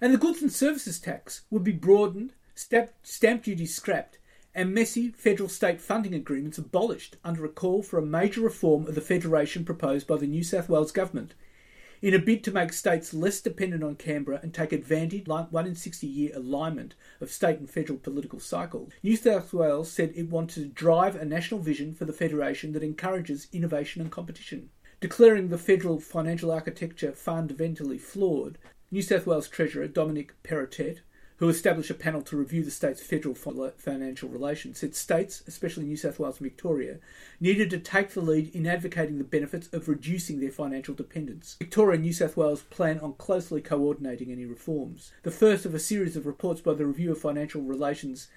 And 0.01 0.13
the 0.13 0.19
goods 0.19 0.43
and 0.43 0.53
services 0.53 0.99
tax 0.99 1.43
would 1.51 1.65
be 1.65 1.73
broadened, 1.73 2.33
stamp, 2.55 3.43
duty 3.43 3.67
scrapped, 3.67 4.19
and 4.55 4.75
messy 4.75 5.11
federal 5.11 5.49
state 5.49 5.81
funding 5.81 6.15
agreements 6.15 6.59
abolished 6.59 7.17
under 7.25 7.45
a 7.45 7.49
call 7.49 7.83
for 7.83 7.99
a 7.99 8.05
major 8.05 8.41
reform 8.41 8.87
of 8.87 8.95
the 8.95 9.01
federation 9.01 9.65
proposed 9.65 10.07
by 10.07 10.17
the 10.17 10.27
New 10.27 10.43
South 10.43 10.69
Wales 10.69 10.93
government 10.93 11.35
in 12.03 12.15
a 12.15 12.19
bid 12.19 12.45
to 12.45 12.51
make 12.51 12.73
states 12.73 13.15
less 13.15 13.41
dependent 13.41 13.83
on 13.83 13.97
Canberra 13.97 14.41
and 14.43 14.53
take 14.53 14.73
advantage 14.73 15.29
of 15.29 15.53
one 15.53 15.67
in 15.67 15.75
60 15.75 16.07
year 16.07 16.31
alignment 16.35 16.95
of 17.21 17.31
state 17.31 17.59
and 17.59 17.69
federal 17.69 17.99
political 17.99 18.39
cycles, 18.41 18.93
New 19.03 19.17
South 19.17 19.53
Wales 19.53 19.91
said 19.91 20.13
it 20.15 20.29
wanted 20.29 20.63
to 20.63 20.69
drive 20.69 21.17
a 21.17 21.25
national 21.25 21.61
vision 21.61 21.95
for 21.95 22.05
the 22.05 22.13
Federation 22.13 22.73
that 22.73 22.83
encourages 22.83 23.49
innovation 23.53 24.03
and 24.03 24.11
competition. 24.11 24.71
Declaring 25.01 25.49
the 25.49 25.59
federal 25.59 26.01
financial 26.01 26.51
architecture 26.51 27.13
fundamentally 27.13 27.99
flawed, 27.99 28.59
New 28.91 29.03
South 29.03 29.27
Wales 29.27 29.49
Treasurer 29.49 29.89
Dominic 29.89 30.33
Perrottet 30.43 31.01
who 31.39 31.49
established 31.49 31.91
a 31.91 31.95
panel 31.95 32.23
to 32.23 32.37
review 32.37 32.63
the 32.63 32.71
state's 32.71 33.03
federal 33.03 33.35
financial 33.35 34.29
relations, 34.29 34.79
said 34.79 34.95
states, 34.95 35.43
especially 35.47 35.85
New 35.85 35.97
South 35.97 36.19
Wales 36.19 36.39
and 36.39 36.49
Victoria, 36.49 36.99
needed 37.41 37.69
to 37.71 37.79
take 37.79 38.11
the 38.11 38.23
lead 38.23 38.55
in 38.55 38.67
advocating 38.67 39.19
the 39.19 39.25
benefits 39.25 39.69
of 39.73 39.89
reducing 39.89 40.41
their 40.41 40.51
financial 40.51 40.95
dependence. 40.95 41.57
Victoria 41.59 41.97
and 41.97 42.05
New 42.05 42.13
South 42.13 42.37
Wales 42.37 42.63
plan 42.63 42.99
on 43.01 43.13
closely 43.15 43.61
coordinating 43.61 44.33
any 44.33 44.47
reforms. 44.47 45.13
The 45.25 45.31
first 45.31 45.67
of 45.67 45.75
a 45.75 45.79
series 45.79 46.17
of 46.17 46.27
reports 46.27 46.63
by 46.63 46.75
the 46.75 46.87
Review 46.87 47.13
of 47.13 47.21
Financial 47.21 47.61
Relations 47.61 48.29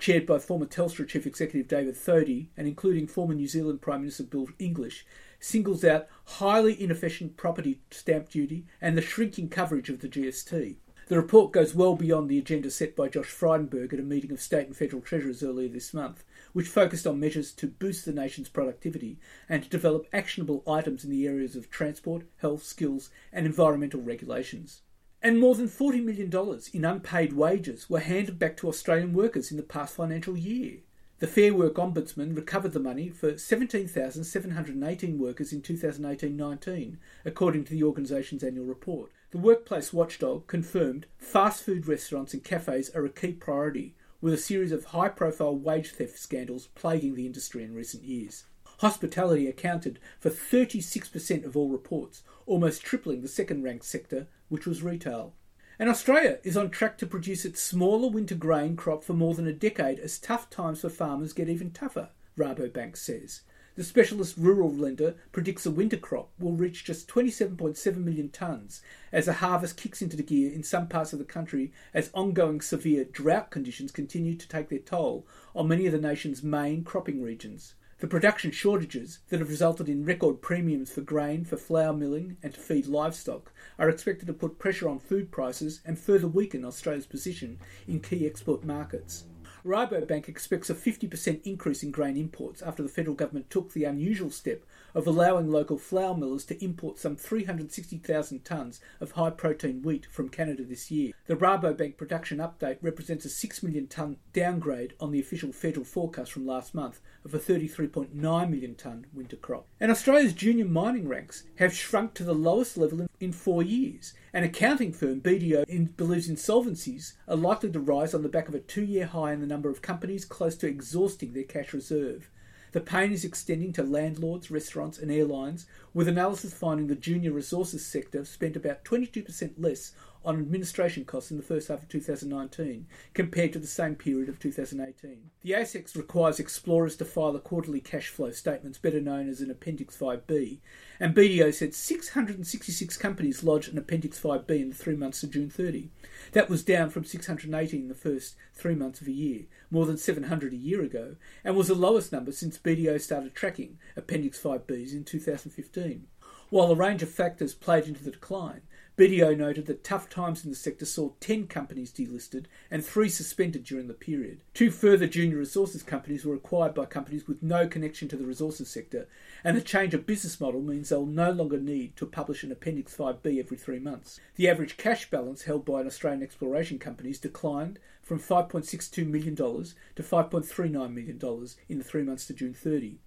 chaired 0.00 0.26
by 0.26 0.38
former 0.38 0.66
Telstra 0.66 1.06
Chief 1.06 1.26
Executive 1.26 1.68
David 1.68 1.94
Thodey 1.94 2.48
and 2.56 2.66
including 2.66 3.06
former 3.06 3.34
New 3.34 3.48
Zealand 3.48 3.80
Prime 3.80 4.00
Minister 4.00 4.24
Bill 4.24 4.48
English, 4.58 5.04
singles 5.38 5.84
out 5.84 6.06
highly 6.24 6.80
inefficient 6.80 7.36
property 7.36 7.80
stamp 7.90 8.28
duty 8.28 8.66
and 8.80 8.96
the 8.96 9.02
shrinking 9.02 9.48
coverage 9.48 9.88
of 9.88 10.00
the 10.00 10.08
GST. 10.08 10.76
The 11.08 11.16
report 11.16 11.52
goes 11.52 11.74
well 11.74 11.96
beyond 11.96 12.28
the 12.28 12.36
agenda 12.36 12.70
set 12.70 12.94
by 12.94 13.08
Josh 13.08 13.30
Frydenberg 13.30 13.94
at 13.94 13.98
a 13.98 14.02
meeting 14.02 14.30
of 14.30 14.42
state 14.42 14.66
and 14.66 14.76
federal 14.76 15.00
treasurers 15.00 15.42
earlier 15.42 15.68
this 15.68 15.94
month, 15.94 16.22
which 16.52 16.68
focused 16.68 17.06
on 17.06 17.18
measures 17.18 17.52
to 17.52 17.66
boost 17.66 18.04
the 18.04 18.12
nation's 18.12 18.50
productivity 18.50 19.18
and 19.48 19.62
to 19.62 19.70
develop 19.70 20.06
actionable 20.12 20.62
items 20.68 21.04
in 21.04 21.10
the 21.10 21.26
areas 21.26 21.56
of 21.56 21.70
transport, 21.70 22.26
health, 22.38 22.62
skills, 22.62 23.08
and 23.32 23.46
environmental 23.46 24.02
regulations. 24.02 24.82
And 25.22 25.40
more 25.40 25.54
than 25.54 25.66
$40 25.66 26.04
million 26.04 26.60
in 26.74 26.84
unpaid 26.84 27.32
wages 27.32 27.88
were 27.88 28.00
handed 28.00 28.38
back 28.38 28.58
to 28.58 28.68
Australian 28.68 29.14
workers 29.14 29.50
in 29.50 29.56
the 29.56 29.62
past 29.62 29.96
financial 29.96 30.36
year. 30.36 30.80
The 31.20 31.26
Fair 31.26 31.52
Work 31.52 31.74
Ombudsman 31.74 32.36
recovered 32.36 32.74
the 32.74 32.78
money 32.78 33.08
for 33.08 33.36
17,718 33.36 35.18
workers 35.18 35.52
in 35.52 35.62
2018 35.62 36.36
19, 36.36 36.98
according 37.24 37.64
to 37.64 37.72
the 37.72 37.82
organisation's 37.82 38.44
annual 38.44 38.66
report. 38.66 39.10
The 39.32 39.38
workplace 39.38 39.92
watchdog 39.92 40.46
confirmed 40.46 41.06
fast 41.16 41.64
food 41.64 41.88
restaurants 41.88 42.34
and 42.34 42.44
cafes 42.44 42.90
are 42.90 43.04
a 43.04 43.08
key 43.08 43.32
priority, 43.32 43.96
with 44.20 44.32
a 44.32 44.36
series 44.36 44.70
of 44.70 44.84
high 44.84 45.08
profile 45.08 45.56
wage 45.56 45.90
theft 45.90 46.20
scandals 46.20 46.68
plaguing 46.76 47.16
the 47.16 47.26
industry 47.26 47.64
in 47.64 47.74
recent 47.74 48.04
years. 48.04 48.44
Hospitality 48.78 49.48
accounted 49.48 49.98
for 50.20 50.30
36% 50.30 51.44
of 51.44 51.56
all 51.56 51.68
reports, 51.68 52.22
almost 52.46 52.82
tripling 52.82 53.22
the 53.22 53.28
second 53.28 53.64
ranked 53.64 53.86
sector, 53.86 54.28
which 54.48 54.68
was 54.68 54.84
retail. 54.84 55.34
And 55.80 55.88
Australia 55.88 56.38
is 56.42 56.56
on 56.56 56.70
track 56.70 56.98
to 56.98 57.06
produce 57.06 57.44
its 57.44 57.62
smaller 57.62 58.10
winter 58.10 58.34
grain 58.34 58.74
crop 58.74 59.04
for 59.04 59.12
more 59.12 59.34
than 59.34 59.46
a 59.46 59.52
decade 59.52 60.00
as 60.00 60.18
tough 60.18 60.50
times 60.50 60.80
for 60.80 60.88
farmers 60.88 61.32
get 61.32 61.48
even 61.48 61.70
tougher, 61.70 62.08
Rabobank 62.36 62.96
says. 62.96 63.42
The 63.76 63.84
specialist 63.84 64.36
rural 64.36 64.72
lender 64.72 65.14
predicts 65.30 65.62
the 65.62 65.70
winter 65.70 65.96
crop 65.96 66.30
will 66.36 66.56
reach 66.56 66.84
just 66.84 67.06
27.7 67.06 67.96
million 67.96 68.28
tonnes 68.28 68.80
as 69.12 69.26
the 69.26 69.34
harvest 69.34 69.76
kicks 69.76 70.02
into 70.02 70.20
gear 70.20 70.52
in 70.52 70.64
some 70.64 70.88
parts 70.88 71.12
of 71.12 71.20
the 71.20 71.24
country 71.24 71.70
as 71.94 72.10
ongoing 72.12 72.60
severe 72.60 73.04
drought 73.04 73.52
conditions 73.52 73.92
continue 73.92 74.34
to 74.34 74.48
take 74.48 74.70
their 74.70 74.80
toll 74.80 75.28
on 75.54 75.68
many 75.68 75.86
of 75.86 75.92
the 75.92 76.00
nation's 76.00 76.42
main 76.42 76.82
cropping 76.82 77.22
regions. 77.22 77.74
The 78.00 78.06
production 78.06 78.52
shortages 78.52 79.18
that 79.28 79.40
have 79.40 79.48
resulted 79.48 79.88
in 79.88 80.04
record 80.04 80.40
premiums 80.40 80.88
for 80.92 81.00
grain, 81.00 81.44
for 81.44 81.56
flour 81.56 81.92
milling, 81.92 82.36
and 82.44 82.54
to 82.54 82.60
feed 82.60 82.86
livestock 82.86 83.50
are 83.76 83.88
expected 83.88 84.26
to 84.26 84.32
put 84.32 84.60
pressure 84.60 84.88
on 84.88 85.00
food 85.00 85.32
prices 85.32 85.80
and 85.84 85.98
further 85.98 86.28
weaken 86.28 86.64
Australia's 86.64 87.06
position 87.06 87.58
in 87.88 87.98
key 87.98 88.24
export 88.24 88.62
markets. 88.62 89.24
Rabobank 89.64 90.28
expects 90.28 90.70
a 90.70 90.74
50% 90.74 91.42
increase 91.44 91.82
in 91.82 91.90
grain 91.90 92.16
imports 92.16 92.62
after 92.62 92.82
the 92.82 92.88
federal 92.88 93.16
government 93.16 93.50
took 93.50 93.72
the 93.72 93.84
unusual 93.84 94.30
step 94.30 94.64
of 94.94 95.06
allowing 95.06 95.50
local 95.50 95.76
flour 95.76 96.16
millers 96.16 96.44
to 96.46 96.64
import 96.64 96.98
some 96.98 97.16
360,000 97.16 98.44
tonnes 98.44 98.80
of 99.00 99.12
high 99.12 99.30
protein 99.30 99.82
wheat 99.82 100.06
from 100.06 100.28
Canada 100.28 100.64
this 100.64 100.90
year. 100.90 101.12
The 101.26 101.36
Rabobank 101.36 101.96
production 101.96 102.38
update 102.38 102.78
represents 102.80 103.24
a 103.24 103.28
6 103.28 103.62
million 103.62 103.88
tonne 103.88 104.16
downgrade 104.32 104.94
on 105.00 105.10
the 105.10 105.20
official 105.20 105.52
federal 105.52 105.84
forecast 105.84 106.32
from 106.32 106.46
last 106.46 106.74
month 106.74 107.00
of 107.24 107.34
a 107.34 107.38
33.9 107.38 108.12
million 108.14 108.74
tonne 108.74 109.06
winter 109.12 109.36
crop. 109.36 109.66
And 109.80 109.90
Australia's 109.90 110.32
junior 110.32 110.64
mining 110.64 111.08
ranks 111.08 111.44
have 111.56 111.74
shrunk 111.74 112.14
to 112.14 112.24
the 112.24 112.34
lowest 112.34 112.76
level 112.76 113.02
in, 113.02 113.08
in 113.20 113.32
four 113.32 113.62
years. 113.62 114.14
An 114.32 114.44
accounting 114.44 114.92
firm, 114.92 115.20
BDO, 115.20 115.64
in, 115.68 115.86
believes 115.86 116.28
insolvencies 116.28 117.14
are 117.26 117.36
likely 117.36 117.70
to 117.70 117.80
rise 117.80 118.14
on 118.14 118.22
the 118.22 118.28
back 118.28 118.48
of 118.48 118.54
a 118.54 118.60
two 118.60 118.84
year 118.84 119.06
high 119.06 119.32
in 119.32 119.40
the 119.40 119.46
number 119.46 119.68
of 119.68 119.82
companies 119.82 120.24
close 120.24 120.56
to 120.56 120.66
exhausting 120.66 121.32
their 121.32 121.44
cash 121.44 121.72
reserve. 121.72 122.30
The 122.72 122.80
pain 122.80 123.12
is 123.12 123.24
extending 123.24 123.72
to 123.74 123.82
landlords, 123.82 124.50
restaurants, 124.50 124.98
and 124.98 125.10
airlines, 125.10 125.64
with 125.94 126.06
analysis 126.06 126.52
finding 126.52 126.86
the 126.86 126.94
junior 126.94 127.32
resources 127.32 127.86
sector 127.86 128.26
spent 128.26 128.56
about 128.56 128.84
22% 128.84 129.52
less 129.56 129.92
on 130.28 130.38
administration 130.38 131.06
costs 131.06 131.30
in 131.30 131.38
the 131.38 131.42
first 131.42 131.68
half 131.68 131.82
of 131.82 131.88
2019 131.88 132.86
compared 133.14 133.50
to 133.50 133.58
the 133.58 133.66
same 133.66 133.94
period 133.94 134.28
of 134.28 134.38
2018. 134.38 135.30
The 135.40 135.52
ASX 135.52 135.96
requires 135.96 136.38
explorers 136.38 136.96
to 136.96 137.06
file 137.06 137.34
a 137.34 137.40
quarterly 137.40 137.80
cash 137.80 138.08
flow 138.08 138.30
statements, 138.30 138.76
better 138.76 139.00
known 139.00 139.30
as 139.30 139.40
an 139.40 139.50
Appendix 139.50 139.96
5B, 139.96 140.58
and 141.00 141.14
BDO 141.14 141.54
said 141.54 141.74
666 141.74 142.98
companies 142.98 143.42
lodged 143.42 143.72
an 143.72 143.78
Appendix 143.78 144.20
5B 144.20 144.50
in 144.50 144.68
the 144.68 144.74
three 144.74 144.96
months 144.96 145.22
to 145.22 145.28
June 145.28 145.48
30. 145.48 145.88
That 146.32 146.50
was 146.50 146.62
down 146.62 146.90
from 146.90 147.04
618 147.04 147.80
in 147.80 147.88
the 147.88 147.94
first 147.94 148.36
three 148.52 148.74
months 148.74 149.00
of 149.00 149.06
a 149.06 149.12
year, 149.12 149.46
more 149.70 149.86
than 149.86 149.96
700 149.96 150.52
a 150.52 150.56
year 150.56 150.82
ago, 150.82 151.16
and 151.42 151.56
was 151.56 151.68
the 151.68 151.74
lowest 151.74 152.12
number 152.12 152.32
since 152.32 152.58
BDO 152.58 153.00
started 153.00 153.34
tracking 153.34 153.78
Appendix 153.96 154.38
5Bs 154.38 154.92
in 154.92 155.04
2015. 155.04 156.06
While 156.50 156.72
a 156.72 156.74
range 156.74 157.02
of 157.02 157.10
factors 157.10 157.54
played 157.54 157.86
into 157.86 158.02
the 158.02 158.10
decline, 158.10 158.62
BDO 158.98 159.38
noted 159.38 159.66
that 159.66 159.84
tough 159.84 160.10
times 160.10 160.44
in 160.44 160.50
the 160.50 160.56
sector 160.56 160.84
saw 160.84 161.10
10 161.20 161.46
companies 161.46 161.92
delisted 161.92 162.46
and 162.68 162.84
3 162.84 163.08
suspended 163.08 163.62
during 163.62 163.86
the 163.86 163.94
period. 163.94 164.40
Two 164.54 164.72
further 164.72 165.06
junior 165.06 165.36
resources 165.36 165.84
companies 165.84 166.24
were 166.24 166.34
acquired 166.34 166.74
by 166.74 166.84
companies 166.84 167.28
with 167.28 167.40
no 167.40 167.68
connection 167.68 168.08
to 168.08 168.16
the 168.16 168.26
resources 168.26 168.68
sector, 168.68 169.06
and 169.44 169.56
the 169.56 169.62
change 169.62 169.94
of 169.94 170.04
business 170.04 170.40
model 170.40 170.60
means 170.60 170.88
they'll 170.88 171.06
no 171.06 171.30
longer 171.30 171.60
need 171.60 171.94
to 171.94 172.06
publish 172.06 172.42
an 172.42 172.50
Appendix 172.50 172.96
5B 172.96 173.38
every 173.38 173.56
three 173.56 173.78
months. 173.78 174.18
The 174.34 174.48
average 174.48 174.76
cash 174.76 175.08
balance 175.08 175.42
held 175.42 175.64
by 175.64 175.80
an 175.80 175.86
Australian 175.86 176.24
exploration 176.24 176.80
companies 176.80 177.20
declined 177.20 177.78
from 178.02 178.18
$5.62 178.18 179.06
million 179.06 179.36
to 179.36 180.02
$5.39 180.02 180.92
million 180.92 181.46
in 181.68 181.78
the 181.78 181.84
three 181.84 182.02
months 182.02 182.26
to 182.26 182.32
June 182.32 182.54
30. 182.54 182.98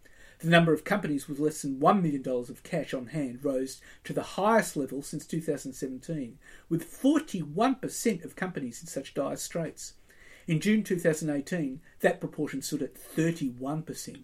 The 0.41 0.49
number 0.49 0.73
of 0.73 0.83
companies 0.83 1.29
with 1.29 1.37
less 1.37 1.61
than 1.61 1.79
$1 1.79 2.01
million 2.01 2.27
of 2.27 2.63
cash 2.63 2.95
on 2.95 3.05
hand 3.07 3.45
rose 3.45 3.79
to 4.03 4.11
the 4.11 4.23
highest 4.23 4.75
level 4.75 5.03
since 5.03 5.27
2017, 5.27 6.39
with 6.67 6.91
41% 6.91 8.25
of 8.25 8.35
companies 8.35 8.81
in 8.81 8.87
such 8.87 9.13
dire 9.13 9.35
straits. 9.35 9.93
In 10.47 10.59
June 10.59 10.83
2018, 10.83 11.79
that 11.99 12.19
proportion 12.19 12.63
stood 12.63 12.81
at 12.81 12.95
31%, 12.95 14.23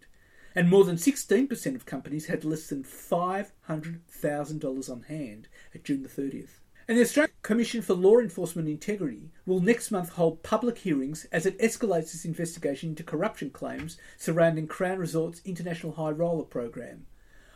and 0.56 0.68
more 0.68 0.84
than 0.84 0.96
16% 0.96 1.76
of 1.76 1.86
companies 1.86 2.26
had 2.26 2.44
less 2.44 2.66
than 2.66 2.84
$500,000 2.84 4.90
on 4.90 5.02
hand 5.04 5.48
at 5.76 5.84
June 5.84 6.02
the 6.02 6.10
30th. 6.10 6.62
And 6.90 6.98
the 6.98 7.02
Australian 7.02 7.34
Commission 7.42 7.82
for 7.82 7.96
Law 7.96 8.18
Enforcement 8.18 8.70
Integrity 8.70 9.30
will 9.46 9.60
next 9.60 9.92
month 9.92 10.14
hold 10.14 10.42
public 10.42 10.78
hearings 10.78 11.26
as 11.34 11.46
it 11.46 11.60
escalates 11.60 12.14
its 12.14 12.24
investigation 12.24 12.92
into 12.92 13.04
corruption 13.04 13.50
claims 13.50 13.98
surrounding 14.18 14.68
Crown 14.68 14.98
Resorts 14.98 15.42
International 15.44 15.92
High 15.92 16.12
Roller 16.12 16.46
program. 16.46 17.06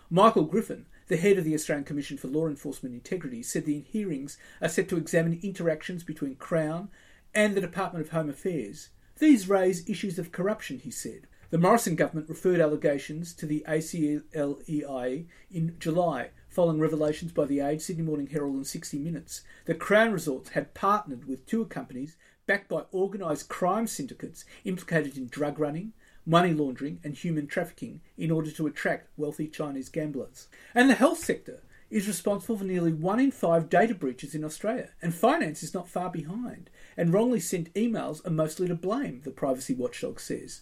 Michael 0.10 0.44
Griffin, 0.44 0.86
the 1.08 1.16
head 1.16 1.38
of 1.38 1.46
the 1.46 1.54
Australian 1.54 1.86
Commission 1.86 2.18
for 2.18 2.28
Law 2.28 2.48
Enforcement 2.48 2.94
Integrity, 2.94 3.42
said 3.42 3.64
the 3.64 3.80
hearings 3.80 4.38
are 4.62 4.68
set 4.68 4.90
to 4.90 4.98
examine 4.98 5.40
interactions 5.42 6.04
between 6.04 6.36
Crown 6.36 6.90
and 7.34 7.56
the 7.56 7.62
Department 7.62 8.04
of 8.04 8.12
Home 8.12 8.30
Affairs. 8.30 8.90
These 9.20 9.48
raise 9.48 9.88
issues 9.90 10.20
of 10.20 10.34
corruption, 10.34 10.80
he 10.80 10.92
said. 10.92 11.28
The 11.52 11.58
Morrison 11.58 11.96
government 11.96 12.28
referred 12.28 12.60
allegations 12.60 13.34
to 13.36 13.46
the 13.46 13.64
ACLEI 13.66 15.26
in 15.52 15.76
July, 15.80 16.32
following 16.52 16.82
revelations 16.82 17.32
by 17.32 17.46
The 17.46 17.62
Age, 17.62 17.80
Sydney 17.80 18.04
Morning 18.04 18.28
Herald, 18.28 18.56
and 18.56 18.68
60 18.68 19.00
Minutes 19.00 19.42
the 19.66 19.74
Crown 19.74 20.12
Resorts 20.12 20.50
had 20.50 20.74
partnered 20.74 21.26
with 21.26 21.46
tour 21.46 21.64
companies 21.64 22.18
backed 22.46 22.68
by 22.68 22.84
organised 22.94 23.48
crime 23.48 23.88
syndicates 23.88 24.44
implicated 24.66 25.16
in 25.16 25.28
drug 25.28 25.60
running, 25.60 25.94
money 26.26 26.54
laundering, 26.54 27.00
and 27.06 27.16
human 27.16 27.48
trafficking 27.48 28.02
in 28.18 28.32
order 28.32 28.52
to 28.52 28.68
attract 28.68 29.08
wealthy 29.16 29.48
Chinese 29.48 29.88
gamblers. 29.88 30.50
And 30.76 30.90
the 30.90 30.96
health 30.96 31.20
sector 31.20 31.64
is 31.90 32.08
responsible 32.08 32.58
for 32.58 32.66
nearly 32.66 32.92
one 32.92 33.22
in 33.22 33.32
five 33.32 33.70
data 33.70 33.96
breaches 33.96 34.36
in 34.36 34.44
Australia, 34.44 34.90
and 35.02 35.16
finance 35.16 35.64
is 35.64 35.74
not 35.74 35.88
far 35.88 36.10
behind. 36.10 36.70
And 36.98 37.14
wrongly 37.14 37.40
sent 37.40 37.74
emails 37.76 38.26
are 38.28 38.32
mostly 38.32 38.68
to 38.68 38.76
blame, 38.76 39.22
the 39.24 39.32
privacy 39.32 39.74
watchdog 39.74 40.20
says. 40.20 40.62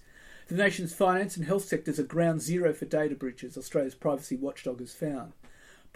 The 0.49 0.55
nation's 0.55 0.93
finance 0.93 1.35
and 1.35 1.47
health 1.47 1.65
sectors 1.65 1.99
are 1.99 2.03
ground 2.03 2.41
zero 2.41 2.73
for 2.73 2.85
data 2.85 3.15
breaches, 3.15 3.57
Australia's 3.57 3.95
privacy 3.95 4.35
watchdog 4.35 4.79
has 4.81 4.93
found. 4.93 5.33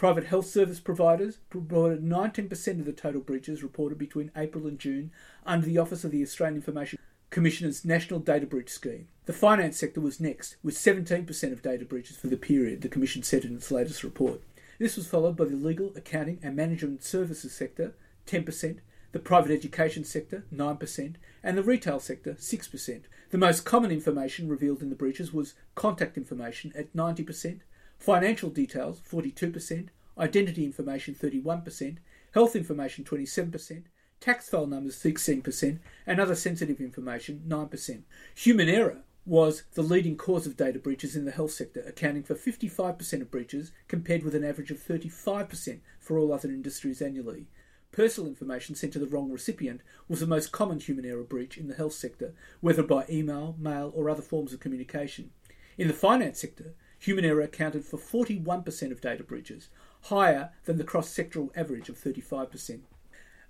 Private 0.03 0.25
health 0.25 0.47
service 0.47 0.81
providers 0.81 1.37
reported 1.53 2.03
19% 2.03 2.51
of 2.79 2.83
the 2.83 2.91
total 2.91 3.21
breaches 3.21 3.63
reported 3.63 3.97
between 3.97 4.31
April 4.35 4.67
and 4.67 4.77
June 4.77 5.11
under 5.45 5.65
the 5.65 5.77
Office 5.77 6.03
of 6.03 6.11
the 6.11 6.21
Australian 6.21 6.57
Information 6.57 6.99
Commissioner's 7.29 7.85
National 7.85 8.19
Data 8.19 8.45
Breach 8.45 8.69
Scheme. 8.69 9.07
The 9.27 9.31
finance 9.31 9.77
sector 9.77 10.01
was 10.01 10.19
next, 10.19 10.57
with 10.61 10.75
17% 10.75 11.53
of 11.53 11.61
data 11.61 11.85
breaches 11.85 12.17
for 12.17 12.27
the 12.27 12.35
period, 12.35 12.81
the 12.81 12.89
Commission 12.89 13.23
said 13.23 13.45
in 13.45 13.55
its 13.55 13.71
latest 13.71 14.03
report. 14.03 14.41
This 14.77 14.97
was 14.97 15.07
followed 15.07 15.37
by 15.37 15.45
the 15.45 15.55
legal, 15.55 15.93
accounting, 15.95 16.39
and 16.43 16.53
management 16.53 17.01
services 17.01 17.53
sector, 17.53 17.95
10%, 18.27 18.79
the 19.13 19.19
private 19.19 19.51
education 19.51 20.03
sector, 20.03 20.43
9%, 20.53 21.15
and 21.41 21.57
the 21.57 21.63
retail 21.63 22.01
sector, 22.01 22.33
6%. 22.33 23.03
The 23.29 23.37
most 23.37 23.63
common 23.63 23.89
information 23.89 24.49
revealed 24.49 24.81
in 24.81 24.89
the 24.89 24.95
breaches 24.95 25.31
was 25.31 25.53
contact 25.75 26.17
information 26.17 26.73
at 26.75 26.93
90%, 26.93 27.61
financial 28.03 28.49
details, 28.49 28.99
42%, 28.99 29.87
identity 30.17 30.65
information, 30.65 31.15
31%, 31.15 31.97
health 32.33 32.53
information, 32.53 33.05
27%, 33.05 33.83
tax 34.19 34.49
file 34.49 34.67
numbers 34.67 35.01
16%, 35.01 35.79
and 36.05 36.19
other 36.19 36.35
sensitive 36.35 36.81
information 36.81 37.43
9%. 37.47 38.01
Human 38.35 38.67
error 38.67 38.97
was 39.25 39.63
the 39.75 39.81
leading 39.81 40.17
cause 40.17 40.45
of 40.45 40.57
data 40.57 40.79
breaches 40.79 41.15
in 41.15 41.23
the 41.23 41.31
health 41.31 41.51
sector, 41.51 41.81
accounting 41.87 42.23
for 42.23 42.35
55% 42.35 43.21
of 43.21 43.31
breaches 43.31 43.71
compared 43.87 44.23
with 44.23 44.35
an 44.35 44.43
average 44.43 44.69
of 44.69 44.85
35% 44.85 45.79
for 46.01 46.17
all 46.17 46.33
other 46.33 46.49
industries 46.49 47.01
annually. 47.01 47.47
Personal 47.93 48.27
information 48.27 48.75
sent 48.75 48.91
to 48.91 48.99
the 48.99 49.07
wrong 49.07 49.31
recipient 49.31 49.79
was 50.09 50.19
the 50.19 50.27
most 50.27 50.51
common 50.51 50.79
human 50.79 51.05
error 51.05 51.23
breach 51.23 51.57
in 51.57 51.69
the 51.69 51.75
health 51.75 51.93
sector, 51.93 52.33
whether 52.59 52.83
by 52.83 53.05
email, 53.09 53.55
mail, 53.57 53.93
or 53.95 54.09
other 54.09 54.21
forms 54.21 54.51
of 54.51 54.59
communication. 54.59 55.31
In 55.77 55.87
the 55.87 55.93
finance 55.93 56.41
sector, 56.41 56.75
human 57.03 57.25
error 57.25 57.41
accounted 57.41 57.83
for 57.83 57.97
41% 57.97 58.91
of 58.91 59.01
data 59.01 59.23
breaches, 59.23 59.67
higher 60.03 60.51
than 60.63 60.77
the 60.77 60.85
cross 60.85 61.13
sectoral 61.13 61.49
average 61.55 61.89
of 61.89 61.97
35%. 61.97 62.79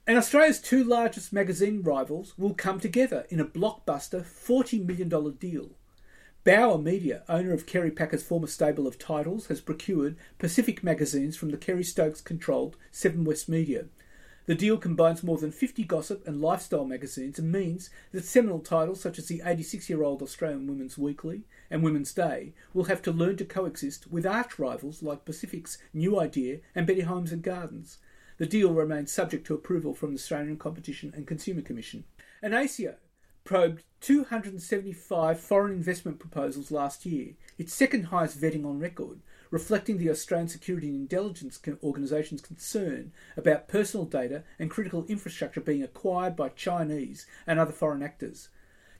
And 0.07 0.17
Australia's 0.17 0.59
two 0.59 0.83
largest 0.83 1.31
magazine 1.31 1.83
rivals 1.83 2.33
will 2.37 2.55
come 2.55 2.79
together 2.79 3.25
in 3.29 3.39
a 3.39 3.45
blockbuster 3.45 4.23
$40 4.25 4.85
million 4.85 5.07
deal. 5.37 5.69
Bauer 6.43 6.79
Media, 6.79 7.23
owner 7.29 7.53
of 7.53 7.67
Kerry 7.67 7.91
Packer's 7.91 8.23
former 8.23 8.47
stable 8.47 8.87
of 8.87 8.97
titles, 8.97 9.47
has 9.47 9.61
procured 9.61 10.17
Pacific 10.39 10.83
magazines 10.83 11.37
from 11.37 11.51
the 11.51 11.57
Kerry 11.57 11.83
Stokes 11.83 12.21
controlled 12.21 12.75
Seven 12.91 13.23
West 13.23 13.47
Media. 13.47 13.85
The 14.45 14.55
deal 14.55 14.77
combines 14.77 15.23
more 15.23 15.37
than 15.37 15.51
50 15.51 15.85
gossip 15.85 16.27
and 16.27 16.41
lifestyle 16.41 16.83
magazines 16.83 17.39
and 17.39 17.49
means 17.49 17.89
that 18.11 18.25
seminal 18.25 18.59
titles 18.59 18.99
such 18.99 19.17
as 19.17 19.27
the 19.27 19.41
86 19.45 19.89
year 19.89 20.03
old 20.03 20.21
Australian 20.21 20.67
Women's 20.67 20.97
Weekly 20.97 21.43
and 21.73 21.81
Women's 21.81 22.13
Day 22.13 22.53
will 22.71 22.83
have 22.83 23.01
to 23.01 23.11
learn 23.11 23.35
to 23.37 23.45
coexist 23.45 24.05
with 24.11 24.27
arch 24.27 24.59
rivals 24.59 25.01
like 25.01 25.25
Pacific's 25.25 25.79
New 25.91 26.19
Idea 26.19 26.59
and 26.75 26.85
Better 26.85 27.05
Homes 27.05 27.31
and 27.31 27.41
Gardens. 27.41 27.97
The 28.37 28.45
deal 28.45 28.71
remains 28.71 29.11
subject 29.11 29.47
to 29.47 29.55
approval 29.55 29.95
from 29.95 30.11
the 30.11 30.19
Australian 30.19 30.57
Competition 30.57 31.11
and 31.15 31.25
Consumer 31.25 31.63
Commission. 31.63 32.03
And 32.43 32.53
ASIO 32.53 32.97
probed 33.43 33.83
275 34.01 35.39
foreign 35.39 35.73
investment 35.73 36.19
proposals 36.19 36.69
last 36.69 37.07
year, 37.07 37.33
its 37.57 37.73
second 37.73 38.03
highest 38.03 38.39
vetting 38.39 38.65
on 38.67 38.77
record, 38.77 39.21
reflecting 39.49 39.97
the 39.97 40.11
Australian 40.11 40.49
Security 40.49 40.89
and 40.89 40.97
Intelligence 40.97 41.59
Organisation's 41.81 42.41
concern 42.41 43.11
about 43.35 43.67
personal 43.67 44.05
data 44.05 44.43
and 44.59 44.69
critical 44.69 45.05
infrastructure 45.07 45.59
being 45.59 45.81
acquired 45.81 46.35
by 46.35 46.49
Chinese 46.49 47.25
and 47.47 47.59
other 47.59 47.71
foreign 47.71 48.03
actors. 48.03 48.49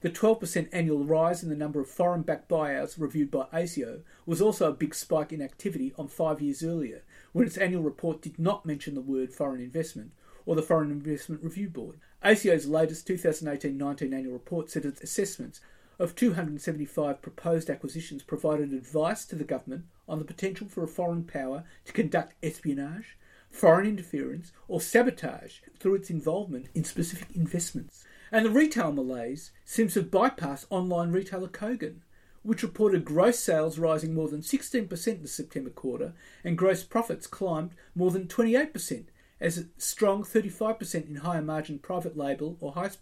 The 0.04 0.10
12% 0.10 0.68
annual 0.70 1.02
rise 1.02 1.42
in 1.42 1.48
the 1.48 1.56
number 1.56 1.80
of 1.80 1.88
foreign 1.88 2.20
backed 2.20 2.46
buyouts 2.46 3.00
reviewed 3.00 3.30
by 3.30 3.46
ASIO 3.54 4.02
was 4.26 4.42
also 4.42 4.68
a 4.68 4.74
big 4.74 4.94
spike 4.94 5.32
in 5.32 5.40
activity 5.40 5.94
on 5.96 6.08
five 6.08 6.42
years 6.42 6.62
earlier, 6.62 7.04
when 7.32 7.46
its 7.46 7.56
annual 7.56 7.82
report 7.82 8.20
did 8.20 8.38
not 8.38 8.66
mention 8.66 8.94
the 8.94 9.00
word 9.00 9.32
foreign 9.32 9.62
investment 9.62 10.12
or 10.44 10.56
the 10.56 10.62
Foreign 10.62 10.90
Investment 10.90 11.42
Review 11.42 11.70
Board. 11.70 12.00
ASIO's 12.22 12.66
latest 12.66 13.06
2018 13.06 13.78
19 13.78 14.12
annual 14.12 14.34
report 14.34 14.70
said 14.70 14.84
its 14.84 15.00
assessments 15.00 15.62
of 15.98 16.14
275 16.14 17.22
proposed 17.22 17.70
acquisitions 17.70 18.22
provided 18.22 18.74
advice 18.74 19.24
to 19.24 19.36
the 19.36 19.42
government 19.42 19.86
on 20.06 20.18
the 20.18 20.26
potential 20.26 20.68
for 20.68 20.84
a 20.84 20.86
foreign 20.86 21.24
power 21.24 21.64
to 21.86 21.94
conduct 21.94 22.34
espionage, 22.42 23.16
foreign 23.50 23.86
interference, 23.86 24.52
or 24.68 24.82
sabotage 24.82 25.60
through 25.80 25.94
its 25.94 26.10
involvement 26.10 26.68
in 26.74 26.84
specific 26.84 27.34
investments. 27.34 28.04
And 28.32 28.46
the 28.46 28.50
retail 28.50 28.92
malaise 28.92 29.52
seems 29.64 29.94
to 29.94 30.00
have 30.00 30.10
bypassed 30.10 30.66
online 30.70 31.12
retailer 31.12 31.48
Kogan, 31.48 32.00
which 32.42 32.62
reported 32.62 33.04
gross 33.04 33.38
sales 33.38 33.78
rising 33.78 34.14
more 34.14 34.28
than 34.28 34.40
16% 34.40 35.06
in 35.08 35.22
the 35.22 35.28
September 35.28 35.70
quarter 35.70 36.12
and 36.44 36.58
gross 36.58 36.82
profits 36.82 37.26
climbed 37.26 37.74
more 37.94 38.10
than 38.10 38.26
28%, 38.26 39.06
as 39.40 39.58
a 39.58 39.66
strong 39.78 40.22
35% 40.22 41.08
in 41.08 41.16
higher 41.16 41.42
margin 41.42 41.78
private 41.78 42.16
label 42.16 42.56
or 42.60 42.74
house 42.74 42.96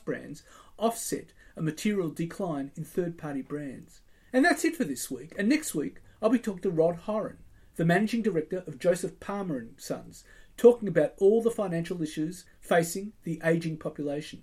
brands 0.00 0.42
offset 0.78 1.32
a 1.56 1.62
material 1.62 2.10
decline 2.10 2.70
in 2.76 2.84
third 2.84 3.18
party 3.18 3.42
brands. 3.42 4.00
And 4.32 4.44
that's 4.44 4.64
it 4.64 4.76
for 4.76 4.84
this 4.84 5.10
week. 5.10 5.34
And 5.38 5.48
next 5.48 5.74
week, 5.74 5.96
I'll 6.20 6.28
be 6.28 6.38
talking 6.38 6.62
to 6.62 6.70
Rod 6.70 6.96
Horan, 6.96 7.38
the 7.76 7.84
managing 7.84 8.22
director 8.22 8.62
of 8.66 8.78
Joseph 8.78 9.18
Palmer 9.20 9.58
and 9.58 9.74
Sons, 9.78 10.24
talking 10.56 10.88
about 10.88 11.14
all 11.18 11.42
the 11.42 11.50
financial 11.50 12.02
issues 12.02 12.44
facing 12.68 13.12
the 13.24 13.40
ageing 13.42 13.78
population. 13.78 14.42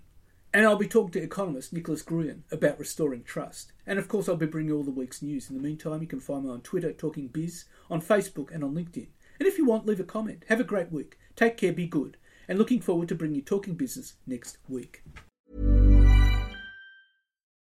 And 0.53 0.65
I'll 0.65 0.77
be 0.77 0.87
talking 0.87 1.11
to 1.11 1.21
economist 1.21 1.73
Nicholas 1.73 2.01
Gruen 2.01 2.43
about 2.51 2.79
restoring 2.79 3.23
trust. 3.23 3.73
And 3.85 3.99
of 3.99 4.07
course, 4.07 4.27
I'll 4.27 4.37
be 4.37 4.45
bringing 4.45 4.69
you 4.69 4.77
all 4.77 4.83
the 4.83 4.91
week's 4.91 5.21
news. 5.21 5.49
In 5.49 5.55
the 5.55 5.61
meantime, 5.61 6.01
you 6.01 6.07
can 6.07 6.21
find 6.21 6.45
me 6.45 6.49
on 6.49 6.61
Twitter, 6.61 6.93
Talking 6.93 7.27
Biz, 7.27 7.65
on 7.89 8.01
Facebook, 8.01 8.53
and 8.53 8.63
on 8.63 8.73
LinkedIn. 8.73 9.07
And 9.39 9.47
if 9.47 9.57
you 9.57 9.65
want, 9.65 9.85
leave 9.85 9.99
a 9.99 10.05
comment. 10.05 10.43
Have 10.47 10.61
a 10.61 10.63
great 10.63 10.91
week. 10.91 11.19
Take 11.35 11.57
care, 11.57 11.73
be 11.73 11.87
good. 11.87 12.17
And 12.47 12.57
looking 12.57 12.79
forward 12.79 13.09
to 13.09 13.15
bringing 13.15 13.35
you 13.35 13.41
Talking 13.41 13.75
Business 13.75 14.13
next 14.25 14.57
week. 14.69 15.03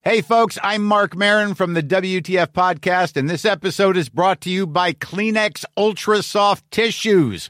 Hey, 0.07 0.21
folks, 0.21 0.57
I'm 0.63 0.85
Marc 0.85 1.17
Maron 1.17 1.53
from 1.53 1.73
the 1.73 1.83
WTF 1.83 2.53
Podcast, 2.53 3.17
and 3.17 3.29
this 3.29 3.43
episode 3.43 3.97
is 3.97 4.07
brought 4.07 4.39
to 4.41 4.49
you 4.49 4.65
by 4.65 4.93
Kleenex 4.93 5.65
Ultra 5.75 6.23
Soft 6.23 6.63
Tissues 6.71 7.49